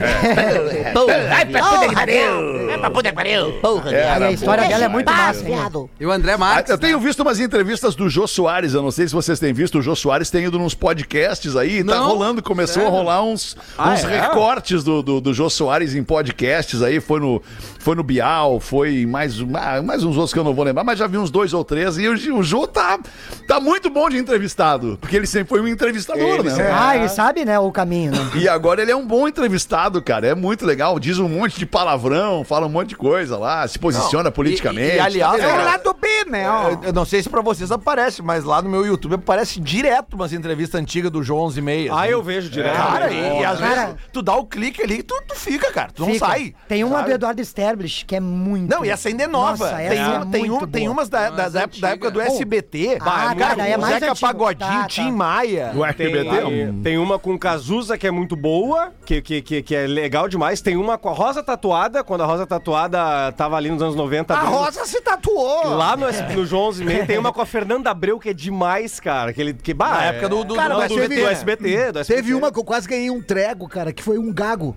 Porra, 0.93 1.13
Ai, 1.35 1.45
pra 1.45 1.61
puta 1.63 1.87
que 1.89 1.95
pariu. 1.95 2.69
É 2.69 2.77
pra 2.77 2.89
puta 2.91 3.09
que 3.09 3.15
pariu. 3.15 3.51
Porra, 3.61 3.91
Era 3.91 4.05
viado. 4.05 4.21
E 4.21 4.25
a 4.25 4.31
história 4.31 4.67
dela 4.67 4.85
é 4.85 4.87
muito 4.87 5.11
massa, 5.11 5.39
hein? 5.41 5.45
viado. 5.55 5.89
E 5.99 6.05
o 6.05 6.11
André 6.11 6.33
Ah, 6.33 6.37
Marques. 6.37 6.69
Eu 6.71 6.77
tenho 6.77 6.99
visto 6.99 7.21
umas 7.21 7.39
entrevistas 7.39 7.95
do 7.95 8.09
Jô 8.09 8.27
Soares, 8.27 8.73
eu 8.73 8.81
não 8.81 8.91
sei 8.91 9.07
se 9.07 9.13
vocês 9.13 9.39
têm 9.39 9.53
visto, 9.53 9.79
o 9.79 9.81
Jô 9.81 9.95
Soares 9.95 10.29
tem 10.29 10.45
ido 10.45 10.57
nos 10.59 10.73
podcasts 10.73 11.55
aí, 11.55 11.83
tá 11.83 11.99
rolando, 11.99 12.41
começou 12.41 12.85
a 12.85 12.89
rolar 12.89 13.23
uns, 13.23 13.55
Ah, 13.77 13.93
uns 13.93 14.03
é? 14.03 14.21
recortes 14.21 14.83
do, 14.83 15.01
do, 15.01 15.21
do 15.21 15.33
Jô 15.33 15.49
Soares 15.49 15.95
em 15.95 16.03
podcasts 16.03 16.81
aí, 16.81 16.99
foi 16.99 17.19
no, 17.19 17.41
foi 17.79 17.95
no 17.95 18.03
Bial, 18.03 18.59
foi 18.59 19.05
mais, 19.05 19.35
ah, 19.55 19.81
mais 19.81 20.03
uns 20.03 20.15
outros 20.15 20.33
que 20.33 20.39
eu 20.39 20.43
não 20.43 20.53
vou 20.53 20.63
lembrar, 20.65 20.83
mas 20.83 20.97
já 20.99 21.07
vi 21.07 21.17
uns 21.17 21.29
dois 21.31 21.53
ou 21.53 21.63
três, 21.63 21.97
e 21.97 22.07
o, 22.07 22.13
o 22.37 22.43
Jô 22.43 22.67
tá, 22.67 22.99
tá 23.47 23.59
muito 23.59 23.89
bom 23.89 24.09
de 24.09 24.17
entrevistado, 24.17 24.97
porque 25.01 25.15
ele 25.15 25.27
sempre 25.27 25.49
foi 25.49 25.58
um 25.61 25.67
entrevistador, 25.67 26.43
né? 26.43 26.71
Ah, 26.71 26.95
ele 26.97 27.09
sabe, 27.09 27.43
né, 27.45 27.57
o 27.59 27.71
caminho, 27.71 28.11
né? 28.11 28.17
E 28.35 28.47
agora 28.47 28.81
ele 28.81 28.91
é 28.91 28.95
um 28.95 29.05
bom 29.05 29.27
entrevistado, 29.27 30.01
cara. 30.01 30.27
É 30.27 30.35
muito 30.35 30.65
legal. 30.65 30.99
Diz 30.99 31.17
um 31.19 31.27
monte 31.29 31.57
de 31.59 31.65
palavrão, 31.65 32.43
fala 32.43 32.65
um 32.65 32.69
monte 32.69 32.89
de 32.89 32.95
coisa 32.95 33.37
lá, 33.37 33.67
se 33.67 33.77
posiciona 33.79 34.31
politicamente. 34.31 34.93
E, 34.93 34.97
e, 34.97 34.99
aliás, 34.99 35.41
É 35.43 35.47
o 35.53 35.65
lado 35.65 35.93
B, 35.99 36.07
né? 36.29 36.49
ó. 36.49 36.69
eu, 36.69 36.79
eu 36.85 36.93
não 36.93 37.05
sei 37.05 37.21
se 37.23 37.29
pra 37.29 37.41
vocês 37.41 37.71
aparece, 37.71 38.21
mas 38.21 38.43
lá 38.43 38.61
no 38.61 38.69
meu 38.69 38.85
YouTube 38.85 39.15
aparece 39.15 39.59
direto 39.59 40.13
umas 40.15 40.33
entrevistas 40.33 40.79
antigas 40.79 41.11
do 41.11 41.23
João 41.23 41.41
11 41.45 41.59
e 41.59 41.61
meia. 41.61 41.91
Ah, 41.95 42.07
eu 42.09 42.21
vejo 42.23 42.49
direto. 42.49 42.75
Cara, 42.75 43.11
e, 43.11 43.41
e 43.41 43.45
às 43.45 43.59
Cara. 43.59 43.75
vezes 43.87 43.95
tu 44.13 44.21
dá 44.21 44.35
o 44.35 44.45
clique 44.45 44.81
ali 44.81 44.99
e 44.99 45.03
tu, 45.03 45.19
tu 45.27 45.35
fica, 45.35 45.71
cara. 45.71 45.89
Tu 45.93 46.01
não 46.05 46.13
Fica. 46.13 46.25
sai. 46.25 46.53
Tem 46.67 46.83
uma 46.83 46.97
sabe? 46.97 47.09
do 47.09 47.15
Eduardo 47.15 47.41
Sterblich 47.43 48.05
que 48.05 48.15
é 48.15 48.19
muito. 48.19 48.69
Não, 48.69 48.85
e 48.85 48.89
essa 48.89 49.09
ainda 49.09 49.23
é 49.23 49.27
nova. 49.27 49.65
Nossa, 49.65 49.75
tem, 49.77 49.85
essa 49.85 49.95
é 49.95 50.07
uma- 50.17 50.25
tem, 50.25 50.45
muito 50.49 50.65
um- 50.65 50.67
tem 50.67 50.83
boa. 50.85 50.93
umas 50.93 51.09
da, 51.09 51.29
da, 51.29 51.43
Mas 51.43 51.53
da 51.53 51.61
época, 51.61 51.81
da 51.81 51.89
época 51.89 52.11
do. 52.11 52.21
SBT. 52.21 52.97
Ah, 53.01 53.05
cara, 53.05 53.35
cara, 53.35 53.67
é 53.67 53.77
mais 53.77 53.93
Zeca 53.95 54.11
antigo. 54.11 54.27
Pagodinho, 54.27 54.69
Tá, 54.69 54.81
tá. 54.81 54.87
Tim 54.87 55.11
Maia. 55.11 55.38
Do 55.71 55.81
Tem, 55.93 56.07
RBT. 56.07 56.73
tem 56.83 56.97
uma 56.97 57.17
com 57.19 57.37
Cazuza 57.37 57.97
que 57.97 58.05
é 58.07 58.11
muito 58.11 58.35
boa, 58.35 58.91
que, 59.05 59.21
que, 59.21 59.41
que, 59.41 59.61
que 59.61 59.75
é 59.75 59.87
legal 59.87 60.27
demais. 60.27 60.61
Tem 60.61 60.75
uma 60.77 60.97
com 60.97 61.09
a 61.09 61.13
Rosa 61.13 61.41
Tatuada, 61.43 62.03
quando 62.03 62.21
a 62.21 62.25
Rosa 62.25 62.45
Tatuada 62.47 63.31
tava 63.33 63.55
ali 63.55 63.69
nos 63.69 63.81
anos 63.81 63.95
90. 63.95 64.33
A 64.33 64.39
Rosa 64.41 64.85
se 64.85 65.01
tatuou. 65.01 65.69
Lá 65.75 65.95
no, 65.97 66.07
no 66.35 66.45
João 66.45 66.63
11 66.69 66.83
e 66.83 66.85
meia 66.85 67.05
tem 67.05 67.17
uma 67.17 67.31
com 67.33 67.41
a 67.41 67.45
Fernanda 67.45 67.89
Abreu 67.91 68.19
que 68.19 68.29
é 68.29 68.33
demais, 68.33 68.99
cara. 68.99 69.33
Que, 69.33 69.41
ele, 69.41 69.53
que, 69.53 69.73
bah, 69.73 69.89
Na 69.91 70.03
época 70.05 70.29
do- 70.29 70.43
do- 70.43 70.55
Cara, 70.55 70.75
não, 70.77 70.87
do, 70.87 70.95
teve- 70.95 71.21
do 71.21 71.27
SBT, 71.27 71.91
do 71.91 71.99
SBT. 71.99 72.21
Teve 72.21 72.33
uma 72.33 72.51
que 72.51 72.59
eu 72.59 72.63
quase 72.63 72.87
ganhei 72.87 73.09
um 73.09 73.21
trego, 73.21 73.67
cara, 73.67 73.91
que 73.93 74.03
foi 74.03 74.17
um 74.17 74.33
gago. 74.33 74.75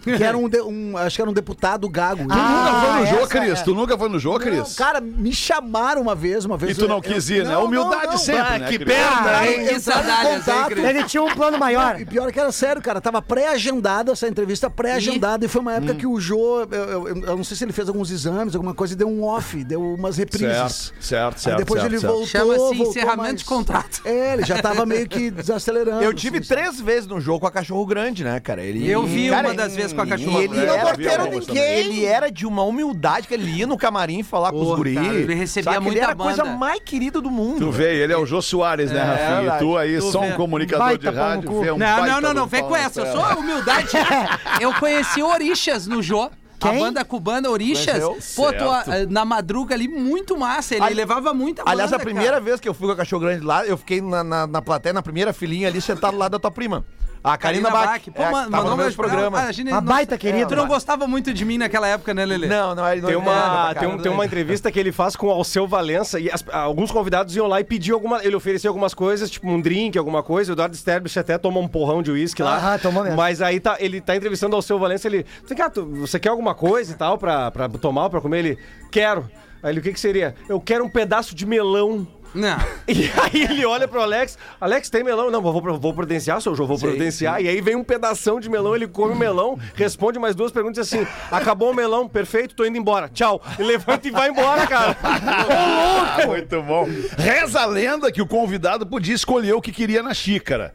Que 0.16 0.24
era 0.24 0.36
um, 0.36 0.48
de- 0.48 0.60
um- 0.62 0.96
acho 0.96 1.16
que 1.16 1.22
era 1.22 1.30
um 1.30 1.34
deputado 1.34 1.88
gago. 1.88 2.22
Tu 2.22 2.28
nunca 2.28 2.80
foi 2.80 3.00
no 3.00 3.06
Jô, 3.06 3.16
essa 3.16 3.26
Cris? 3.28 3.60
é. 3.60 3.62
Tu 3.62 3.74
nunca 3.74 3.98
foi 3.98 4.08
no 4.08 4.18
Jô, 4.18 4.32
Não, 4.32 4.38
Cris? 4.38 4.74
cara, 4.74 5.00
me 5.00 5.32
chamaram 5.32 6.00
uma 6.02 6.14
vez, 6.14 6.44
uma 6.44 6.56
vez. 6.56 6.76
E 6.76 6.80
tu 6.80 6.88
não 6.88 6.96
eu- 6.96 7.02
quis 7.02 7.28
ir, 7.30 7.44
né? 7.44 7.56
Humildade 7.56 8.04
não, 8.06 8.12
não. 8.12 8.18
sempre, 8.18 8.40
Ah, 8.42 8.58
né, 8.58 8.68
que 8.68 8.78
Cris? 8.78 8.88
perna, 8.94 9.46
hein? 9.46 9.66
Que 10.68 10.74
Cris? 10.74 10.84
Ele 10.84 11.04
tinha 11.04 11.22
um 11.22 11.34
plano 11.34 11.58
maior. 11.58 12.00
E 12.00 12.04
pior 12.04 12.30
que 12.32 12.38
era 12.40 12.50
sério, 12.52 12.80
cara. 12.82 13.00
Tava 13.00 13.20
pré-agendada 13.22 14.12
essa 14.12 14.26
entrevista, 14.28 14.68
pré-agendada. 14.70 15.44
E 15.44 15.48
foi 15.48 15.60
uma 15.60 15.72
Hum. 15.72 15.76
época 15.76 15.94
que 15.94 16.06
o 16.06 16.18
Jô, 16.20 16.62
eu, 16.70 16.84
eu- 17.06 17.08
eu 17.24 17.36
não 17.36 17.44
sei 17.44 17.56
se 17.56 17.64
ele 17.64 17.72
fez 17.72 17.88
alguns 17.88 18.10
exames, 18.10 18.54
alguma 18.54 18.74
coisa, 18.74 18.94
e 18.94 18.96
deu 18.96 19.08
um 19.08 19.22
off, 19.24 19.62
deu 19.64 19.82
umas 19.94 20.16
reprises. 20.16 20.92
Certo, 21.00 21.04
certo, 21.04 21.34
Aí 21.36 21.40
certo. 21.42 21.58
depois 21.58 21.80
certo, 21.80 21.92
ele 21.92 22.00
certo. 22.00 22.12
voltou. 22.12 22.26
Chama-se 22.26 22.82
encerramento 22.82 23.22
mais. 23.22 23.36
de 23.38 23.44
contrato. 23.44 24.00
É, 24.04 24.32
ele 24.34 24.44
já 24.44 24.60
tava 24.62 24.84
meio 24.86 25.08
que 25.08 25.30
desacelerando. 25.30 26.02
Eu 26.02 26.14
tive 26.14 26.38
assim, 26.38 26.48
três 26.48 26.80
vezes 26.80 27.06
no 27.06 27.20
jogo 27.20 27.40
com 27.40 27.46
a 27.46 27.50
Cachorro 27.50 27.84
Grande, 27.86 28.24
né, 28.24 28.38
cara? 28.40 28.62
Ele, 28.62 28.88
Eu 28.88 29.04
vi 29.04 29.30
cara, 29.30 29.48
uma 29.48 29.54
das 29.54 29.74
vezes 29.74 29.89
com 29.92 30.00
a 30.02 30.06
e 30.06 30.08
Cachorro 30.08 30.40
ele 30.42 30.54
cara, 31.04 31.22
algumas 31.22 31.46
ninguém. 31.46 31.62
Ele 31.62 32.04
era 32.04 32.30
de 32.30 32.46
uma 32.46 32.62
humildade 32.62 33.26
que 33.28 33.34
ele 33.34 33.50
ia 33.50 33.66
no 33.66 33.76
camarim 33.76 34.22
falar 34.22 34.50
com 34.52 34.60
os 34.60 34.76
guris. 34.76 34.94
cara, 34.94 35.14
ele 35.14 35.34
recebia 35.34 35.72
Sabe? 35.72 35.84
muita 35.84 35.98
Ele 35.98 36.04
era 36.04 36.12
a 36.12 36.16
coisa 36.16 36.44
mais 36.44 36.80
querida 36.84 37.20
do 37.20 37.30
mundo. 37.30 37.58
Tu 37.66 37.70
vê, 37.70 38.02
ele 38.02 38.12
é 38.12 38.16
o 38.16 38.24
Jô 38.26 38.40
Soares, 38.42 38.90
né, 38.90 38.98
É, 39.00 39.02
Rafinha? 39.02 39.54
E 39.54 39.58
tu 39.58 39.76
aí, 39.76 39.98
Tu 39.98 40.10
só 40.10 40.20
vê. 40.20 40.26
um 40.28 40.32
comunicador 40.36 40.86
Baita 40.86 41.10
de 41.10 41.16
rádio, 41.16 41.60
vê 41.60 41.70
um 41.72 41.78
Não, 41.78 42.06
não, 42.06 42.20
não, 42.20 42.34
não, 42.34 42.46
vem 42.46 42.62
com 42.62 42.76
essa. 42.76 43.00
Eu 43.00 43.12
sou 43.12 43.38
humildade. 43.38 43.88
Eu 44.60 44.72
conheci 44.74 45.22
Orixas 45.22 45.86
no 45.86 46.02
Jô. 46.02 46.30
A 46.62 46.68
Quem? 46.72 46.78
banda 46.78 47.02
cubana 47.06 47.48
Orixas. 47.48 48.34
Pô, 48.36 48.48
ah, 48.48 48.84
na 49.08 49.24
madruga 49.24 49.74
ali, 49.74 49.88
muito 49.88 50.36
massa. 50.36 50.74
Ele 50.74 50.84
Ali- 50.84 50.94
levava 50.94 51.32
muita 51.32 51.62
banda, 51.62 51.72
Aliás, 51.72 51.90
a 51.90 51.98
primeira 51.98 52.32
cara. 52.32 52.40
vez 52.44 52.60
que 52.60 52.68
eu 52.68 52.74
fui 52.74 52.86
com 52.86 52.92
a 52.92 52.96
Cachorro 52.96 53.22
Grande 53.22 53.42
lá, 53.42 53.64
eu 53.66 53.78
fiquei 53.78 54.02
na, 54.02 54.22
na, 54.22 54.46
na 54.46 54.60
plateia, 54.60 54.92
na 54.92 55.00
primeira 55.00 55.32
filinha 55.32 55.68
ali, 55.68 55.80
sentado 55.80 56.18
lá 56.18 56.28
da 56.28 56.38
tua 56.38 56.50
prima. 56.50 56.84
A 57.22 57.36
Karina 57.36 57.70
Bach. 57.70 58.00
Pô, 58.14 58.22
É, 58.22 58.30
ma- 58.30 58.44
tava 58.44 58.50
mandou 58.50 58.72
um 58.74 58.76
beijo 58.78 58.96
programa. 58.96 59.38
Ah, 59.38 59.44
a 59.48 59.52
gente 59.52 59.68
Uma 59.68 59.80
não- 59.82 59.86
baita 59.92 60.16
querida. 60.16 60.46
Tu 60.46 60.56
não 60.56 60.66
gostava 60.66 61.06
muito 61.06 61.34
de 61.34 61.44
mim 61.44 61.58
naquela 61.58 61.86
época, 61.86 62.14
né, 62.14 62.24
Lelê? 62.24 62.46
Não, 62.46 62.74
não, 62.74 62.90
ele 62.90 63.02
não 63.02 63.08
Tem 63.08 63.16
ele 63.18 63.24
não- 63.26 63.32
uma, 63.32 63.74
tem, 63.74 63.88
um- 63.88 63.98
tem 63.98 64.10
uma 64.10 64.24
entrevista 64.24 64.72
que 64.72 64.78
ele 64.80 64.90
faz 64.90 65.14
com 65.16 65.26
o 65.26 65.30
Alceu 65.30 65.66
Valença 65.68 66.18
e 66.18 66.30
as- 66.30 66.42
alguns 66.50 66.90
convidados 66.90 67.36
iam 67.36 67.46
lá 67.46 67.60
e 67.60 67.64
pediam 67.64 67.94
alguma. 67.96 68.24
Ele 68.24 68.34
oferecia 68.34 68.70
algumas 68.70 68.94
coisas, 68.94 69.30
tipo 69.30 69.46
um 69.48 69.60
drink, 69.60 69.98
alguma 69.98 70.22
coisa. 70.22 70.52
O 70.52 70.54
Eduardo 70.54 70.74
Sterblich 70.74 71.18
até 71.18 71.36
toma 71.36 71.60
um 71.60 71.68
porrão 71.68 72.02
de 72.02 72.10
uísque 72.10 72.42
lá. 72.42 72.56
Aham, 72.56 72.78
tomou 72.78 73.02
mesmo. 73.04 73.18
Mas 73.18 73.42
aí 73.42 73.60
tá, 73.60 73.76
ele 73.78 74.00
tá 74.00 74.16
entrevistando 74.16 74.54
o 74.54 74.56
Alceu 74.56 74.78
Valença. 74.78 75.06
Ele. 75.06 75.26
Você 75.44 75.54
quer, 75.54 75.70
tu- 75.70 75.86
você 75.96 76.18
quer 76.18 76.30
alguma 76.30 76.54
coisa 76.54 76.92
e 76.92 76.94
tal 76.96 77.18
pra, 77.18 77.50
pra 77.50 77.68
tomar, 77.68 78.08
pra 78.08 78.20
comer? 78.22 78.38
Ele. 78.38 78.58
Quero. 78.90 79.28
Aí 79.62 79.72
ele, 79.72 79.80
o 79.80 79.82
que 79.82 79.92
que 79.92 80.00
seria? 80.00 80.34
Eu 80.48 80.58
quero 80.58 80.82
um 80.84 80.88
pedaço 80.88 81.34
de 81.34 81.44
melão. 81.44 82.06
Não. 82.34 82.58
E 82.90 83.10
aí 83.20 83.42
ele 83.44 83.64
olha 83.64 83.86
pro 83.86 84.00
Alex, 84.00 84.36
Alex, 84.60 84.90
tem 84.90 85.04
melão? 85.04 85.30
Não, 85.30 85.40
vou, 85.40 85.52
vou 85.78 85.94
providenciar, 85.94 86.40
seu 86.40 86.54
João, 86.56 86.66
vou 86.66 86.78
providenciar. 86.78 87.40
E 87.40 87.48
aí 87.48 87.60
vem 87.60 87.76
um 87.76 87.84
pedação 87.84 88.40
de 88.40 88.48
melão, 88.48 88.74
ele 88.74 88.88
come 88.88 89.12
o 89.12 89.16
melão, 89.16 89.58
responde 89.74 90.18
mais 90.18 90.34
duas 90.34 90.50
perguntas 90.50 90.86
assim: 90.86 91.06
acabou 91.30 91.70
o 91.70 91.74
melão, 91.74 92.08
perfeito, 92.08 92.54
tô 92.54 92.64
indo 92.64 92.76
embora, 92.76 93.08
tchau. 93.08 93.40
E 93.58 93.62
levanta 93.62 94.08
e 94.08 94.10
vai 94.10 94.28
embora, 94.28 94.66
cara. 94.66 94.96
Muito 96.26 96.62
bom. 96.62 96.88
Reza 97.16 97.60
a 97.60 97.66
lenda 97.66 98.10
que 98.10 98.20
o 98.20 98.26
convidado 98.26 98.86
podia 98.86 99.14
escolher 99.14 99.52
o 99.54 99.62
que 99.62 99.72
queria 99.72 100.02
na 100.02 100.12
xícara. 100.12 100.74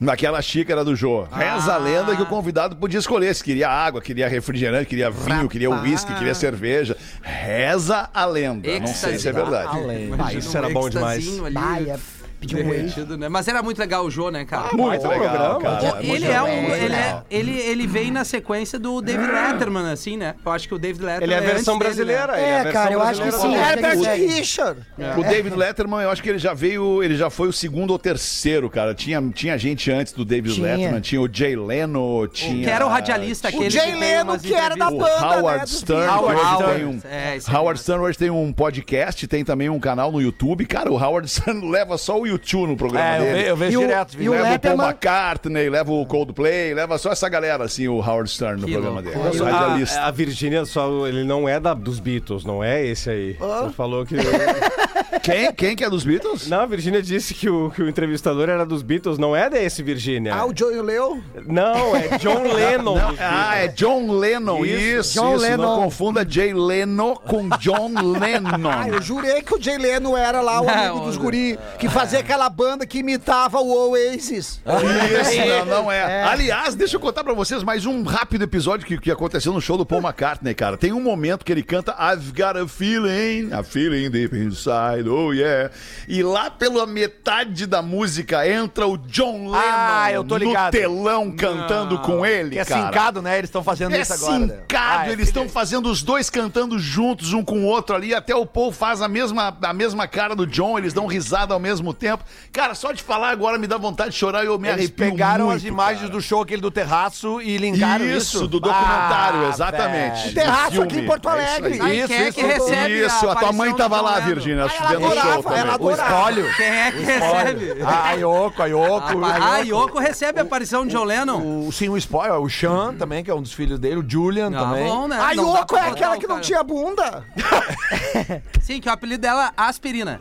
Naquela 0.00 0.42
xícara 0.42 0.84
do 0.84 0.96
Jô. 0.96 1.22
Reza 1.22 1.74
a 1.74 1.76
lenda 1.76 2.16
que 2.16 2.22
o 2.22 2.26
convidado 2.26 2.74
podia 2.76 2.98
escolher 2.98 3.34
se 3.34 3.44
queria 3.44 3.68
água, 3.68 4.02
queria 4.02 4.28
refrigerante, 4.28 4.86
queria 4.86 5.10
vinho, 5.10 5.48
queria 5.48 5.70
uísque, 5.70 6.12
queria 6.14 6.34
cerveja. 6.34 6.96
Reza 7.22 8.08
a 8.12 8.24
lenda. 8.26 8.80
Não 8.80 8.86
sei 8.88 9.18
se 9.18 9.28
é 9.28 9.32
verdade. 9.32 9.70
Ah, 10.18 10.32
isso 10.32 10.56
era 10.56 10.68
bom 10.68 10.88
demais. 10.88 11.26
Ali, 11.26 11.54
Baia, 11.54 12.00
pediu 12.46 12.64
um 12.64 12.70
whey. 12.70 13.16
né? 13.18 13.28
Mas 13.28 13.48
era 13.48 13.62
muito 13.62 13.78
legal 13.78 14.04
o 14.04 14.10
Jô, 14.10 14.30
né, 14.30 14.44
cara? 14.44 14.74
Muito 14.76 15.06
legal, 15.06 15.58
cara. 15.58 15.98
ele 16.00 16.08
Muito 16.08 16.26
é 16.26 16.42
um. 16.42 16.74
Ele, 16.74 16.94
é, 16.94 17.22
ele, 17.30 17.58
ele 17.58 17.86
vem 17.86 18.10
na 18.10 18.24
sequência 18.24 18.78
do 18.78 19.00
David 19.00 19.30
Letterman, 19.30 19.90
assim, 19.90 20.16
né? 20.16 20.34
Eu 20.44 20.52
acho 20.52 20.68
que 20.68 20.74
o 20.74 20.78
David 20.78 21.04
Letterman. 21.04 21.24
Ele 21.24 21.34
é 21.34 21.38
a 21.38 21.52
versão 21.54 21.74
antes 21.76 21.96
dele, 21.96 22.12
né? 22.12 22.26
brasileira. 22.26 22.40
ele 22.40 22.50
É, 22.50 22.60
a 22.60 22.62
versão 22.62 22.82
cara, 22.82 22.92
eu 22.92 23.02
acho 23.02 23.22
que 23.22 23.28
brasileira 23.28 23.64
sim. 23.64 23.72
Herbert 23.72 23.94
Herbert 23.94 24.36
Richard. 24.36 24.80
O 25.18 25.22
David 25.22 25.56
Letterman, 25.56 26.02
eu 26.02 26.10
acho 26.10 26.22
que 26.22 26.28
ele 26.28 26.38
já 26.38 26.54
veio, 26.54 27.02
ele 27.02 27.16
já 27.16 27.30
foi 27.30 27.48
o 27.48 27.52
segundo 27.52 27.90
ou 27.90 27.98
terceiro, 27.98 28.68
cara. 28.68 28.94
Tinha, 28.94 29.22
tinha 29.34 29.56
gente 29.58 29.90
antes 29.90 30.12
do 30.12 30.24
David 30.24 30.54
Tinha. 30.54 30.66
Letterman, 30.66 31.00
tinha 31.00 31.20
o 31.20 31.28
Jay 31.30 31.56
Leno, 31.56 32.26
tinha... 32.28 32.64
Que 32.64 32.70
era 32.70 32.84
o 32.84 32.88
radialista 32.88 33.48
aquele. 33.48 33.66
O 33.66 33.70
Jay 33.70 33.94
Leno, 33.94 34.38
que 34.38 34.54
era 34.54 34.76
da 34.76 34.90
banda, 34.90 35.04
né? 35.04 35.36
Howard 35.36 35.60
dos 35.62 35.80
Stern, 35.80 36.08
hoje 36.08 36.40
Howard, 36.40 36.74
tem 36.74 36.84
um, 36.84 37.00
é, 37.04 37.38
Howard. 37.52 37.80
Stern 37.80 38.02
hoje 38.02 38.18
tem 38.18 38.30
um 38.30 38.52
podcast, 38.52 39.26
tem 39.26 39.44
também 39.44 39.68
um 39.68 39.80
canal 39.80 40.10
no 40.12 40.20
YouTube. 40.20 40.66
Cara, 40.66 40.90
o 40.90 40.96
Howard 41.02 41.28
Stern 41.30 41.70
leva 41.70 41.98
só 41.98 42.18
o 42.18 42.26
YouTube 42.34 42.68
no 42.70 42.76
programa 42.76 43.06
É, 43.06 43.18
eu, 43.18 43.22
dele. 43.34 43.48
eu 43.50 43.56
vejo 43.56 43.72
E 43.72 43.76
o- 43.76 43.80
direto. 43.86 44.14
e 44.14 44.16
viu? 44.18 44.32
o 44.32 44.34
leva 44.34 44.44
o 44.44 44.46
Paul 44.46 44.52
Letterman- 44.54 44.86
McCartney, 44.86 45.68
leva 45.70 45.92
o 45.92 46.06
Coldplay, 46.06 46.74
leva 46.74 46.98
só 46.98 47.10
essa 47.12 47.28
galera, 47.28 47.64
assim, 47.64 47.88
o 47.88 47.96
Howard 47.96 48.30
Stern 48.30 48.60
no 48.60 48.66
Que 48.66 48.72
programa 48.72 49.00
loucura. 49.00 49.24
dele. 49.24 49.38
Só 49.38 49.46
A, 49.46 49.50
radialista. 49.50 50.00
a 50.02 50.10
Virgínia 50.10 50.64
só 50.64 51.06
ele 51.06 51.24
não 51.24 51.48
é 51.48 51.58
da, 51.58 51.74
dos 51.74 51.98
Beatles, 51.98 52.44
não 52.44 52.62
é 52.62 52.84
esse 52.84 53.10
aí. 53.10 53.32
Você 53.38 53.72
falou 53.72 54.04
que 54.06 54.14
Quem? 55.22 55.52
Quem 55.52 55.76
que 55.76 55.84
é 55.84 55.90
dos 55.90 56.04
Beatles? 56.04 56.48
Não, 56.48 56.60
a 56.60 56.66
Virgínia 56.66 57.02
disse 57.02 57.34
que 57.34 57.48
o, 57.48 57.70
que 57.70 57.82
o 57.82 57.88
entrevistador 57.88 58.48
era 58.48 58.64
dos 58.66 58.82
Beatles, 58.82 59.18
não 59.18 59.34
é 59.34 59.48
desse 59.48 59.82
Virgínia. 59.82 60.34
Ah, 60.34 60.46
o 60.46 60.52
Joey 60.56 60.80
Leo? 60.82 61.22
Não, 61.46 61.94
é 61.96 62.18
John 62.18 62.42
Lennon. 62.52 62.94
dos 62.94 63.20
Ah, 63.20 63.56
é 63.56 63.68
John 63.68 64.10
Lennon, 64.12 64.64
isso, 64.64 65.14
John 65.14 65.34
isso. 65.36 65.42
Não 65.46 65.50
Lennon. 65.50 65.76
confunda 65.76 66.26
Jay 66.28 66.52
Leno 66.52 67.16
com 67.16 67.48
John 67.58 67.90
Lennon. 68.18 68.70
Ah, 68.70 68.88
eu 68.88 69.00
jurei 69.02 69.42
que 69.42 69.54
o 69.54 69.62
Jay 69.62 69.78
Leno 69.78 70.16
era 70.16 70.40
lá 70.40 70.60
o 70.60 70.68
amigo 70.68 70.96
Não, 70.98 71.04
dos 71.06 71.16
não. 71.16 71.22
guri, 71.24 71.58
que 71.78 71.88
fazia 71.88 72.18
aquela 72.20 72.48
banda 72.48 72.86
que 72.86 72.98
imitava 72.98 73.58
o 73.60 73.90
Oasis. 73.90 74.60
Isso, 74.64 75.46
não, 75.46 75.64
não 75.84 75.92
é. 75.92 76.24
Aliás, 76.24 76.74
deixa 76.74 76.96
eu 76.96 77.00
contar 77.00 77.24
pra 77.24 77.32
vocês 77.34 77.62
mais 77.62 77.86
um 77.86 78.02
rápido 78.02 78.44
episódio 78.44 78.86
que, 78.86 78.98
que 78.98 79.10
aconteceu 79.10 79.52
no 79.52 79.60
show 79.60 79.76
do 79.76 79.86
Paul 79.86 80.02
McCartney, 80.02 80.54
cara. 80.54 80.76
Tem 80.76 80.92
um 80.92 81.00
momento 81.00 81.44
que 81.44 81.52
ele 81.52 81.62
canta 81.62 81.92
I've 81.98 82.30
got 82.32 82.56
a 82.58 82.66
feeling, 82.68 83.52
a 83.52 83.62
feeling 83.62 84.10
deep 84.10 84.36
inside, 84.36 84.93
oh 85.06 85.32
yeah. 85.32 85.70
E 86.08 86.22
lá 86.22 86.50
pela 86.50 86.86
metade 86.86 87.66
da 87.66 87.82
música 87.82 88.48
entra 88.48 88.86
o 88.86 88.96
John 88.98 89.48
Lennon 89.50 89.54
Ah, 89.54 90.12
eu 90.12 90.22
tô 90.24 90.36
ligado. 90.36 90.74
no 90.74 90.80
telão 90.80 91.30
cantando 91.32 91.98
com 92.00 92.24
ele, 92.24 92.50
Que 92.50 92.58
é 92.60 92.64
cara. 92.64 92.86
sincado, 92.86 93.22
né? 93.22 93.38
Eles 93.38 93.48
estão 93.48 93.62
fazendo 93.64 93.94
É 93.94 94.00
isso 94.00 94.12
agora. 94.12 94.38
né? 94.38 94.46
sincado, 94.60 94.98
Ah, 95.00 95.08
é 95.08 95.12
eles 95.12 95.28
estão 95.28 95.48
fazendo 95.48 95.90
os 95.90 96.02
dois 96.02 96.28
cantando 96.30 96.78
juntos, 96.78 97.32
um 97.32 97.44
com 97.44 97.60
o 97.60 97.66
outro 97.66 97.94
ali, 97.96 98.14
até 98.14 98.34
o 98.34 98.44
Paul 98.46 98.72
faz 98.72 99.00
a 99.02 99.08
mesma, 99.08 99.56
a 99.62 99.72
mesma 99.72 100.06
cara 100.06 100.34
do 100.34 100.46
John, 100.46 100.78
eles 100.78 100.92
dão 100.92 101.06
risada 101.06 101.54
ao 101.54 101.60
mesmo 101.60 101.92
tempo. 101.94 102.24
Cara, 102.52 102.74
só 102.74 102.92
de 102.92 103.02
falar 103.02 103.30
agora 103.30 103.58
me 103.58 103.66
dá 103.66 103.76
vontade 103.78 104.10
de 104.10 104.16
chorar 104.16 104.42
e 104.44 104.46
eu 104.46 104.58
me 104.58 104.68
Eles 104.68 104.80
arrepio 104.86 105.10
pegaram 105.10 105.46
muito, 105.46 105.56
as 105.58 105.64
imagens 105.64 106.00
cara. 106.02 106.12
do 106.12 106.20
show 106.20 106.42
aquele 106.42 106.60
do 106.62 106.70
terraço 106.70 107.40
e 107.40 107.56
linkaram 107.56 108.04
isso. 108.04 108.36
Isso, 108.36 108.46
do 108.48 108.60
documentário, 108.60 109.46
Ah, 109.46 109.48
exatamente. 109.50 110.20
velho. 110.22 110.34
Terraço 110.34 110.82
aqui 110.82 110.98
em 110.98 111.06
Porto 111.06 111.28
É 111.28 111.42
isso 111.44 111.54
Alegre. 111.64 111.80
aí. 111.80 112.00
Aí, 112.02 112.06
quem 112.08 112.16
é 112.24 112.32
que 112.32 112.42
recebe 112.42 113.04
Isso, 113.06 113.28
a 113.28 113.34
tua 113.36 113.52
mãe 113.52 113.74
tava 113.74 114.00
lá? 114.00 114.20
Virgínia, 114.20 114.64
vendo 114.88 115.06
o 115.06 115.10
show 115.10 115.18
adorava, 115.20 115.42
também. 115.42 115.58
ela 115.60 115.76
O 115.80 115.90
espólio. 115.90 116.54
Quem 116.56 116.66
é 116.66 116.92
que 116.92 116.98
recebe? 117.02 117.82
A 117.84 118.12
Yoko, 118.12 118.62
a 118.62 118.66
Yoko. 118.66 119.24
Ah, 119.24 119.58
Yoko 119.58 119.98
recebe 119.98 120.40
a 120.40 120.42
aparição 120.42 120.86
de 120.86 120.92
John 120.94 121.04
Lennon. 121.04 121.66
O, 121.66 121.72
sim, 121.72 121.88
o 121.88 121.96
spoiler, 121.96 122.38
o 122.40 122.48
Sean 122.48 122.94
também, 122.94 123.22
que 123.24 123.30
é 123.30 123.34
um 123.34 123.42
dos 123.42 123.52
filhos 123.52 123.78
dele, 123.78 123.96
o 123.96 124.04
Julian 124.08 124.50
Ah, 124.54 124.60
também. 124.60 124.84
bom, 124.86 125.08
né? 125.08 125.16
A 125.18 125.34
Não 125.34 125.52
dá 125.52 125.58
Yoko 125.60 125.66
pra 125.74 125.86
é 125.86 125.90
aquela 125.90 126.16
que 126.18 126.26
não 126.26 126.40
tinha 126.40 126.62
bunda. 126.62 127.24
Sim, 128.62 128.80
que 128.80 128.88
o 128.88 128.92
apelido 128.92 129.20
dela 129.22 129.48
é 129.48 129.52
Aspirina. 129.62 130.20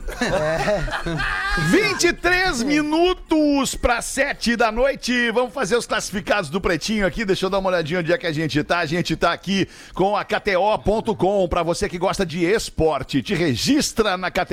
23 1.70 2.64
minutos 2.64 3.76
para 3.76 4.02
7 4.02 4.56
da 4.56 4.72
noite. 4.72 5.32
Vamos 5.32 5.54
fazer 5.54 5.78
os 5.78 5.86
classificados 5.86 6.50
do 6.50 6.60
Pretinho 6.60 7.06
aqui. 7.06 7.24
Deixa 7.26 7.46
eu 7.46 7.50
dar 7.50 7.60
uma 7.60 7.70
olhadinha 7.70 8.00
onde 8.00 8.12
é 8.12 8.18
que 8.18 8.28
a 8.28 8.32
gente 8.32 8.62
tá. 8.64 8.80
A 8.80 8.86
gente 8.86 9.16
tá 9.16 9.32
aqui 9.32 9.68
com 9.94 10.16
a 10.16 10.24
KTO.com. 10.26 11.48
Para 11.48 11.64
você 11.64 11.88
que 11.88 11.98
gosta 11.98 12.26
de 12.26 12.44
esporte, 12.44 13.22
te 13.22 13.34
registra 13.34 14.18
na 14.18 14.30
KTO 14.30 14.53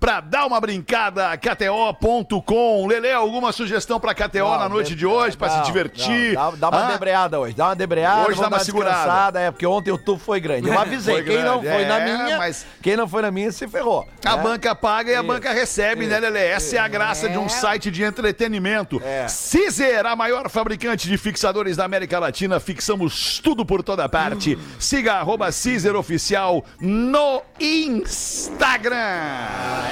para 0.00 0.20
dar 0.20 0.46
uma 0.46 0.60
brincada. 0.60 1.36
KTO.com. 1.36 2.86
Lele, 2.86 3.10
alguma 3.12 3.52
sugestão 3.52 3.98
para 4.00 4.14
KTO 4.14 4.58
na 4.58 4.68
noite 4.68 4.94
de 4.94 5.06
hoje 5.06 5.36
para 5.36 5.50
se 5.50 5.56
Não, 5.58 5.64
divertir? 5.64 6.34
não, 6.34 6.50
dá, 6.56 6.70
dá 6.70 6.76
uma 6.76 6.86
Ah, 6.88 6.92
debreada 6.92 7.40
hoje, 7.40 7.54
dá 7.54 7.66
uma 7.66 7.76
debreada. 7.76 8.28
Hoje 8.28 8.40
dá 8.40 8.48
uma 8.48 8.58
segurada. 8.60 9.40
É, 9.40 9.50
porque 9.50 9.66
ontem 9.66 9.90
o 9.90 9.98
tubo 9.98 10.18
foi 10.20 10.40
grande. 10.40 10.68
Eu 10.68 10.78
avisei, 10.78 11.14
Foi 11.16 11.24
quem 11.24 11.42
não 11.42 11.60
grande, 11.60 11.76
foi 11.76 11.84
na 11.86 12.00
é, 12.00 12.04
minha, 12.04 12.38
mas- 12.38 12.66
quem 12.82 12.96
não 12.96 13.08
foi 13.08 13.22
na 13.22 13.30
minha 13.30 13.50
se 13.52 13.66
ferrou. 13.68 14.06
A 14.24 14.36
né? 14.36 14.42
banca 14.42 14.74
paga 14.74 15.10
e 15.10 15.14
a 15.14 15.22
banca 15.22 15.52
recebe, 15.52 16.06
né, 16.06 16.18
Lelê? 16.20 16.46
Essa 16.46 16.76
é 16.76 16.78
a 16.78 16.88
graça 16.88 17.28
de 17.28 17.38
um 17.38 17.48
site 17.48 17.90
de 17.90 18.02
entretenimento. 18.02 19.00
É. 19.04 19.26
Cizer, 19.28 20.04
a 20.06 20.14
maior 20.16 20.48
fabricante 20.48 21.08
de 21.08 21.16
fixadores 21.18 21.76
da 21.76 21.84
América 21.84 22.18
Latina. 22.18 22.58
Fixamos 22.60 23.38
tudo 23.40 23.64
por 23.64 23.82
toda 23.82 24.08
parte. 24.08 24.58
Siga 24.78 25.14
arroba 25.14 25.50
Cizer 25.52 25.94
Oficial 25.96 26.64
no 26.80 27.42
Instagram. 27.60 28.94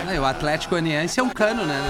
Não, 0.05 0.14
e 0.14 0.18
o 0.18 0.24
Atlético 0.24 0.70
Goianiense 0.70 1.20
é 1.20 1.22
um 1.22 1.31
cano, 1.31 1.64
né? 1.64 1.81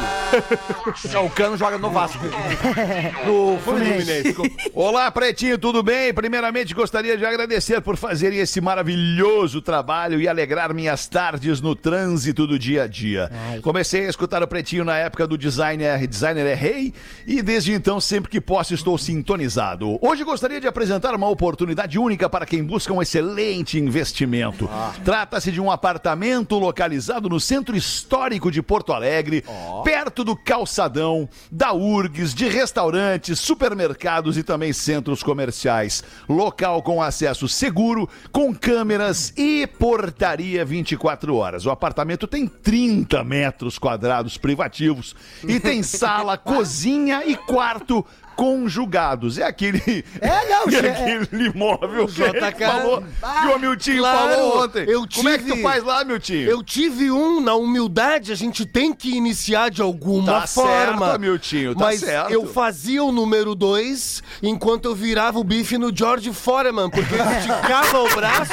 Não, 1.12 1.26
o 1.26 1.30
Cano 1.30 1.56
joga 1.56 1.78
no 1.78 1.90
Vasco. 1.90 2.24
no 3.26 3.58
Fluminense. 3.58 4.34
Olá, 4.74 5.10
Pretinho, 5.10 5.58
tudo 5.58 5.82
bem? 5.82 6.12
Primeiramente, 6.12 6.74
gostaria 6.74 7.16
de 7.16 7.24
agradecer 7.24 7.80
por 7.80 7.96
fazerem 7.96 8.38
esse 8.38 8.60
maravilhoso 8.60 9.60
trabalho 9.60 10.20
e 10.20 10.28
alegrar 10.28 10.74
minhas 10.74 11.06
tardes 11.06 11.60
no 11.60 11.74
trânsito 11.74 12.46
do 12.46 12.58
dia 12.58 12.84
a 12.84 12.86
dia. 12.86 13.30
Comecei 13.62 14.06
a 14.06 14.08
escutar 14.08 14.42
o 14.42 14.46
Pretinho 14.46 14.84
na 14.84 14.96
época 14.96 15.26
do 15.26 15.36
designer, 15.36 16.06
designer 16.06 16.46
é 16.46 16.54
rei 16.54 16.92
e 17.26 17.42
desde 17.42 17.72
então, 17.72 18.00
sempre 18.00 18.30
que 18.30 18.40
posso, 18.40 18.74
estou 18.74 18.96
sintonizado. 18.96 19.98
Hoje 20.00 20.24
gostaria 20.24 20.60
de 20.60 20.66
apresentar 20.66 21.14
uma 21.14 21.28
oportunidade 21.28 21.98
única 21.98 22.28
para 22.28 22.46
quem 22.46 22.62
busca 22.62 22.92
um 22.92 23.02
excelente 23.02 23.78
investimento. 23.78 24.68
Trata-se 25.04 25.50
de 25.50 25.60
um 25.60 25.70
apartamento 25.70 26.58
localizado 26.58 27.28
no 27.28 27.40
centro 27.42 27.76
histórico 27.76 28.50
de 28.50 28.62
Porto 28.62 28.92
Alegre, 28.92 29.44
perto 29.84 30.24
do 30.24 30.36
calçadão, 30.36 31.28
da 31.50 31.72
URGS, 31.72 32.34
de 32.34 32.48
restaurantes, 32.48 33.38
supermercados 33.38 34.38
e 34.38 34.42
também 34.42 34.72
centros 34.72 35.22
comerciais. 35.22 36.02
Local 36.28 36.82
com 36.82 37.02
acesso 37.02 37.48
seguro, 37.48 38.08
com 38.30 38.54
câmeras 38.54 39.32
e 39.36 39.66
portaria 39.66 40.64
24 40.64 41.34
horas. 41.34 41.66
O 41.66 41.70
apartamento 41.70 42.26
tem 42.26 42.46
30 42.46 43.22
metros 43.24 43.78
quadrados 43.78 44.38
privativos 44.38 45.14
e 45.46 45.58
tem 45.58 45.82
sala, 45.82 46.38
cozinha 46.38 47.24
e 47.26 47.36
quarto 47.36 48.06
conjugados. 48.36 49.38
É 49.38 49.44
aquele, 49.44 50.04
É, 50.20 50.48
não, 50.48 50.64
é 50.70 50.90
aquele 51.18 51.46
imóvel 51.48 52.06
que 52.06 52.22
ele 52.22 52.40
JK. 52.40 52.64
falou, 52.66 53.02
que 53.02 53.46
o 53.54 53.58
Miltinho 53.58 53.98
Claro, 53.98 54.30
falou 54.30 54.64
ontem. 54.64 54.84
eu 54.88 55.06
Como 55.14 55.28
é 55.28 55.38
que 55.38 55.44
tu 55.44 55.50
tive- 55.50 55.62
faz 55.62 55.82
lá, 55.84 56.04
Miltinho? 56.04 56.48
Eu 56.48 56.62
tive 56.62 57.10
um, 57.10 57.40
na 57.40 57.54
humildade, 57.54 58.32
a 58.32 58.34
gente 58.34 58.64
tem 58.66 58.92
que 58.92 59.14
iniciar 59.16 59.70
de 59.70 59.82
alguma 59.82 60.40
Tá 60.42 60.46
forma. 60.46 61.06
certo, 61.06 61.20
Miltinho, 61.20 61.74
tá 61.74 61.84
Mas 61.84 62.00
certo. 62.00 62.30
eu 62.32 62.46
fazia 62.46 63.02
o 63.04 63.12
número 63.12 63.54
dois 63.54 64.22
enquanto 64.42 64.86
eu 64.86 64.94
virava 64.94 65.38
o 65.38 65.44
bife 65.44 65.76
no 65.78 65.94
George 65.94 66.32
Foreman, 66.32 66.90
porque 66.90 67.14
eu 67.14 67.24
esticava 67.38 68.00
o 68.02 68.14
braço 68.14 68.52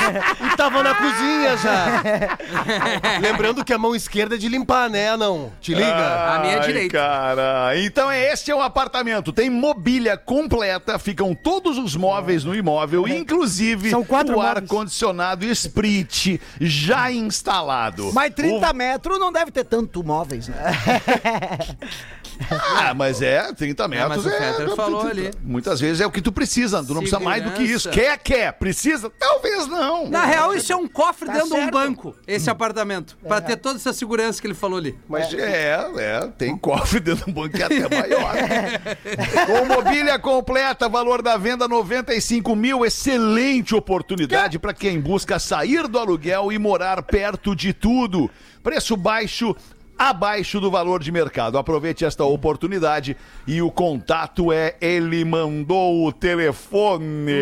e 0.53 0.55
tava 0.57 0.83
na 0.83 0.93
cozinha 0.95 1.57
já. 1.57 2.01
Lembrando 3.21 3.63
que 3.63 3.73
a 3.73 3.77
mão 3.77 3.95
esquerda 3.95 4.35
é 4.35 4.37
de 4.37 4.47
limpar, 4.47 4.89
né? 4.89 5.15
Não. 5.17 5.51
Te 5.61 5.73
liga? 5.73 5.89
A 6.35 6.39
minha 6.39 6.53
é 6.55 6.59
Ai, 6.59 6.65
direita. 6.67 6.97
Cara, 6.97 7.73
então 7.79 8.09
é 8.11 8.31
este 8.31 8.51
é 8.51 8.55
um 8.55 8.61
apartamento. 8.61 9.31
Tem 9.31 9.49
mobília 9.73 10.17
completa, 10.17 10.97
ficam 10.97 11.35
todos 11.35 11.77
os 11.77 11.95
móveis 11.95 12.43
no 12.43 12.55
imóvel, 12.55 13.07
inclusive 13.07 13.89
São 13.91 14.03
quatro 14.03 14.37
o 14.37 14.41
ar-condicionado 14.41 15.45
Sprit 15.45 16.41
já 16.59 17.11
instalado. 17.11 18.11
Mas 18.11 18.33
30 18.33 18.71
O- 18.71 18.73
metros 18.73 19.19
não 19.19 19.31
deve 19.31 19.51
ter 19.51 19.63
tanto 19.63 20.03
móveis, 20.03 20.47
né? 20.47 20.57
Ah, 22.49 22.93
mas 22.93 23.21
é, 23.21 23.51
30 23.53 23.87
metros 23.87 24.09
mas 24.09 24.25
o 24.25 24.29
Fetter 24.29 24.75
falou 24.75 25.01
ali. 25.01 25.31
Muitas 25.43 25.79
vezes 25.79 26.01
é 26.01 26.05
o 26.05 26.11
que 26.11 26.21
tu 26.21 26.31
precisa, 26.31 26.83
tu 26.83 26.93
não 26.93 27.01
precisa 27.01 27.19
mais 27.19 27.43
do 27.43 27.51
que 27.51 27.63
isso. 27.63 27.89
Quer, 27.89 28.17
quer. 28.17 28.53
Precisa? 28.53 29.11
Talvez 29.19 29.67
não. 29.67 30.09
Na 30.09 30.25
real, 30.25 30.53
isso 30.53 30.71
é 30.71 30.75
um 30.75 30.87
cofre 30.87 31.27
Tá 31.27 31.33
dentro 31.33 31.49
de 31.49 31.53
um 31.55 31.57
certo. 31.57 31.73
banco, 31.73 32.15
esse 32.25 32.49
apartamento. 32.49 33.17
Pra 33.27 33.41
ter 33.41 33.57
toda 33.57 33.77
essa 33.77 33.93
segurança 33.93 34.39
que 34.41 34.47
ele 34.47 34.53
falou 34.53 34.77
ali. 34.77 34.97
Mas 35.07 35.33
é, 35.33 35.85
é, 35.97 36.27
tem 36.37 36.57
cofre 36.57 36.99
dentro 36.99 37.25
do 37.25 37.31
banco 37.31 37.55
que 37.55 37.61
é 37.61 37.65
até 37.65 37.89
maior. 37.89 38.33
Com 39.45 39.65
mobília 39.65 40.17
completa, 40.17 40.87
valor 40.87 41.21
da 41.21 41.37
venda 41.37 41.67
95 41.67 42.55
mil, 42.55 42.85
excelente 42.85 43.75
oportunidade 43.75 44.57
para 44.59 44.73
quem 44.73 44.99
busca 44.99 45.39
sair 45.39 45.87
do 45.87 45.99
aluguel 45.99 46.51
e 46.51 46.57
morar 46.57 47.01
perto 47.03 47.55
de 47.55 47.73
tudo. 47.73 48.29
Preço 48.63 48.95
baixo, 48.97 49.55
abaixo 49.99 50.61
do 50.61 50.71
valor 50.71 51.03
de 51.03 51.11
mercado. 51.11 51.57
Aproveite 51.57 52.05
esta 52.05 52.23
oportunidade 52.23 53.17
e 53.45 53.61
o 53.61 53.69
contato 53.69 54.53
é 54.53 54.75
ele 54.79 55.25
mandou 55.25 56.05
o 56.05 56.13
telefone. 56.13 57.41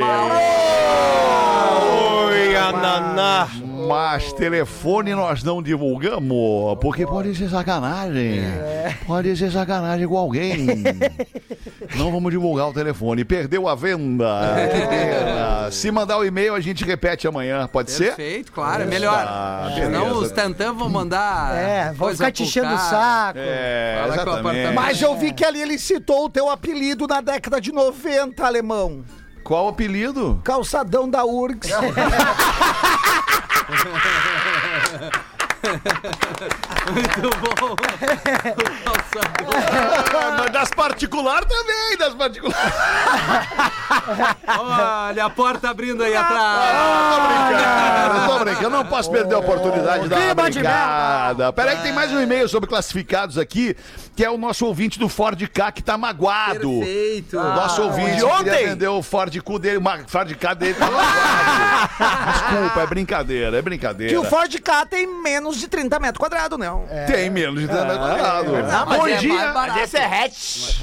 Mas 3.87 4.33
telefone 4.33 5.15
nós 5.15 5.43
não 5.43 5.61
divulgamos, 5.61 6.77
porque 6.81 7.05
pode 7.05 7.35
ser 7.35 7.49
sacanagem. 7.49 8.41
Pode 9.05 9.35
ser 9.37 9.51
sacanagem 9.51 10.07
com 10.07 10.17
alguém. 10.17 10.67
Não 11.95 12.11
vamos 12.11 12.31
divulgar 12.31 12.67
o 12.67 12.73
telefone. 12.73 13.23
Perdeu 13.23 13.67
a 13.67 13.75
venda. 13.75 14.25
Pena. 14.89 15.71
Se 15.71 15.89
mandar 15.89 16.17
o 16.17 16.25
e-mail, 16.25 16.53
a 16.53 16.59
gente 16.59 16.83
repete 16.83 17.27
amanhã. 17.27 17.67
Pode 17.67 17.91
ser? 17.91 18.15
Perfeito, 18.15 18.51
claro, 18.51 18.83
é 18.83 18.85
melhor. 18.85 19.23
Tá, 19.25 19.71
Senão 19.75 20.05
beleza. 20.05 20.19
os 20.19 20.31
tantã 20.31 20.73
vão 20.73 20.89
mandar. 20.89 21.55
É, 21.55 21.93
vão 21.93 22.09
ficar 22.09 22.31
te 22.31 22.43
enchendo 22.43 22.73
o 22.73 22.77
saco. 22.77 23.39
É. 23.39 24.71
Mas 24.73 25.01
eu 25.01 25.15
vi 25.15 25.31
que 25.31 25.45
ali 25.45 25.61
ele 25.61 25.77
citou 25.77 26.25
o 26.25 26.29
teu 26.29 26.49
apelido 26.49 27.07
na 27.07 27.21
década 27.21 27.61
de 27.61 27.71
90, 27.71 28.45
alemão. 28.45 29.03
Qual 29.47 29.63
o 29.63 29.69
apelido? 29.69 30.41
Calçadão 30.43 31.09
da 31.09 31.23
URGS. 31.23 31.71
Muito 36.93 37.21
bom. 37.39 37.75
Ah, 40.19 40.35
mas 40.39 40.51
das 40.51 40.69
particulares 40.71 41.47
também, 41.47 41.97
das 41.97 42.13
particulares. 42.13 42.73
Olha 44.59 45.25
a 45.25 45.29
porta 45.29 45.69
abrindo 45.69 46.03
aí 46.03 46.15
Ah, 46.15 46.21
atrás. 46.21 47.15
tô 47.15 47.27
brincando, 47.27 48.27
tô 48.37 48.43
brincando. 48.45 48.69
Não 48.77 48.85
posso 48.85 49.11
perder 49.11 49.35
a 49.35 49.39
oportunidade 49.39 50.03
de 50.03 50.09
dar 50.09 50.19
uma 50.19 50.35
brincada. 50.35 51.53
Peraí 51.53 51.77
que 51.77 51.83
tem 51.83 51.93
mais 51.93 52.11
um 52.11 52.21
e-mail 52.21 52.47
sobre 52.47 52.69
classificados 52.69 53.37
aqui, 53.37 53.75
que 54.15 54.23
é 54.23 54.29
o 54.29 54.37
nosso 54.37 54.65
ouvinte 54.65 54.99
do 54.99 55.09
Ford 55.09 55.41
K 55.47 55.71
que 55.71 55.81
tá 55.83 55.97
magoado. 55.97 56.79
Perfeito. 56.79 57.37
O 57.37 57.43
nosso 57.43 57.81
ouvinte 57.83 58.11
de 58.11 58.17
que 58.17 58.23
ontem? 58.25 58.65
vender 58.67 58.87
o 58.87 59.01
Ford 59.03 59.35
Q 59.41 59.59
dele, 59.59 59.77
o 59.77 60.07
Ford 60.07 60.33
K 60.35 60.53
dele 60.53 60.73
tá 60.75 60.85
magoado. 60.85 61.07
Desculpa, 62.33 62.81
é 62.81 62.87
brincadeira, 62.87 63.57
é 63.57 63.61
brincadeira. 63.61 64.13
que 64.13 64.17
o 64.19 64.23
Ford 64.23 64.53
K 64.59 64.85
tem 64.85 65.07
menos 65.21 65.56
de 65.59 65.67
30 65.67 65.99
metros 65.99 66.17
quadrados, 66.19 66.57
não. 66.57 66.85
Tem 67.07 67.29
menos 67.29 67.61
de 67.61 67.67
30 67.67 67.85
metros 67.85 68.07
quadrados. 68.07 68.51
mas 68.87 68.97
Bom 68.99 69.07
é 69.07 69.11
mais 69.11 69.21
dia. 69.21 69.51
barato. 69.51 69.79
Esse 69.79 69.97
é 69.97 70.05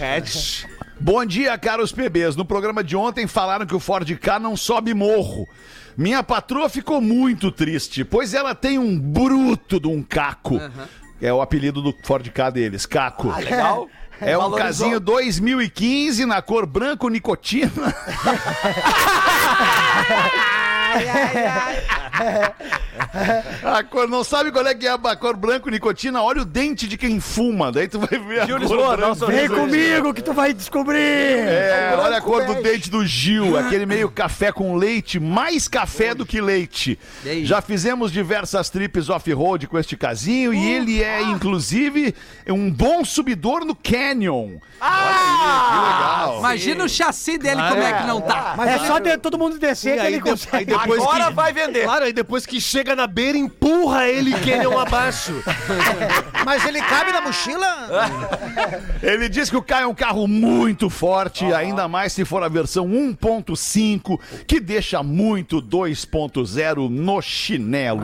hatch. 0.03 0.64
Bom 1.01 1.25
dia, 1.25 1.57
caros 1.59 1.93
PBs. 1.93 2.37
No 2.37 2.45
programa 2.45 2.83
de 2.83 2.97
ontem 2.97 3.27
falaram 3.27 3.66
que 3.66 3.75
o 3.75 3.81
Ford 3.81 4.09
K 4.16 4.39
não 4.39 4.57
sobe 4.57 4.95
morro. 4.95 5.47
Minha 5.97 6.22
patroa 6.22 6.68
ficou 6.68 7.01
muito 7.01 7.51
triste, 7.53 8.05
pois 8.05 8.35
ela 8.35 8.55
tem 8.55 8.79
um 8.79 8.99
bruto 8.99 9.79
de 9.79 9.87
um 9.87 10.03
caco. 10.03 10.61
É 11.20 11.33
o 11.33 11.41
apelido 11.41 11.81
do 11.83 11.95
Ford 12.05 12.29
K 12.31 12.51
deles, 12.51 12.87
caco. 12.87 13.31
Ah, 13.31 13.39
legal. 13.39 13.89
É 14.20 14.37
um 14.37 14.41
Valorizou. 14.43 14.66
casinho 14.66 15.01
2015 15.01 16.25
na 16.27 16.41
cor 16.41 16.66
branco 16.66 17.09
nicotina. 17.09 17.70
A 23.64 23.82
cor, 23.82 24.09
não 24.09 24.22
sabe 24.22 24.53
qual 24.53 24.66
é 24.66 24.74
que 24.74 24.86
é 24.86 24.90
a 24.90 25.16
cor 25.16 25.36
branco 25.36 25.68
nicotina? 25.70 26.22
Olha 26.22 26.42
o 26.42 26.45
dente 26.45 26.86
de 26.86 26.97
quem 26.97 27.18
fuma, 27.20 27.72
daí 27.72 27.88
tu 27.88 27.99
vai 27.99 28.18
ver 28.18 28.40
a 28.40 28.47
Gil 28.47 28.57
cor 28.57 28.99
Lisboa, 28.99 29.14
Vem 29.26 29.49
comigo 29.49 30.14
que 30.14 30.22
tu 30.22 30.32
vai 30.32 30.53
descobrir. 30.53 30.99
É, 30.99 31.97
olha 31.99 32.18
a 32.18 32.20
cor 32.20 32.45
do 32.45 32.55
bege. 32.55 32.62
dente 32.62 32.90
do 32.90 33.05
Gil, 33.05 33.57
aquele 33.59 33.86
meio 33.86 34.09
café 34.11 34.53
com 34.53 34.76
leite, 34.76 35.18
mais 35.18 35.66
café 35.68 36.14
do 36.14 36.24
que 36.26 36.40
leite. 36.40 36.99
E? 37.24 37.45
Já 37.45 37.61
fizemos 37.61 38.12
diversas 38.12 38.70
trips 38.70 39.09
off-road 39.09 39.66
com 39.66 39.78
este 39.78 39.97
casinho 39.97 40.53
e 40.55 40.70
ele 40.72 41.03
é, 41.03 41.22
inclusive, 41.22 42.14
um 42.49 42.70
bom 42.70 43.05
subidor 43.05 43.64
no 43.64 43.74
Canyon. 43.74 44.59
Ah! 44.80 46.36
Imagina 46.38 46.84
o 46.84 46.88
chassi 46.88 47.38
dele 47.38 47.61
como 47.68 47.82
é 47.82 47.92
que 48.01 48.07
não 48.07 48.20
tá. 48.20 48.55
Mas 48.57 48.68
é 48.70 48.78
só 48.86 48.99
de, 48.99 49.16
todo 49.18 49.38
mundo 49.38 49.59
descer 49.59 49.95
E 49.95 49.95
que 49.95 50.01
aí, 50.01 50.14
ele 50.14 50.22
de- 50.22 50.30
consegue. 50.30 50.57
aí 50.57 50.78
depois 50.78 51.03
Agora 51.03 51.26
que... 51.26 51.32
vai 51.32 51.53
vender. 51.53 51.84
Claro, 51.84 52.05
aí 52.05 52.12
depois 52.12 52.45
que 52.47 52.61
chega 52.61 52.84
na 52.97 53.07
beira, 53.07 53.39
empurra 53.39 54.07
ele 54.09 54.32
Canyon 54.32 54.78
abaixo. 54.78 55.32
Mas 56.45 56.64
ele 56.66 56.80
cabe 56.82 57.12
na 57.12 57.20
mochila? 57.20 57.66
Ele 59.03 59.28
diz 59.28 59.49
que 59.51 59.57
o 59.57 59.62
K 59.62 59.82
é 59.82 59.87
um 59.87 59.95
carro 59.95 60.26
muito 60.26 60.89
forte, 60.91 61.45
ainda 61.53 61.87
mais 61.89 62.12
se 62.12 62.24
for 62.24 62.43
a 62.43 62.49
versão 62.49 62.87
1.5, 62.89 64.18
que 64.47 64.61
deixa 64.61 65.03
muito 65.03 65.61
2.0 65.62 66.89
no 66.91 67.20
chinelo. 67.22 68.03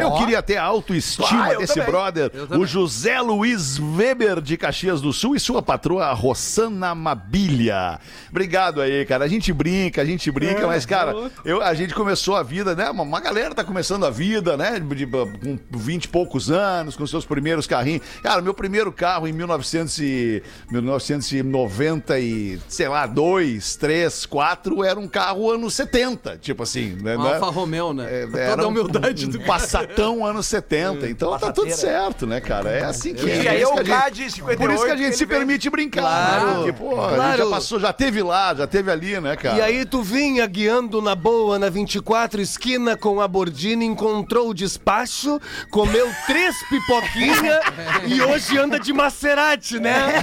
Eu 0.00 0.12
queria 0.14 0.42
ter 0.42 0.56
a 0.56 0.64
autoestima 0.64 1.46
Ah, 1.46 1.54
desse 1.54 1.74
também. 1.74 1.90
brother, 1.90 2.30
o 2.50 2.66
José 2.66 3.20
Luiz 3.20 3.78
Weber 3.78 4.40
de 4.40 4.56
Caxias 4.56 5.00
do 5.00 5.12
Sul 5.12 5.34
e 5.36 5.40
sua 5.40 5.62
patroa 5.62 6.12
Rossana 6.12 6.94
Mabilha. 6.94 7.98
Obrigado 8.30 8.80
aí, 8.80 9.04
cara. 9.06 9.24
A 9.24 9.28
gente 9.28 9.52
brinca, 9.52 10.02
a 10.02 10.04
gente 10.04 10.30
brinca, 10.30 10.66
mas, 10.66 10.86
cara, 10.86 11.14
eu, 11.44 11.62
a 11.62 11.74
gente 11.74 11.94
começou 11.94 12.36
a 12.36 12.42
vida, 12.42 12.74
né? 12.74 12.90
Uma, 12.90 13.02
uma 13.02 13.20
galera 13.20 13.54
tá 13.54 13.64
começando 13.64 14.04
a 14.06 14.07
vida, 14.10 14.56
né? 14.56 14.78
De, 14.80 15.06
com 15.06 15.58
20 15.70 16.04
e 16.04 16.08
poucos 16.08 16.50
anos, 16.50 16.96
com 16.96 17.06
seus 17.06 17.24
primeiros 17.24 17.66
carrinhos. 17.66 18.02
Cara, 18.22 18.40
meu 18.42 18.54
primeiro 18.54 18.90
carro 18.92 19.26
em 19.28 19.32
1900 19.32 19.98
e, 19.98 20.42
1990 20.70 22.18
e, 22.18 22.58
sei 22.68 22.88
lá, 22.88 23.06
2, 23.06 23.76
3, 23.76 24.26
4, 24.26 24.84
era 24.84 24.98
um 24.98 25.08
carro 25.08 25.50
anos 25.50 25.74
70, 25.74 26.38
tipo 26.38 26.62
assim. 26.62 26.96
Né? 27.02 27.16
Um 27.16 27.22
Alfa 27.22 27.46
Romeo, 27.50 27.92
né? 27.92 28.06
É, 28.22 28.26
Toda 28.26 28.38
era 28.40 28.62
a 28.62 28.66
um- 28.66 28.68
humildade 28.68 29.26
um 29.26 29.30
do 29.30 29.40
Passatão 29.40 30.24
anos 30.24 30.46
70. 30.46 31.08
Então 31.08 31.30
tá 31.38 31.52
tudo 31.52 31.68
Passateira. 31.68 31.76
certo, 32.02 32.26
né, 32.26 32.40
cara? 32.40 32.70
É 32.70 32.84
assim 32.84 33.14
que 33.14 33.28
é. 33.30 33.42
E 33.42 33.48
aí 33.48 33.62
Por 33.62 33.62
isso 33.62 33.70
o 33.72 33.74
que 33.74 33.80
a 33.80 33.84
gente- 33.84 34.02
K 34.02 34.08
de 34.10 34.30
58. 34.30 34.58
Por 34.58 34.70
isso 34.74 34.84
que 34.84 34.90
a 34.90 34.96
gente 34.96 35.16
se 35.16 35.24
vem- 35.24 35.38
permite 35.38 35.70
brincar. 35.70 36.00
Claro. 36.02 36.46
né? 36.46 36.54
Porque, 36.56 36.72
pô, 36.72 37.00
a 37.00 37.06
gente 37.08 37.14
Claro. 37.16 37.38
já 37.44 37.46
passou, 37.50 37.80
já 37.80 37.92
teve 37.92 38.22
lá, 38.22 38.54
já 38.54 38.66
teve 38.66 38.90
ali, 38.90 39.20
né, 39.20 39.36
cara? 39.36 39.56
E 39.56 39.60
aí 39.60 39.84
tu 39.84 40.02
vinha 40.02 40.46
guiando 40.46 41.00
na 41.02 41.14
boa 41.14 41.58
na 41.58 41.68
24 41.68 42.40
esquina 42.40 42.96
com 42.96 43.20
a 43.20 43.28
Bordini, 43.28 43.84
encontrou 44.02 44.50
o 44.50 44.54
despacho, 44.54 45.40
comeu 45.70 46.08
três 46.26 46.54
pipoquinha 46.68 47.60
e 48.06 48.22
hoje 48.22 48.56
anda 48.56 48.78
de 48.78 48.92
Maserati, 48.92 49.80
né? 49.80 50.22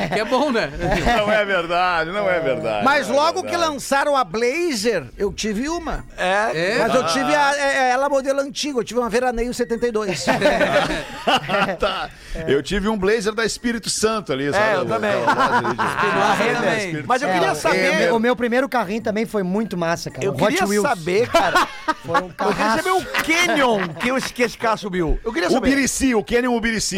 É 0.00 0.08
que 0.14 0.20
é 0.20 0.24
bom, 0.24 0.52
né? 0.52 0.70
Não 1.16 1.32
é 1.32 1.44
verdade, 1.44 2.12
não 2.12 2.28
é 2.30 2.38
verdade. 2.38 2.84
Mas 2.84 3.10
é 3.10 3.12
logo 3.12 3.42
que 3.42 3.50
verdade. 3.50 3.72
lançaram 3.72 4.16
a 4.16 4.22
Blazer, 4.22 5.06
eu 5.18 5.32
tive 5.32 5.68
uma. 5.68 6.04
É. 6.16 6.50
É? 6.54 6.78
Mas 6.78 6.94
eu 6.94 7.04
tive 7.06 7.34
a, 7.34 7.56
é- 7.56 7.76
é 7.78 7.90
ela 7.90 8.08
modelo 8.08 8.40
antigo, 8.40 8.80
eu 8.80 8.84
tive 8.84 9.00
uma 9.00 9.08
Veraneio 9.10 9.52
72. 9.52 10.24
tá. 11.80 12.10
Eu 12.46 12.62
tive 12.62 12.88
um 12.88 12.96
blazer 12.96 13.34
da 13.34 13.44
Espírito 13.44 13.90
Santo 13.90 14.32
ali, 14.32 14.52
sabe? 14.52 14.74
eu 14.76 14.86
também. 14.86 15.10
É. 15.10 16.78
Espírito 16.78 17.06
Mas 17.08 17.22
eu 17.22 17.28
queria 17.28 17.48
É, 17.48 17.54
saber. 17.54 18.12
o 18.12 18.18
meu 18.18 18.36
primeiro 18.36 18.68
carrinho 18.68 19.02
também 19.02 19.26
foi 19.26 19.42
muito 19.42 19.76
massa, 19.76 20.10
cara. 20.10 20.24
Eu 20.24 20.32
o 20.32 20.34
Hot 20.34 20.46
queria 20.48 20.66
Wheels. 20.66 20.86
Saber, 21.08 21.28
cara. 21.28 21.68
Foi 22.04 22.20
um 22.20 22.30
Eu 22.38 22.54
queria 22.54 22.76
saber 22.76 22.90
o 22.90 23.04
Canyon 23.04 23.88
que, 24.32 24.42
esse 24.42 24.58
carro 24.58 24.78
subiu. 24.78 25.18
Eu 25.24 25.32
queria 25.32 25.48
O 25.48 25.52
saber. 25.52 25.70
Birici, 25.70 26.14
o 26.14 26.22
Kenny 26.22 26.48
Ubirici. 26.48 26.96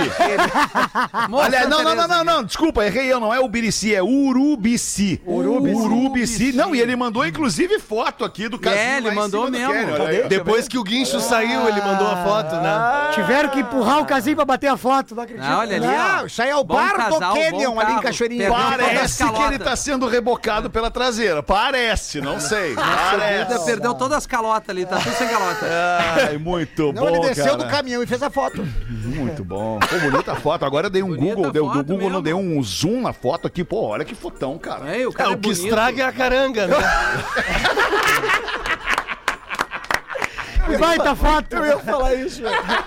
Mostra 1.29 1.47
Aliás, 1.47 1.67
a 1.67 1.69
não, 1.69 1.79
não, 1.79 1.85
não, 1.85 1.95
Tereza 1.95 2.09
não, 2.09 2.25
não, 2.25 2.45
desculpa, 2.45 2.85
errei 2.85 3.13
eu, 3.13 3.21
não 3.21 3.33
é 3.33 3.41
Ubirici, 3.41 3.95
é 3.95 4.03
Urubici. 4.03 5.21
Urubici. 5.27 5.77
Urubici. 5.77 6.53
Não, 6.53 6.75
e 6.75 6.81
ele 6.81 6.97
mandou 6.97 7.27
inclusive 7.27 7.79
foto 7.79 8.25
aqui 8.25 8.49
do 8.49 8.59
casinho 8.59 8.81
É, 8.83 8.97
ele 8.99 9.09
em 9.11 9.15
mandou 9.15 9.47
cima 9.47 9.59
do 9.59 9.59
mesmo. 9.59 9.73
Kenny, 9.87 9.93
olha 9.93 10.23
aí. 10.23 10.29
Depois 10.29 10.69
que 10.69 10.79
o 10.79 10.83
guincho 10.83 11.21
saiu, 11.21 11.69
ele 11.69 11.81
mandou 11.81 12.07
a 12.07 12.25
foto, 12.25 12.57
né? 12.57 13.11
Tiveram 13.15 13.49
que 13.49 13.61
empurrar 13.61 14.01
o 14.01 14.05
casinho 14.07 14.37
pra 14.37 14.45
bater 14.45 14.69
a 14.69 14.77
foto, 14.77 15.15
não 15.15 15.23
acredito. 15.23 15.47
Ah, 15.47 15.59
olha 15.59 15.77
ali, 15.77 15.87
ó. 15.87 15.91
Não, 16.21 16.27
isso 16.27 16.43
aí 16.43 16.51
é 16.51 16.57
o 16.57 16.65
Bom 16.65 16.75
bar 16.75 16.97
casal, 16.97 17.11
do 17.11 17.21
bom 17.21 17.35
Canyon 17.35 17.81
ali 17.81 17.91
em 17.91 17.95
carro. 17.95 18.03
Cachoeirinha. 18.03 18.51
Perdeu 18.51 18.87
Parece 18.87 19.31
que 19.31 19.43
ele 19.43 19.59
tá 19.59 19.77
sendo 19.77 20.07
rebocado 20.07 20.71
pela 20.71 20.91
traseira. 20.91 21.43
Parece, 21.43 22.21
não 22.21 22.39
sei. 22.41 22.75
Parece. 22.75 23.65
perdeu 23.65 23.95
todas 24.01 24.17
as 24.17 24.27
calotas 24.27 24.71
ali, 24.71 24.87
tá 24.87 24.99
tudo 24.99 25.15
sem 25.15 25.29
calota. 25.29 25.67
Ai, 26.27 26.39
muito 26.39 26.87
Não, 26.87 27.03
bom, 27.03 27.09
ele 27.11 27.21
desceu 27.21 27.45
cara. 27.45 27.57
do 27.59 27.67
caminhão 27.69 28.03
e 28.03 28.07
fez 28.07 28.23
a 28.23 28.31
foto. 28.31 28.67
Muito 28.89 29.45
bom. 29.45 29.79
Pô, 29.79 30.11
bonita 30.11 30.35
foto. 30.37 30.65
Agora 30.65 30.87
eu 30.87 30.91
dei 30.91 31.03
um 31.03 31.09
Bonita 31.09 31.35
Google, 31.35 31.53
deu, 31.53 31.65
do 31.67 31.73
foto 31.75 31.85
Google 31.85 32.09
não 32.11 32.23
mesmo. 32.23 32.23
deu 32.23 32.39
um 32.39 32.63
zoom 32.63 33.03
na 33.03 33.13
foto 33.13 33.47
aqui. 33.47 33.63
Pô, 33.63 33.89
olha 33.89 34.03
que 34.03 34.15
fotão, 34.15 34.57
cara. 34.59 34.97
É, 34.97 35.07
o 35.07 35.13
cara 35.13 35.31
é, 35.31 35.35
o 35.35 35.37
que 35.37 35.49
bonito. 35.51 35.65
estraga 35.65 36.03
é 36.03 36.07
a 36.07 36.13
caranga, 36.13 36.67
né? 36.67 36.77
Baita 40.79 41.15
foto. 41.15 41.57
Eu 41.57 41.67
ia 41.67 41.79
falar 41.79 42.15
isso. 42.15 42.43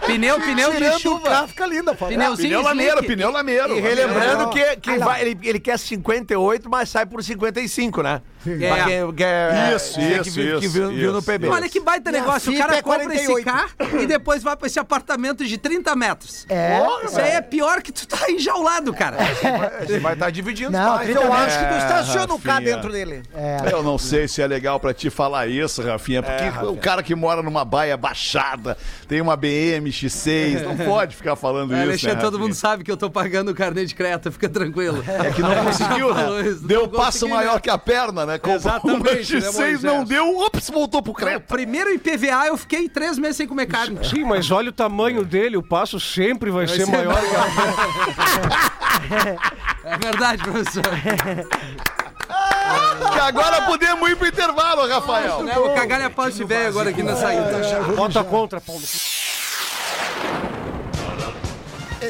Pneu, 0.05 0.39
pneu 0.39 0.71
de 0.71 0.77
Tirando 0.77 0.99
chuca. 0.99 1.29
carro, 1.29 1.47
fica 1.47 1.65
linda 1.65 1.91
a 1.91 1.95
foto. 1.95 2.09
Pneuzinho 2.09 2.49
Pneu 2.49 2.61
lameiro, 2.61 2.97
slick. 2.97 3.07
pneu 3.15 3.31
lameiro. 3.31 3.77
E 3.77 3.81
relembrando 3.81 4.49
que, 4.49 4.75
que 4.77 4.97
vai- 4.99 5.21
ele, 5.21 5.37
ele 5.43 5.59
quer 5.59 5.77
58, 5.77 6.69
mas 6.69 6.89
sai 6.89 7.05
por 7.05 7.23
55, 7.23 8.01
né? 8.01 8.21
Pra 8.43 8.83
quem- 8.85 9.13
que 9.13 9.23
é- 9.23 9.73
Isso, 9.75 9.99
é, 9.99 10.03
isso, 10.13 10.23
que 10.23 10.29
viu, 10.31 10.59
que 10.59 10.65
isso, 10.65 10.73
viu, 10.73 10.89
viu 10.89 11.11
no 11.13 11.19
isso, 11.19 11.27
PB. 11.27 11.47
Olha 11.47 11.69
que 11.69 11.79
baita 11.79 12.11
negócio. 12.11 12.51
O 12.53 12.57
cara 12.57 12.75
é 12.77 12.81
compra 12.81 12.99
48. 13.05 13.31
esse 13.39 13.43
carro 13.45 14.01
e 14.01 14.05
depois 14.05 14.43
vai 14.43 14.55
pra 14.57 14.67
esse 14.67 14.79
apartamento 14.79 15.45
de 15.45 15.57
30 15.57 15.95
metros. 15.95 16.45
É. 16.49 16.81
Isso 17.05 17.19
aí 17.19 17.31
é 17.31 17.41
pior 17.41 17.81
que 17.81 17.91
tu 17.91 18.05
tá 18.05 18.29
enjaulado, 18.29 18.93
cara. 18.93 19.17
Você 19.85 19.99
vai 19.99 20.13
estar 20.13 20.29
dividindo 20.29 20.71
Não, 20.71 20.91
os 20.91 20.97
pais. 20.97 21.09
30 21.09 21.21
Eu 21.25 21.33
acho 21.33 21.59
que 21.59 21.65
tu 21.65 21.77
estaciona 21.77 22.33
o 22.33 22.39
carro 22.39 22.65
dentro 22.65 22.91
dele. 22.91 23.23
Eu 23.71 23.81
não 23.81 23.97
sei 23.97 24.27
se 24.27 24.41
é 24.41 24.47
legal 24.47 24.77
pra 24.79 24.93
te 24.93 25.09
falar 25.09 25.47
isso, 25.47 25.81
Rafinha, 25.81 26.21
porque 26.21 26.65
o 26.67 26.75
cara 26.75 27.01
que 27.01 27.15
mora 27.15 27.41
numa 27.41 27.63
baia 27.73 27.97
baixada, 27.97 28.77
tem 29.07 29.19
uma 29.19 29.35
BM 29.35 29.89
X6, 29.89 30.61
não 30.63 30.77
pode 30.77 31.15
ficar 31.15 31.35
falando 31.35 31.73
É, 31.73 31.77
isso, 31.77 31.83
Alexandre, 31.89 32.15
né, 32.17 32.21
todo 32.21 32.37
mundo 32.37 32.53
sabe 32.53 32.83
que 32.83 32.91
eu 32.91 32.95
tô 32.95 33.09
pagando 33.09 33.49
o 33.49 33.55
carnê 33.55 33.83
de 33.83 33.95
creta, 33.95 34.31
fica 34.31 34.47
tranquilo. 34.47 35.03
É 35.07 35.31
que 35.31 35.41
não 35.41 35.55
conseguiu, 35.65 36.13
né? 36.13 36.41
isso, 36.49 36.67
Deu 36.67 36.81
não 36.81 36.89
passo 36.89 37.21
consegui, 37.21 37.33
maior 37.33 37.55
né? 37.55 37.59
que 37.61 37.69
a 37.71 37.77
perna, 37.79 38.27
né? 38.27 38.37
Comprou 38.37 38.55
Exatamente, 38.57 39.01
uma 39.01 39.11
né, 39.11 39.21
X6, 39.21 39.53
Moisés? 39.55 39.81
não 39.83 40.03
deu, 40.03 40.37
ops, 40.37 40.69
voltou 40.69 41.01
pro 41.01 41.11
O 41.13 41.15
creta. 41.15 41.39
primeiro 41.39 41.91
IPVA 41.91 42.45
eu 42.47 42.57
fiquei 42.57 42.87
três 42.87 43.17
meses 43.17 43.37
sem 43.37 43.47
comer 43.47 43.65
carne. 43.65 43.97
Sim, 44.07 44.23
mas 44.23 44.51
olha 44.51 44.69
o 44.69 44.73
tamanho 44.73 45.25
dele, 45.25 45.57
o 45.57 45.63
passo 45.63 45.99
sempre 45.99 46.51
vai, 46.51 46.67
ser, 46.67 46.85
ser 46.85 46.91
maior. 46.91 47.15
É 49.83 49.97
verdade, 49.97 50.41
professor. 50.43 50.83
E 53.15 53.19
agora 53.19 53.61
podemos 53.63 54.09
ir 54.09 54.15
pro 54.15 54.27
intervalo, 54.27 54.87
Rafael. 54.87 55.43
Né, 55.43 55.53
Vou 55.53 55.73
cagar 55.73 56.01
a 56.01 56.09
pau 56.09 56.27
esse 56.27 56.43
velho 56.43 56.69
agora 56.69 56.89
aqui 56.89 57.03
na 57.03 57.15
saída. 57.15 57.83
Bota 57.95 58.23
contra, 58.23 58.59
Paulo. 58.61 58.81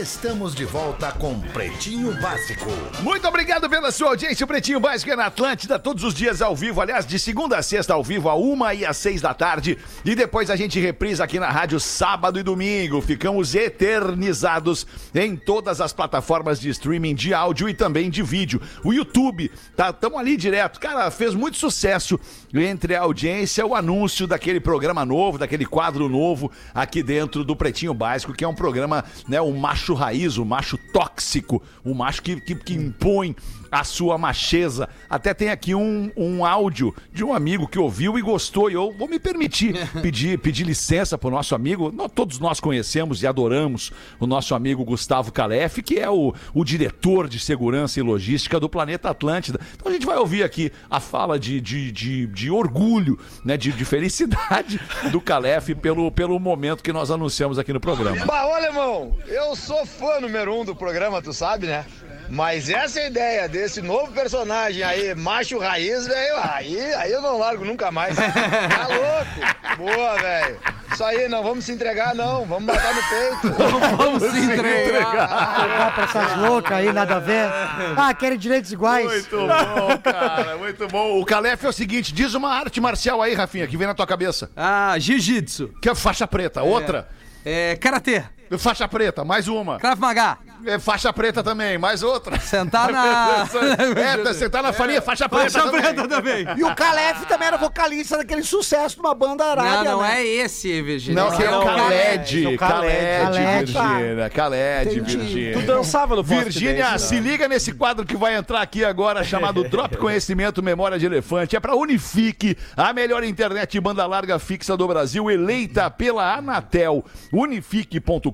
Estamos 0.02 0.56
de 0.56 0.66
volta 0.66 1.12
com 1.12 1.40
Pretinho 1.40 2.20
Básico. 2.20 2.66
Muito 3.04 3.28
obrigado 3.28 3.70
pela 3.70 3.92
sua 3.92 4.10
audiência. 4.10 4.44
O 4.44 4.48
Pretinho 4.48 4.80
Básico 4.80 5.12
é 5.12 5.16
na 5.16 5.28
Atlântida, 5.28 5.78
todos 5.78 6.04
os 6.04 6.16
dias 6.16 6.42
ao 6.42 6.56
vivo. 6.56 6.82
Aliás, 6.82 7.06
de 7.06 7.20
segunda 7.20 7.60
a 7.60 7.62
sexta 7.62 7.94
ao 7.94 8.04
vivo, 8.04 8.28
a 8.28 8.34
uma 8.34 8.74
e 8.74 8.84
às 8.84 8.98
seis 8.98 9.22
da 9.22 9.36
tarde. 9.36 9.78
E 10.04 10.16
depois 10.16 10.50
a 10.50 10.56
gente 10.56 10.80
reprisa 10.80 11.24
aqui 11.24 11.40
na 11.40 11.48
rádio 11.50 11.80
sábado 11.80 12.40
e 12.40 12.44
domingo. 12.44 13.02
Ficamos 13.02 13.54
eternizados 13.54 14.88
em 15.14 15.36
todas 15.36 15.80
as 15.80 15.94
plataformas 15.94 16.60
de 16.60 16.70
streaming 16.70 17.14
de 17.14 17.32
áudio 17.32 17.70
e 17.70 17.74
também 17.76 18.10
de 18.10 18.24
vídeo. 18.24 18.60
O 18.84 18.94
YouTube, 18.94 19.52
tá? 19.76 19.94
Tamo 19.94 20.18
ali 20.18 20.36
direto. 20.36 20.80
Cara, 20.80 21.12
fez 21.12 21.36
muito 21.36 21.58
sucesso 21.58 22.20
entre 22.52 22.96
a 22.96 23.02
audiência 23.02 23.64
o 23.64 23.76
anúncio 23.76 24.26
daquele 24.26 24.60
programa 24.60 25.06
novo, 25.06 25.38
daquele 25.38 25.68
quadro 25.68 26.10
novo 26.10 26.52
aqui 26.74 27.04
dentro 27.04 27.44
do 27.44 27.56
Pretinho 27.56 27.94
Básico, 27.94 28.34
que 28.34 28.44
é 28.44 28.48
um 28.48 28.56
programa, 28.56 29.06
né, 29.28 29.40
o 29.40 29.52
macho 29.52 29.83
raiz, 29.92 30.38
o 30.38 30.46
macho 30.46 30.78
tóxico, 30.78 31.62
o 31.84 31.94
macho 31.94 32.22
que, 32.22 32.40
que, 32.40 32.56
que 32.56 32.74
impõe 32.74 33.36
a 33.74 33.84
sua 33.84 34.20
macheza. 34.20 34.88
Até 35.10 35.34
tem 35.34 35.50
aqui 35.50 35.74
um, 35.74 36.12
um 36.16 36.46
áudio 36.46 36.94
de 37.12 37.24
um 37.24 37.34
amigo 37.34 37.68
que 37.68 37.80
ouviu 37.80 38.20
e 38.20 38.22
gostou. 38.22 38.70
E 38.70 38.74
eu 38.76 38.94
vou 38.96 39.08
me 39.08 39.18
permitir 39.20 39.74
pedir, 40.02 40.38
pedir 40.38 40.64
licença 40.64 41.18
pro 41.18 41.32
nosso 41.32 41.56
amigo. 41.56 41.92
Nós- 41.92 42.12
todos 42.14 42.38
nós 42.38 42.60
conhecemos 42.60 43.24
e 43.24 43.28
adoramos 43.28 43.92
o 44.20 44.28
nosso 44.28 44.54
amigo 44.54 44.86
Gustavo 44.86 45.32
Calef, 45.32 45.82
que 45.82 45.98
é 46.00 46.08
o, 46.10 46.34
o 46.54 46.64
diretor 46.64 47.28
de 47.28 47.40
segurança 47.40 48.00
e 48.00 48.04
logística 48.04 48.60
do 48.60 48.70
Planeta 48.70 49.10
Atlântida. 49.10 49.60
Então 49.76 49.90
a 49.90 49.94
gente 49.94 50.06
vai 50.06 50.18
ouvir 50.18 50.44
aqui 50.44 50.72
a 50.90 51.00
fala 51.00 51.40
de, 51.40 51.60
de, 51.60 51.92
de, 51.92 52.28
de 52.28 52.52
orgulho, 52.52 53.18
né, 53.44 53.58
de, 53.58 53.72
de 53.72 53.86
felicidade 53.86 54.80
do 55.12 55.20
Calef 55.20 55.74
pelo, 55.76 56.12
pelo 56.12 56.40
momento 56.40 56.84
que 56.84 56.94
nós 56.94 57.10
anunciamos 57.10 57.58
aqui 57.58 57.74
no 57.74 57.80
programa. 57.80 58.24
Bah, 58.26 58.46
olha, 58.46 58.68
irmão, 58.68 59.18
eu 59.28 59.56
sou 59.56 59.84
fã 59.86 60.20
número 60.20 60.54
um 60.62 60.64
do 60.64 60.76
programa, 60.76 61.22
tu 61.24 61.34
sabe, 61.34 61.66
né? 61.66 61.86
Mas 62.30 62.70
essa 62.70 63.02
ideia 63.02 63.48
desse 63.48 63.82
novo 63.82 64.12
personagem 64.12 64.84
aí, 64.84 65.14
macho 65.16 65.60
raiz, 65.60 66.08
velho, 66.08 66.36
aí, 66.42 66.94
aí 66.96 67.12
eu 67.12 67.22
não 67.22 67.38
largo 67.38 67.64
nunca 67.66 67.92
mais. 67.92 68.16
Tá 68.24 68.88
louco? 68.88 69.78
Boa, 69.78 70.16
velho. 70.20 70.60
Isso 70.94 71.04
aí, 71.04 71.28
não 71.28 71.42
vamos 71.42 71.66
se 71.66 71.72
entregar, 71.72 72.14
não. 72.14 72.46
Vamos 72.46 72.66
botar 72.66 72.94
no 72.94 73.02
peito. 73.10 73.58
Vamos 73.98 74.24
se 74.24 74.40
entregar. 74.40 75.94
Pra 75.96 76.04
essas 76.04 76.38
loucas 76.38 76.78
aí, 76.78 76.94
nada 76.94 77.16
a 77.16 77.20
ver. 77.20 77.50
Ah, 77.98 78.14
querem 78.14 78.38
direitos 78.38 78.72
iguais. 78.72 79.06
Muito 79.06 79.38
bom, 79.38 79.98
cara, 80.04 80.58
muito 80.58 80.88
bom. 80.88 81.20
O 81.20 81.26
Calef 81.26 81.66
é 81.66 81.70
o 81.70 81.74
seguinte, 81.74 82.14
diz 82.14 82.34
uma 82.36 82.54
arte 82.54 82.80
marcial 82.80 83.22
aí, 83.22 83.34
Rafinha, 83.34 83.68
que 83.68 83.76
vem 83.76 83.88
na 83.88 83.94
tua 83.96 84.06
cabeça. 84.06 84.52
Ah, 84.56 84.96
jiu-jitsu. 85.00 85.70
Que 85.82 85.90
é 85.90 85.96
faixa 85.96 86.28
preta, 86.28 86.62
outra. 86.62 87.08
É, 87.44 87.76
karatê. 87.76 88.24
Faixa 88.58 88.88
preta, 88.88 89.26
mais 89.26 89.48
uma. 89.48 89.80
Krav 89.80 90.00
Maga. 90.00 90.38
É, 90.66 90.80
faixa 90.80 91.12
preta 91.12 91.44
também, 91.44 91.78
mais 91.78 92.04
outra. 92.04 92.40
Sentar 92.40 92.92
na... 92.92 93.46
É, 93.96 94.18
tá- 94.18 94.34
sentar 94.34 94.64
na 94.64 94.74
farinha, 94.74 95.02
faixa 95.02 95.28
preta 95.30 95.52
Faixa 95.52 95.66
também. 95.66 95.82
preta 95.82 96.08
também. 96.08 96.46
E 96.58 96.64
o 96.64 96.74
Calef 96.76 97.26
também 97.28 97.48
era 97.48 97.58
vocalista 97.58 98.18
daquele 98.18 98.44
sucesso 98.44 98.96
de 98.96 99.02
uma 99.02 99.14
banda 99.14 99.44
Não, 99.44 99.52
arábia, 99.52 99.92
não 99.92 100.02
né? 100.02 100.22
é 100.22 100.26
esse, 100.26 100.82
Virgínia. 100.82 101.24
Não, 101.24 101.36
que 101.36 101.44
é 101.44 101.46
Esse 101.46 101.56
o 101.56 101.64
Khaled. 101.64 102.58
Khaled, 102.58 102.58
Khaled. 102.58 103.74
Virgínia, 103.74 104.30
Khaled. 104.30 105.00
Virgínia. 105.02 105.54
Tu 105.54 105.62
dançava 105.62 106.16
no 106.16 106.24
Virgínia, 106.24 106.92
dance, 106.92 107.08
se 107.08 107.20
liga 107.20 107.48
nesse 107.48 107.74
quadro 107.74 108.06
que 108.06 108.16
vai 108.16 108.36
entrar 108.36 108.62
aqui 108.62 108.84
agora, 108.86 109.24
chamado 109.24 109.64
Drop 109.70 109.96
Conhecimento 109.98 110.62
Memória 110.64 110.98
de 111.00 111.06
Elefante. 111.06 111.56
É 111.56 111.60
pra 111.60 111.76
Unifique, 111.76 112.58
a 112.76 112.94
melhor 112.94 113.24
internet 113.24 113.72
de 113.72 113.82
banda 113.82 114.06
larga 114.06 114.38
fixa 114.40 114.76
do 114.78 114.88
Brasil, 114.88 115.30
eleita 115.30 115.90
pela 115.90 116.36
Anatel. 116.36 117.04
Unifique.com.br. 117.32 118.32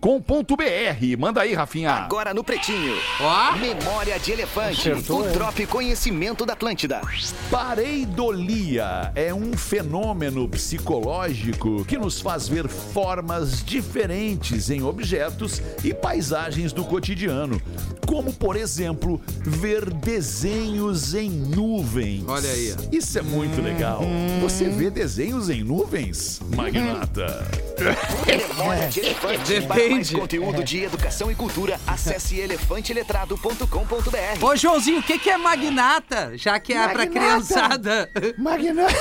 Manda 1.18 1.42
aí, 1.42 1.54
Rafinha. 1.54 1.92
Agora 1.92 2.19
no 2.34 2.44
Pretinho. 2.44 2.96
Ó. 3.22 3.56
Memória 3.56 4.20
de 4.20 4.32
Elefante. 4.34 4.92
o 4.92 5.24
Drop 5.32 5.66
Conhecimento 5.68 6.46
da 6.46 6.54
Atlântida. 6.54 7.02
Pareidolia 7.50 9.12
é 9.16 9.34
um 9.34 9.54
fenômeno 9.54 10.48
psicológico 10.50 11.86
que 11.86 11.98
nos 11.98 12.20
faz 12.20 12.48
ver 12.48 12.68
formas 12.68 13.64
diferentes 13.64 14.70
em 14.70 14.84
objetos 14.84 15.62
e 15.84 15.94
paisagens 15.94 16.74
do 16.74 16.84
cotidiano, 16.84 17.62
como 18.06 18.34
por 18.34 18.56
exemplo, 18.56 19.22
ver 19.42 19.90
desenhos 19.94 21.14
em 21.14 21.30
nuvens. 21.30 22.24
Olha 22.28 22.50
aí. 22.50 22.76
Isso 22.92 23.18
é 23.18 23.22
muito 23.22 23.62
legal. 23.62 24.02
Você 24.42 24.68
vê 24.70 24.90
desenhos 24.90 25.50
em 25.50 25.64
nuvens, 25.64 26.42
magnata? 26.56 27.48
Memória 27.80 28.88
de 28.88 29.00
Elefante. 29.00 29.62
Para 29.62 29.78
mais 29.78 29.88
Depende. 29.88 30.16
conteúdo 30.16 30.64
de 30.64 30.84
educação 30.84 31.32
e 31.32 31.36
cultura, 31.36 31.80
acesse 31.88 32.38
elefanteletrado.com.br. 32.40 34.46
Ô, 34.46 34.56
Joãozinho, 34.56 35.00
o 35.00 35.04
que, 35.04 35.18
que 35.20 35.30
é 35.30 35.38
magnata? 35.38 36.32
Já 36.36 36.60
que 36.60 36.74
é 36.74 36.88
pra 36.88 37.06
Magnata. 37.06 37.10
criançada. 37.12 38.10
Magnata. 38.38 38.94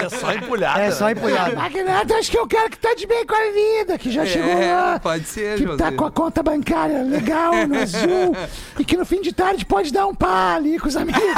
É 0.00 0.08
só 0.08 0.32
empulhada. 0.32 0.80
É 0.80 0.90
só 0.90 1.10
empulhado. 1.10 1.56
Magnata, 1.56 2.14
acho 2.14 2.30
que 2.30 2.38
é 2.38 2.42
o 2.42 2.46
cara 2.46 2.68
que 2.70 2.78
tá 2.78 2.94
de 2.94 3.06
bem 3.06 3.26
com 3.26 3.34
a 3.34 3.52
vida, 3.52 3.98
que 3.98 4.10
já 4.10 4.24
chegou 4.24 4.50
É, 4.50 4.74
lá. 4.74 5.00
pode 5.00 5.24
ser, 5.24 5.56
Que 5.56 5.62
tá 5.64 5.76
Joãozinho. 5.76 5.96
com 5.96 6.04
a 6.04 6.10
conta 6.10 6.42
bancária 6.42 7.02
legal 7.02 7.52
no 7.66 7.76
azul. 7.80 8.36
e 8.78 8.84
que 8.84 8.96
no 8.96 9.04
fim 9.04 9.20
de 9.20 9.32
tarde 9.32 9.64
pode 9.64 9.92
dar 9.92 10.06
um 10.06 10.14
pá 10.14 10.54
ali 10.54 10.78
com 10.78 10.88
os 10.88 10.96
amigos. 10.96 11.20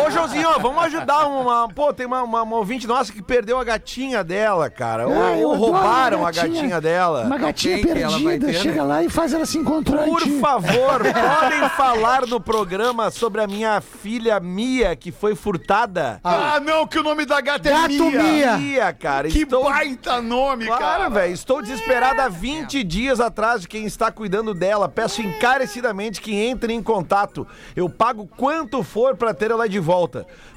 ô, 0.05 0.11
Joãozinho, 0.11 0.47
ó, 0.49 0.59
vamos 0.59 0.83
ajudar 0.83 1.25
uma. 1.27 1.67
Pô, 1.69 1.93
tem 1.93 2.05
uma, 2.05 2.21
uma, 2.23 2.41
uma 2.43 2.57
ouvinte 2.57 2.87
nossa 2.87 3.11
que 3.11 3.21
perdeu 3.21 3.59
a 3.59 3.63
gatinha 3.63 4.23
dela, 4.23 4.69
cara. 4.69 5.07
Ou, 5.07 5.13
Ah, 5.21 5.31
ou 5.31 5.55
roubaram 5.55 6.25
a 6.25 6.29
a 6.29 6.31
gatinha, 6.31 6.53
gatinha. 6.53 6.81
dela. 6.81 7.23
Uma 7.25 7.37
gatinha 7.37 7.75
Quem 7.77 7.85
que 7.93 7.99
ela 8.01 8.11
vai 8.19 8.21
perdida, 8.39 8.45
ter, 8.47 8.53
né? 8.53 8.59
chega 8.59 8.83
lá 8.83 9.03
e 9.03 9.09
faz 9.09 9.33
ela 9.33 9.45
se 9.45 9.57
encontrar. 9.57 10.03
Por 10.05 10.21
favor, 10.21 11.01
podem 11.39 11.69
falar 11.69 12.25
no 12.27 12.39
programa 12.39 13.09
sobre 13.11 13.41
a 13.41 13.47
minha 13.47 13.79
filha 13.81 14.39
Mia, 14.39 14.95
que 14.95 15.11
foi 15.11 15.35
furtada? 15.35 16.19
Ah, 16.23 16.59
não, 16.59 16.85
que 16.87 16.99
o 16.99 17.03
nome 17.03 17.25
da 17.25 17.39
gata 17.41 17.69
é 17.69 17.71
Gato 17.71 17.89
Mia. 17.89 18.23
Mia. 18.23 18.57
Mia, 18.57 18.93
cara. 18.93 19.27
Que 19.29 19.39
estou... 19.43 19.65
baita 19.65 20.21
nome, 20.21 20.65
Claro, 20.65 20.81
cara. 20.81 21.09
velho. 21.09 21.33
Estou 21.33 21.61
desesperado 21.61 22.21
há 22.21 22.27
20 22.29 22.83
dias 22.83 23.19
atrás 23.19 23.61
de 23.61 23.67
quem 23.67 23.85
está 23.85 24.11
cuidando 24.11 24.53
dela. 24.53 24.87
Peço 24.89 25.21
encarecidamente 25.21 26.21
que 26.21 26.33
entre 26.35 26.73
em 26.73 26.81
contato. 26.81 27.47
Eu 27.75 27.89
pago 27.89 28.27
quanto 28.37 28.83
for 28.83 29.15
para 29.15 29.33
ter 29.33 29.51
ela 29.51 29.67
de 29.67 29.79
volta. 29.79 29.90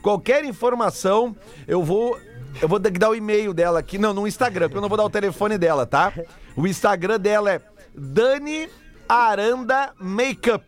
Qualquer 0.02 0.44
informação, 0.44 1.34
eu 1.66 1.82
vou. 1.82 2.18
Eu 2.62 2.68
vou 2.68 2.78
dar 2.78 3.10
o 3.10 3.16
e-mail 3.16 3.52
dela 3.52 3.80
aqui. 3.80 3.98
Não, 3.98 4.14
no 4.14 4.28
Instagram, 4.28 4.68
porque 4.68 4.78
eu 4.78 4.82
não 4.82 4.88
vou 4.88 4.96
dar 4.96 5.04
o 5.04 5.10
telefone 5.10 5.58
dela, 5.58 5.84
tá? 5.84 6.12
O 6.56 6.68
Instagram 6.68 7.18
dela 7.18 7.52
é 7.52 7.60
Dani 7.92 8.68
Aranda 9.08 9.92
Makeup. 9.98 10.64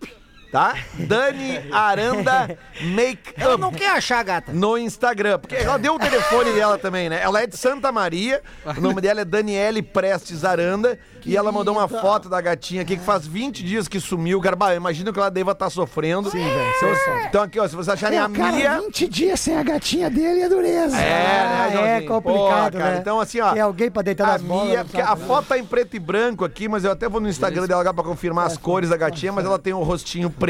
Tá? 0.57 0.75
Dani 0.95 1.61
Aranda 1.71 2.59
Make 2.81 3.35
Ela 3.37 3.59
não 3.59 3.71
quer 3.71 3.91
achar 3.91 4.21
a 4.21 4.23
gata. 4.23 4.53
no 4.55 4.79
Instagram. 4.79 5.39
Porque 5.39 5.55
ela 5.55 5.79
deu 5.79 5.95
o 5.95 5.99
telefone 5.99 6.53
dela 6.53 6.79
também, 6.79 7.11
né? 7.11 7.21
Ela 7.23 7.43
é 7.43 7.47
de 7.47 7.59
Santa 7.59 7.93
Maria, 7.93 8.41
o 8.65 8.81
nome 8.81 9.03
dela 9.03 9.21
é 9.21 9.25
Daniele 9.25 9.83
Prestes 9.83 10.45
Aranda. 10.45 10.99
e 11.27 11.37
ela 11.37 11.53
mandou 11.53 11.75
uma 11.75 11.87
foto 11.89 12.29
da 12.31 12.41
gatinha 12.41 12.83
aqui 12.83 12.97
que 12.97 13.05
faz 13.05 13.27
20 13.27 13.63
dias 13.63 13.87
que 13.87 14.01
sumiu. 14.01 14.41
Cara, 14.41 14.57
bah, 14.57 14.73
eu 14.73 14.79
imagino 14.79 15.13
que 15.13 15.19
ela 15.19 15.31
deva 15.31 15.53
estar 15.53 15.69
sofrendo. 15.69 16.31
Sim, 16.31 16.39
velho. 16.39 17.27
Então 17.29 17.43
aqui, 17.43 17.61
ó, 17.61 17.69
se 17.69 17.75
vocês 17.75 17.91
acharem 17.91 18.19
a 18.19 18.27
Mia... 18.27 18.81
20 18.81 19.09
dias 19.09 19.41
sem 19.41 19.59
a 19.59 19.63
gatinha 19.63 20.09
dele 20.09 20.41
é 20.41 20.49
dureza. 20.49 20.97
É, 20.97 21.01
né, 21.01 21.69
é 21.69 21.73
Joãozinho? 21.73 22.09
complicado, 22.09 22.39
Porra, 22.39 22.71
cara, 22.71 22.95
né? 22.95 22.99
Então, 23.01 23.21
assim, 23.21 23.41
ó. 23.41 23.53
Tem 23.53 23.63
alguém 23.63 23.91
pra 23.91 24.03
deitar 24.03 24.25
a 24.29 24.33
nas 24.33 24.43
bolas, 24.43 24.69
Mia, 24.69 24.79
não 24.79 24.85
porque 24.87 25.01
a 25.01 25.15
né? 25.15 25.27
foto 25.27 25.49
tá 25.49 25.59
em 25.59 25.65
preto 25.65 25.97
e 25.97 25.99
branco 25.99 26.45
aqui, 26.45 26.69
mas 26.69 26.85
eu 26.85 26.93
até 26.93 27.09
vou 27.09 27.21
no 27.21 27.29
Instagram 27.29 27.67
dela 27.67 27.81
agora 27.81 27.95
pra 27.95 28.05
confirmar 28.05 28.47
as 28.47 28.57
cores 28.57 28.91
da 28.91 28.97
gatinha, 28.97 29.33
mas 29.33 29.45
ela 29.45 29.59
tem 29.59 29.75
um 29.75 29.83
rostinho 29.83 30.31
preto, 30.31 30.46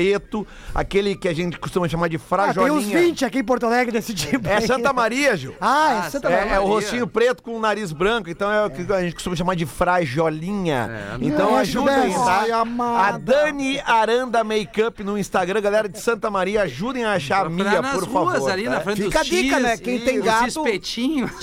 aquele 0.75 1.17
que 1.17 1.29
a 1.29 1.35
gente 1.35 1.59
costuma 1.59 1.89
chamar 1.89 2.09
de 2.09 2.17
Ah, 2.17 2.19
tem 2.19 2.29
frajolinha. 2.29 2.73
uns 2.79 2.85
20 2.87 3.25
aqui 3.25 3.39
em 3.39 3.45
Porto 3.45 3.67
Alegre 3.67 3.93
desse 3.93 4.13
tipo. 4.15 4.47
É. 4.49 4.61
Santa 4.61 4.93
Maria, 4.93 5.37
Gil. 5.37 5.55
Ah, 5.61 6.05
é 6.07 6.11
Santa 6.11 6.29
Maria. 6.31 6.53
É, 6.53 6.55
é 6.57 6.61
o 6.61 6.67
rostinho 6.67 7.07
preto 7.07 7.43
com 7.43 7.53
o 7.57 7.61
nariz 7.61 7.93
branco, 7.93 8.29
então 8.31 8.51
é 8.51 8.65
o 8.67 8.71
que 8.71 8.93
a 8.93 9.01
gente 9.03 9.15
costuma 9.15 9.35
chamar 9.37 9.55
de 9.57 9.67
frajolinha. 9.67 10.91
Então 11.21 11.57
ajuda 11.57 11.91
aí, 11.93 12.11
Gilberto. 12.11 12.25
tá? 12.25 12.41
Ai. 12.41 13.11
A 13.11 13.19
Dani 13.19 13.81
Aranda 13.81 14.43
Makeup 14.45 15.03
no 15.05 15.17
Instagram, 15.19 15.61
galera 15.61 15.89
de 15.89 16.01
Santa 16.01 16.31
Maria, 16.31 16.63
ajudem 16.63 17.05
a 17.05 17.13
achar 17.13 17.47
a 17.47 17.49
Mia, 17.49 17.81
nas 17.83 17.95
por 17.95 18.05
ruas 18.05 18.35
favor. 18.35 18.51
ali 18.51 18.65
tá? 18.65 18.71
na 18.71 18.81
frente 18.81 19.03
Fica 19.03 19.19
dos 19.21 19.29
a 19.29 19.31
dica, 19.35 19.55
X, 19.57 19.63
né? 19.63 19.77
Quem 19.77 20.01
tem 20.01 20.19
os 20.19 20.25
gato- 20.25 20.47
espetinhos. 20.49 21.31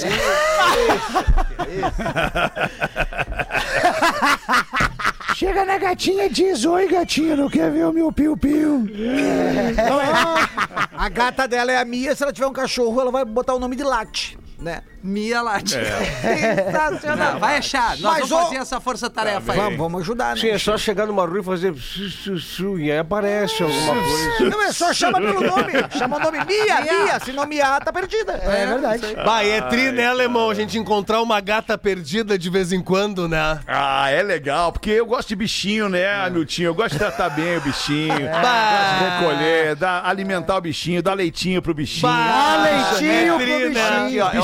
Chega 5.35 5.65
na 5.65 5.77
gatinha 5.77 6.25
e 6.25 6.29
diz: 6.29 6.65
Oi, 6.65 6.87
gatinha, 6.87 7.35
não 7.35 7.49
quer 7.49 7.71
ver 7.71 7.85
o 7.85 7.93
meu 7.93 8.11
piu-piu? 8.11 8.87
A 10.93 11.09
gata 11.09 11.47
dela 11.47 11.71
é 11.71 11.77
a 11.77 11.85
Mia, 11.85 12.15
se 12.15 12.23
ela 12.23 12.31
tiver 12.31 12.47
um 12.47 12.53
cachorro, 12.53 13.01
ela 13.01 13.11
vai 13.11 13.25
botar 13.25 13.53
o 13.53 13.59
nome 13.59 13.75
de 13.75 13.83
Latte, 13.83 14.37
né? 14.59 14.81
Mia 15.03 15.41
Latte. 15.41 15.73
Sensacional. 15.73 17.33
Não, 17.33 17.39
vai 17.39 17.57
achar. 17.57 17.97
Nós 17.99 18.19
Mas, 18.19 18.29
vamos 18.29 18.45
fazer 18.45 18.57
essa 18.61 18.79
força-tarefa 18.79 19.51
aí. 19.51 19.59
Vamos, 19.59 19.77
vamos 19.77 20.01
ajudar, 20.01 20.35
né? 20.35 20.41
Sim, 20.41 20.47
é 20.49 20.57
só 20.57 20.77
chegar 20.77 21.05
numa 21.05 21.25
rua 21.25 21.41
e 21.41 21.43
fazer 21.43 21.73
su, 21.75 22.09
su, 22.09 22.39
su, 22.39 22.79
e 22.79 22.89
aí 22.89 22.97
aparece 22.97 23.61
alguma 23.61 23.95
coisa. 23.95 24.49
Não, 24.49 24.63
é 24.63 24.71
só 24.71 24.93
chama 24.93 25.19
pelo 25.19 25.41
nome. 25.41 25.73
Chama 25.97 26.17
o 26.17 26.19
nome 26.19 26.37
Mia, 26.45 26.81
Mia. 26.81 27.19
Se 27.19 27.33
não 27.33 27.45
Mia, 27.45 27.79
tá 27.81 27.91
perdida. 27.91 28.33
É 28.33 28.65
verdade. 28.65 29.15
Bah, 29.25 29.43
é 29.43 29.61
tri, 29.61 29.91
né, 29.91 30.07
alemão? 30.07 30.49
A 30.49 30.53
gente 30.53 30.77
encontrar 30.77 31.21
uma 31.21 31.41
gata 31.41 31.77
perdida 31.77 32.37
de 32.37 32.49
vez 32.49 32.71
em 32.71 32.81
quando, 32.81 33.27
né? 33.27 33.59
Ah, 33.67 34.09
é 34.09 34.23
legal, 34.23 34.71
porque 34.71 34.91
eu 34.91 35.05
gosto 35.05 35.29
de 35.29 35.35
bichinho, 35.35 35.89
né, 35.89 36.29
Miltinho? 36.29 36.67
Eu 36.67 36.75
gosto 36.75 36.93
de 36.93 36.99
tratar 36.99 37.29
bem 37.29 37.57
o 37.57 37.61
bichinho. 37.61 38.07
Gosto 38.07 38.97
de 38.99 39.03
recolher, 39.03 39.75
dar, 39.75 40.05
alimentar 40.05 40.55
o 40.55 40.61
bichinho, 40.61 41.03
dar 41.03 41.13
leitinho 41.13 41.61
pro 41.61 41.73
bichinho. 41.73 42.03
Dá 42.03 42.63
leitinho 42.63 43.35
pro 43.35 43.45
Tri, 43.45 43.69
né? 43.69 43.69
bichinho. 43.69 44.25
Aqui, 44.25 44.37
ó, 44.39 44.41
eu, 44.41 44.43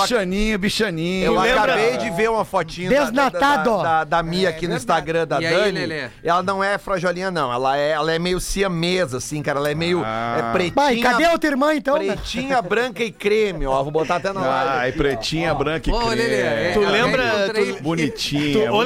Bichaninho, 0.58 0.60
bichaninho. 0.60 1.26
eu 1.26 1.40
lembra- 1.40 1.64
acabei 1.74 1.98
de 1.98 2.10
ver 2.12 2.30
uma 2.30 2.44
fotinha 2.46 2.90
da- 2.90 3.04
Desnatado. 3.06 3.78
Da, 3.78 3.84
da, 3.84 4.04
da 4.04 4.24
Mia 4.24 4.50
aqui 4.50 4.68
no 4.68 4.76
Instagram 4.76 5.28
da 5.28 5.42
E 5.42 5.46
aí, 5.46 5.54
Dani. 5.56 5.72
Lelê? 5.86 6.10
Ela 6.24 6.42
não 6.44 6.64
é 6.64 6.78
frajolinha, 6.78 7.30
não. 7.32 7.52
Ela 7.52 7.78
é, 7.78 7.90
ela 7.92 8.12
é 8.12 8.20
meio 8.20 8.40
siamesa, 8.40 9.18
assim, 9.18 9.42
cara. 9.42 9.60
Ela 9.60 9.72
é 9.72 9.76
meio 9.76 10.04
é 10.04 10.52
pretinha. 10.52 10.74
Vai, 10.76 10.98
cadê 10.98 11.26
a 11.26 11.32
outra 11.32 11.50
irmã 11.50 11.74
então? 11.76 11.98
né? 11.98 12.06
Pretinha, 12.16 12.62
branca 12.62 13.04
e 13.04 13.12
creme, 13.12 13.66
ó. 13.66 13.82
Vou 13.84 13.92
botar 13.92 14.16
até 14.18 14.32
na 14.34 14.40
live. 14.42 14.70
Ai, 14.70 14.90
aqui, 14.90 14.98
pretinha, 14.98 15.54
branca 15.54 15.90
e 15.90 15.94
Ô, 15.94 16.00
creme. 16.00 16.16
Lelê, 16.16 16.72
Tu 16.74 16.82
eu 16.82 16.90
lembra- 16.90 17.50
tu- 17.54 17.84
Bonitinha. 17.84 18.68
Tu- 18.68 18.74
ô. 18.74 18.84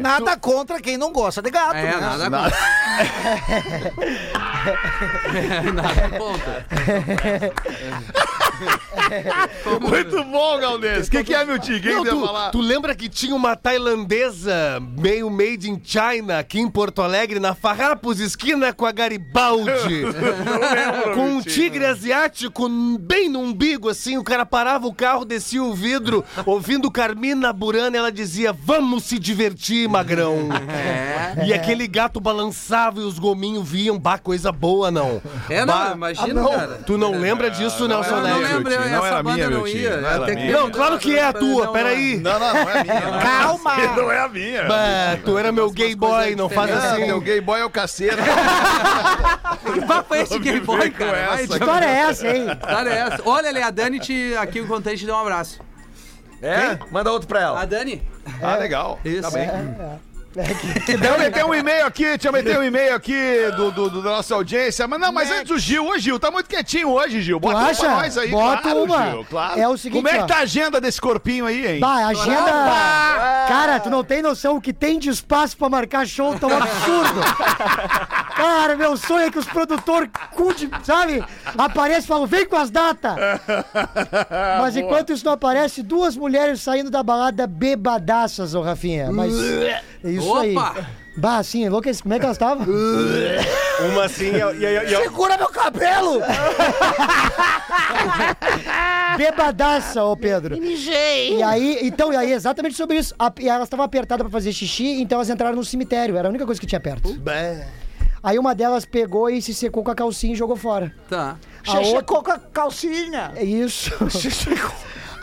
Nada 0.00 0.36
contra 0.36 0.80
quem 0.80 0.96
não 0.96 1.12
gosta 1.12 1.40
de 1.42 1.50
gato. 1.50 1.76
É, 1.76 1.82
né? 1.82 1.96
nada 2.00 2.30
Nada. 2.30 2.50
contra. 2.50 2.64
Nada 5.74 6.18
contra. 6.18 6.64
Muito 9.80 10.24
bom, 10.24 10.58
Galdês. 10.58 11.08
O 11.08 11.10
que, 11.10 11.24
que 11.24 11.34
é, 11.34 11.44
Miltinho? 11.44 11.80
Quem 11.80 11.94
Não, 11.94 12.02
quer 12.04 12.10
tu, 12.10 12.26
falar? 12.26 12.50
tu 12.50 12.60
lembra 12.60 12.94
que 12.94 13.08
tinha 13.08 13.34
uma 13.34 13.56
tailandesa 13.56 14.80
meio 14.98 15.30
made 15.30 15.70
in 15.70 15.80
China 15.82 16.38
aqui 16.38 16.60
em 16.60 16.68
Porto 16.68 17.02
Alegre, 17.02 17.38
na 17.40 17.54
Farrapos, 17.54 18.20
esquina 18.20 18.72
com 18.72 18.86
a 18.86 18.92
Garibaldi? 18.92 20.04
com 21.14 21.26
um 21.36 21.40
tigre 21.42 21.84
asiático 21.84 22.68
bem 22.98 23.28
no 23.28 23.40
umbigo, 23.40 23.88
assim. 23.88 24.16
O 24.16 24.24
cara 24.24 24.46
parava 24.46 24.86
o 24.86 24.94
carro, 24.94 25.24
descia 25.24 25.62
o 25.62 25.74
vidro, 25.74 26.24
ouvindo 26.46 26.90
Carmina 26.90 27.52
Burana, 27.52 27.96
ela 27.96 28.12
dizia: 28.12 28.52
Vamos 28.52 29.04
se 29.04 29.18
divertir, 29.18 29.88
magrão. 29.88 30.48
É. 31.36 31.46
E 31.46 31.52
aquele 31.52 31.86
gato 31.86 32.20
balançava 32.20 33.00
e 33.00 33.04
os 33.04 33.18
gominhos 33.18 33.68
viam, 33.68 33.98
bah, 33.98 34.18
coisa 34.18 34.50
boa, 34.52 34.90
não. 34.90 35.20
É, 35.48 35.64
não, 35.64 35.74
Bah, 35.74 35.92
imagina, 35.94 36.48
cara. 36.48 36.74
Tu 36.86 36.96
não 36.96 37.12
lembra 37.18 37.50
disso, 37.50 37.86
Nelson 37.88 38.16
não 38.16 38.22
Neves? 38.22 38.43
Lembro, 38.44 38.70
Miltinho, 38.70 38.90
não 38.90 38.96
essa 38.98 39.06
era 39.06 39.22
banda 39.22 39.34
minha, 39.34 39.50
não 39.50 39.62
Miltinho, 39.62 39.82
ia. 39.82 39.96
não 39.96 40.08
era 40.10 40.34
minha. 40.34 40.52
Não, 40.52 40.70
claro 40.70 40.98
que 40.98 41.16
é 41.18 41.24
a 41.24 41.32
tua, 41.32 41.64
Não, 41.66 41.72
peraí. 41.72 42.16
Não, 42.18 42.38
não, 42.38 42.54
não 42.54 42.70
é 42.70 42.78
a 42.80 42.84
minha. 42.84 43.00
não. 43.00 43.18
Calma. 43.20 43.74
Não 43.96 44.12
é 44.12 44.18
a 44.20 44.28
minha. 44.28 44.62
Bah, 44.64 45.18
tu 45.24 45.38
era 45.38 45.50
meu 45.52 45.70
gay 45.70 45.94
boy, 45.94 46.34
não 46.36 46.48
faz 46.48 46.70
assim. 46.72 47.06
Teu 47.06 47.20
gay 47.20 47.40
boy 47.40 47.60
é 47.60 47.64
o 47.64 47.70
caceiro. 47.70 48.16
Que 49.72 49.80
papo 49.86 50.14
é 50.14 50.22
esse 50.22 50.38
Game 50.38 50.60
Boy, 50.60 50.90
cara? 50.90 51.36
Que 51.38 51.44
história 51.44 51.86
é 51.86 51.96
essa, 52.00 52.28
hein? 52.28 52.46
História 52.52 52.90
é 52.90 52.96
essa. 52.98 53.22
Olha, 53.24 53.48
ali, 53.48 53.62
a 53.62 53.70
Dani 53.70 53.98
te, 53.98 54.34
aqui 54.36 54.60
o 54.60 54.66
contente 54.66 54.98
te 54.98 55.06
deu 55.06 55.14
um 55.14 55.18
abraço. 55.20 55.58
É? 56.42 56.78
Manda 56.90 57.10
outro 57.10 57.26
pra 57.26 57.38
A 57.38 57.42
ela. 57.42 57.64
Dani? 57.64 58.02
Ah, 58.42 58.56
legal. 58.56 59.00
Isso. 59.04 59.22
Tá 59.22 59.30
bem. 59.30 59.46
Deixa 59.46 60.00
eu 60.36 61.18
meter 61.18 61.44
um 61.44 61.54
e-mail 61.54 61.86
aqui, 61.86 62.04
deixa 62.04 62.28
eu 62.28 62.32
meter 62.32 62.58
um 62.58 62.62
e-mail 62.62 62.94
aqui 62.94 63.14
do, 63.56 63.70
do, 63.70 63.90
do- 63.90 64.02
da 64.02 64.10
nossa 64.10 64.34
audiência. 64.34 64.86
Mas 64.88 65.00
não, 65.00 65.12
mas 65.12 65.30
antes 65.30 65.50
o 65.50 65.58
Gil, 65.58 65.86
ô 65.86 65.98
Gil, 65.98 66.18
tá 66.18 66.30
muito 66.30 66.48
quietinho 66.48 66.88
hoje, 66.90 67.22
Gil. 67.22 67.38
Bota 67.38 67.58
uma 67.58 67.74
pra 67.74 67.90
nós 67.90 68.18
aí, 68.18 68.30
Bota 68.30 68.62
claro, 68.62 68.82
uma. 68.84 69.10
Gil, 69.10 69.26
claro. 69.30 69.60
É 69.60 69.68
o 69.68 69.76
seguinte, 69.76 70.02
Como 70.02 70.08
é 70.08 70.20
que 70.22 70.28
tá 70.28 70.36
a 70.36 70.40
agenda 70.40 70.80
desse 70.80 71.00
corpinho 71.00 71.46
aí, 71.46 71.74
hein? 71.74 71.80
Bah, 71.80 72.06
agenda. 72.08 72.52
Cara, 73.48 73.80
tu 73.80 73.90
não 73.90 74.02
tem 74.02 74.22
noção 74.22 74.56
o 74.56 74.60
que 74.60 74.72
tem 74.72 74.98
de 74.98 75.08
espaço 75.10 75.56
pra 75.56 75.68
marcar 75.68 76.06
show 76.06 76.36
tão 76.38 76.50
absurdo. 76.50 77.20
Cara, 78.34 78.76
meu 78.76 78.96
sonho 78.96 79.26
é 79.26 79.30
que 79.30 79.38
os 79.38 79.46
produtores 79.46 80.10
sabe? 80.82 81.24
Aparecem 81.56 82.04
e 82.04 82.06
falam, 82.06 82.26
vem 82.26 82.46
com 82.46 82.56
as 82.56 82.70
datas. 82.70 83.14
Mas 84.60 84.76
enquanto 84.76 85.12
isso 85.12 85.24
não 85.24 85.32
aparece, 85.32 85.82
duas 85.82 86.16
mulheres 86.16 86.60
saindo 86.60 86.90
da 86.90 87.02
balada 87.02 87.46
bebadaças, 87.46 88.54
ô 88.54 88.60
Rafinha. 88.62 89.10
Mas 89.12 89.32
é 90.04 90.10
isso 90.10 90.34
aí. 90.36 90.56
Opa! 90.56 90.86
Bah, 91.16 91.38
assim, 91.38 91.64
enlouquece. 91.64 92.02
Como 92.02 92.14
é 92.14 92.18
que 92.18 92.24
elas 92.24 92.36
estavam? 92.36 92.66
Uma 93.92 94.04
assim 94.04 94.30
e, 94.32 94.36
e, 94.36 94.64
e, 94.66 94.94
e, 94.94 95.02
Segura 95.02 95.36
meu 95.36 95.48
cabelo. 95.48 96.20
Bebadaça, 99.16 100.02
ô 100.04 100.16
Pedro. 100.16 100.56
E 100.56 101.42
aí, 101.42 101.78
então, 101.82 102.12
e 102.12 102.16
aí 102.16 102.32
exatamente 102.32 102.74
sobre 102.74 102.98
isso. 102.98 103.14
A- 103.18 103.32
e 103.40 103.48
elas 103.48 103.64
estavam 103.64 103.84
apertadas 103.84 104.24
pra 104.24 104.30
fazer 104.30 104.52
xixi, 104.52 105.00
então 105.00 105.16
elas 105.18 105.30
entraram 105.30 105.56
no 105.56 105.64
cemitério. 105.64 106.16
Era 106.16 106.28
a 106.28 106.30
única 106.30 106.44
coisa 106.46 106.60
que 106.60 106.66
tinha 106.66 106.80
perto. 106.80 107.08
Aí 108.22 108.38
uma 108.38 108.54
delas 108.54 108.84
pegou 108.86 109.28
e 109.28 109.42
se 109.42 109.52
secou 109.54 109.84
com 109.84 109.90
a 109.90 109.94
calcinha 109.94 110.32
e 110.32 110.36
jogou 110.36 110.56
fora. 110.56 110.92
Tá. 111.08 111.36
A 111.66 111.72
outra, 111.78 111.84
Checou 111.84 112.22
com 112.22 112.30
a 112.30 112.38
calcinha. 112.38 113.32
é 113.36 113.44
isso. 113.44 113.90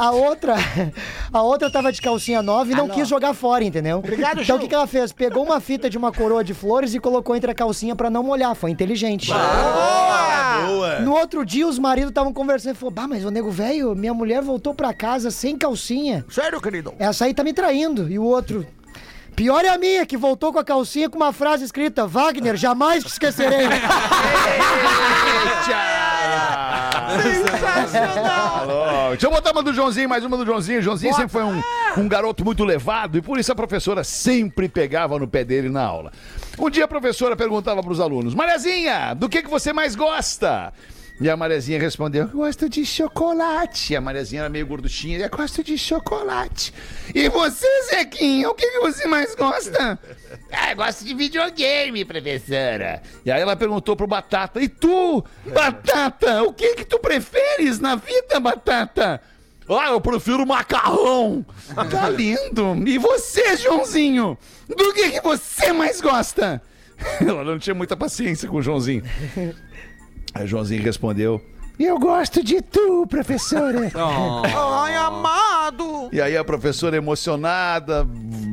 A 0.02 0.10
outra, 0.10 0.56
a 1.32 1.44
outra 1.44 1.72
tava 1.72 1.92
de 1.92 2.02
calcinha 2.02 2.42
nova 2.42 2.72
e 2.72 2.76
não, 2.76 2.90
quis 2.90 3.08
jogar 3.08 3.36
fora, 3.36 3.64
entendeu? 3.64 4.00
Obrigado, 4.00 4.42
Então 4.42 4.56
o 4.56 4.60
que, 4.60 4.68
que 4.68 4.74
ela 4.74 4.88
fez? 4.88 5.12
Pegou 5.12 5.44
uma 5.44 5.60
fita 5.60 5.92
de 5.92 5.96
uma 5.96 6.12
coroa 6.12 6.44
de 6.44 6.56
flores 6.56 6.96
e 6.96 7.00
colocou 7.00 7.36
entre 7.36 7.52
a 7.52 7.54
calcinha 7.54 7.96
pra 7.96 8.10
não 8.10 8.24
molhar. 8.24 8.56
Foi 8.56 8.72
inteligente. 8.72 9.32
Boa! 9.32 11.02
No 11.02 11.14
outro 11.14 11.46
dia, 11.46 11.68
os 11.68 11.78
maridos 11.78 12.10
estavam 12.10 12.34
conversando 12.34 12.74
e 12.74 12.78
falaram: 12.80 12.96
Bah, 12.96 13.08
mas 13.08 13.24
o 13.24 13.30
nego 13.30 13.52
velho, 13.52 13.94
minha 13.94 14.12
mulher 14.12 14.42
voltou 14.42 14.74
pra 14.74 14.92
casa 14.92 15.30
sem 15.30 15.56
calcinha. 15.56 16.26
Sério, 16.30 16.60
querido? 16.60 16.96
Essa 16.98 17.26
aí 17.26 17.34
tá 17.36 17.44
me 17.44 17.54
traindo. 17.54 18.12
E 18.12 18.18
o 18.18 18.24
outro. 18.24 18.66
Pior 19.36 19.64
é 19.64 19.70
a 19.70 19.78
minha, 19.78 20.04
que 20.04 20.18
voltou 20.18 20.52
com 20.52 20.58
a 20.58 20.64
calcinha 20.64 21.12
com 21.12 21.18
uma 21.18 21.32
frase 21.32 21.64
escrita: 21.64 22.08
Wagner, 22.08 22.56
jamais 22.56 23.04
te 23.04 23.12
esquecerei. 23.12 23.68
Alô, 28.62 29.10
Deixa 29.10 29.28
eu 29.28 29.32
botar 29.32 29.52
uma 29.52 29.64
do 29.64 29.74
Joãozinho, 29.74 30.08
mais 30.08 30.24
uma 30.24 30.38
do 30.38 30.46
Joãozinho. 30.46 30.80
O 30.80 30.82
Joãozinho 30.82 31.14
sempre 31.14 31.30
foi 31.30 31.44
um, 31.44 31.62
um 31.98 32.08
garoto 32.08 32.46
muito 32.46 32.64
levado 32.64 33.18
e 33.18 33.22
por 33.22 33.38
isso 33.40 33.52
a 33.52 33.56
professora 33.56 34.04
sempre 34.04 34.70
pegava 34.70 35.20
no 35.20 35.28
pé 35.28 35.44
dele 35.44 35.70
na 35.70 35.84
aula. 35.84 36.12
Um 36.58 36.70
dia 36.70 36.86
a 36.86 36.88
professora 36.88 37.36
perguntava 37.36 37.82
para 37.82 37.92
os 37.92 38.00
alunos: 38.00 38.34
Mariazinha, 38.34 39.14
do 39.14 39.28
que, 39.28 39.42
que 39.42 39.50
você 39.50 39.74
mais 39.74 39.96
gosta? 39.96 40.74
E 41.22 41.30
a 41.30 41.38
Mariazinha 41.38 41.80
respondeu: 41.80 42.28
Gosto 42.30 42.68
de 42.68 42.84
chocolate. 42.84 43.94
E 43.94 43.96
a 43.96 44.02
Mariazinha 44.02 44.42
era 44.42 44.50
meio 44.50 44.66
gorduchinha. 44.66 45.20
Eu 45.20 45.30
gosto 45.30 45.64
de 45.64 45.78
chocolate. 45.78 46.74
E 47.14 47.30
você, 47.30 47.68
Zequinha, 47.92 48.50
o 48.50 48.56
que, 48.56 48.66
que 48.66 48.80
você 48.80 49.08
mais 49.08 49.36
gosta? 49.36 50.00
Ah, 50.54 50.74
gosto 50.74 51.06
de 51.06 51.14
videogame, 51.14 52.04
professora. 52.04 53.02
E 53.26 53.32
aí 53.32 53.42
ela 53.42 53.56
perguntou 53.56 53.96
pro 53.96 54.06
Batata: 54.06 54.62
E 54.62 54.68
tu, 54.68 55.24
Batata, 55.46 56.44
o 56.44 56.52
que 56.52 56.76
que 56.76 56.84
tu 56.84 57.00
preferes 57.00 57.80
na 57.80 57.96
vida, 57.96 58.38
Batata? 58.40 59.22
Ah, 59.70 59.88
eu 59.92 60.02
prefiro 60.02 60.46
macarrão. 60.46 61.46
Tá 61.90 62.10
lindo. 62.10 62.76
E 62.86 62.98
você, 62.98 63.56
Joãozinho? 63.56 64.38
Do 64.68 64.94
que 64.94 65.12
que 65.12 65.22
você 65.22 65.72
mais 65.72 66.02
gosta? 66.02 66.62
Ela 67.22 67.44
não 67.44 67.58
tinha 67.58 67.74
muita 67.74 67.96
paciência 67.96 68.48
com 68.50 68.58
o 68.58 68.62
Joãozinho. 68.62 69.04
Aí 70.34 70.48
Joãozinho 70.48 70.82
respondeu: 70.82 71.42
Eu 71.80 72.00
gosto 72.00 72.44
de 72.44 72.62
tu, 72.62 73.06
professora. 73.08 73.92
Ai, 73.96 74.96
amado! 74.96 76.10
E 76.12 76.22
aí 76.22 76.36
a 76.36 76.44
professora 76.44 76.98
emocionada 76.98 78.06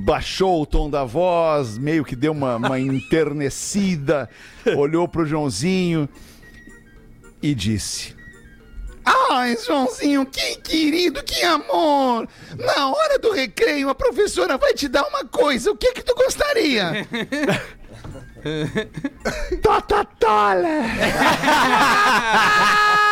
baixou 0.05 0.63
o 0.63 0.67
tom 0.67 0.89
da 0.89 1.05
voz, 1.05 1.79
meio 1.79 2.05
que 2.05 2.17
deu 2.17 2.33
uma, 2.33 2.57
uma 2.57 2.79
enternecida, 2.79 4.29
olhou 4.77 5.09
pro 5.09 5.27
Joãozinho 5.27 6.09
e 7.43 7.55
disse: 7.55 8.15
Ai, 9.05 9.57
Joãozinho, 9.65 10.27
que 10.27 10.57
querido, 10.57 11.23
que 11.23 11.43
amor! 11.43 12.29
Na 12.57 12.89
hora 12.89 13.19
do 13.19 13.33
recreio, 13.33 13.89
a 13.89 13.95
professora 13.95 14.59
vai 14.59 14.75
te 14.75 14.89
dar 14.89 15.07
uma 15.07 15.25
coisa. 15.25 15.71
O 15.71 15.77
que 15.77 15.93
que 15.93 16.03
tu 16.03 16.15
gostaria? 16.15 17.07
Tototola! 19.63 20.69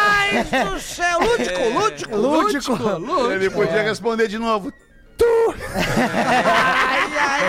Ai, 0.09 0.45
do 0.45 0.81
céu! 0.81 1.21
Lúdico, 1.21 1.69
lúdico! 1.69 2.17
Lúdico. 2.17 3.33
Ele 3.33 3.51
podia 3.51 3.83
responder 3.83 4.29
de 4.29 4.39
novo. 4.39 4.73
Ai, 5.77 7.01
ai. 7.19 7.43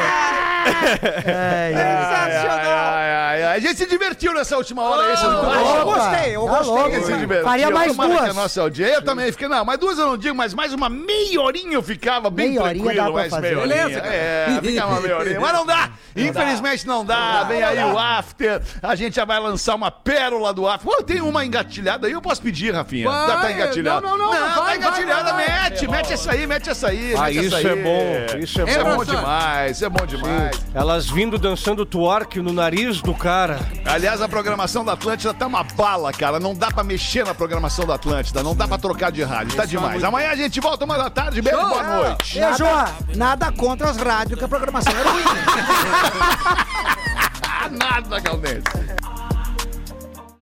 Sensacional! 1.74 2.94
Ai, 2.94 3.04
ai, 3.04 3.12
ai. 3.12 3.17
A 3.44 3.60
gente 3.60 3.76
se 3.78 3.86
divertiu 3.86 4.34
nessa 4.34 4.58
última 4.58 4.84
hora 4.84 5.08
aí, 5.08 5.18
vocês 5.18 5.32
não 5.32 5.76
Eu 5.78 5.86
gostei, 5.86 6.36
eu 6.36 6.46
Tá 6.46 6.50
gostei. 6.58 6.74
louco, 6.74 7.06
se 7.06 7.18
divertiu. 7.18 7.44
Faria 7.46 7.70
mais 7.72 7.92
Tomara 7.92 8.10
duas. 8.10 8.24
que 8.24 8.30
a 8.30 8.34
nossa 8.34 8.62
audiência, 8.62 8.94
eu 8.96 9.02
também 9.02 9.32
fiquei, 9.32 9.48
não, 9.48 9.64
mais 9.66 9.80
duas 9.80 9.98
eu 9.98 10.08
não 10.08 10.18
digo, 10.18 10.36
mas 10.36 10.54
mais 10.54 10.74
uma 10.74 10.90
meia 10.90 11.42
horinha 11.42 11.74
eu 11.74 11.84
ficava 11.84 12.30
bem 12.30 12.50
Meia 12.50 12.62
horinha 12.64 12.84
tranquilo, 12.84 13.04
dá 13.06 13.12
pra 13.12 13.14
mais 13.22 13.30
fazer. 13.32 13.42
meia 13.48 13.60
horinha. 13.60 13.76
Beleza, 13.76 14.02
cara. 14.02 14.14
É, 14.16 14.60
ficava 14.62 14.92
uma 14.94 15.02
meia 15.02 15.18
horinha. 15.20 15.40
Mas 15.40 15.54
não 15.54 15.66
dá, 15.66 15.90
infelizmente 16.16 16.88
não 16.88 17.06
dá, 17.06 17.44
vem 17.44 17.64
aí 17.64 17.78
o 17.84 17.98
after, 17.98 18.62
a 18.82 18.96
gente 18.96 19.16
já 19.16 19.26
vai 19.26 19.40
lançar 19.40 19.76
uma 19.76 19.92
pérola 19.92 20.54
do 20.54 20.68
after. 20.68 20.88
Pô, 20.92 21.04
tem 21.04 21.22
uma 21.22 21.46
engatilhada 21.46 22.08
aí, 22.08 22.14
eu 22.14 22.22
posso 22.22 22.42
pedir, 22.42 22.74
Rafinha? 22.74 23.10
Vai. 23.10 23.28
Já 23.28 23.38
tá 23.40 23.52
engatilhada. 23.52 24.02
Não, 24.02 24.18
não, 24.18 24.32
não, 24.32 24.34
Não, 24.34 24.56
vai, 24.64 24.66
tá 24.66 24.76
engatilhada, 24.78 25.34
vai, 25.34 25.46
vai, 25.48 25.70
mete, 25.70 25.88
mete 25.88 26.14
essa 26.14 26.32
aí, 26.32 26.48
mete 26.48 26.70
essa 26.70 26.88
aí, 26.90 27.14
Ah, 27.16 27.22
mete 27.24 27.46
isso 27.46 27.56
essa 27.58 27.68
é 27.68 27.72
aí. 27.72 27.84
bom, 27.84 28.26
isso 28.40 28.62
é 28.62 28.64
Isso 28.70 28.80
é 28.80 28.84
bom. 28.84 28.96
bom 28.98 29.04
demais, 29.06 29.72
isso 29.78 29.86
é 29.86 29.90
bom 29.90 30.06
demais. 30.06 30.62
Elas 30.74 31.10
vindo 31.10 31.38
dançando 31.38 31.86
twerk 31.86 32.40
no 32.40 32.54
nariz 32.54 33.02
do 33.02 33.14
cara. 33.28 33.60
Aliás, 33.84 34.22
a 34.22 34.30
programação 34.30 34.86
da 34.86 34.94
Atlântida 34.94 35.34
tá 35.34 35.48
uma 35.48 35.62
bala, 35.62 36.14
cara. 36.14 36.40
Não 36.40 36.56
dá 36.56 36.72
pra 36.72 36.82
mexer 36.82 37.26
na 37.26 37.36
programação 37.36 37.86
da 37.86 37.96
Atlântida. 37.96 38.42
Não 38.42 38.56
dá 38.56 38.66
pra 38.66 38.78
trocar 38.78 39.12
de 39.12 39.22
rádio. 39.22 39.54
Tá 39.54 39.66
demais. 39.66 40.02
Amanhã 40.02 40.30
a 40.30 40.36
gente 40.38 40.62
volta 40.62 40.86
uma 40.86 40.98
da 40.98 41.10
tarde. 41.10 41.42
Beijo, 41.42 41.60
boa 41.60 41.84
noite. 41.84 42.40
Beijo! 42.40 42.64
Nada 43.18 43.52
contra 43.52 43.90
as 43.90 43.98
rádios, 43.98 44.40
que 44.40 44.46
a 44.46 44.48
programação 44.48 44.94
é 44.94 45.04
ruim. 45.04 45.24
Nada, 47.78 48.22
Caldense. 48.22 48.64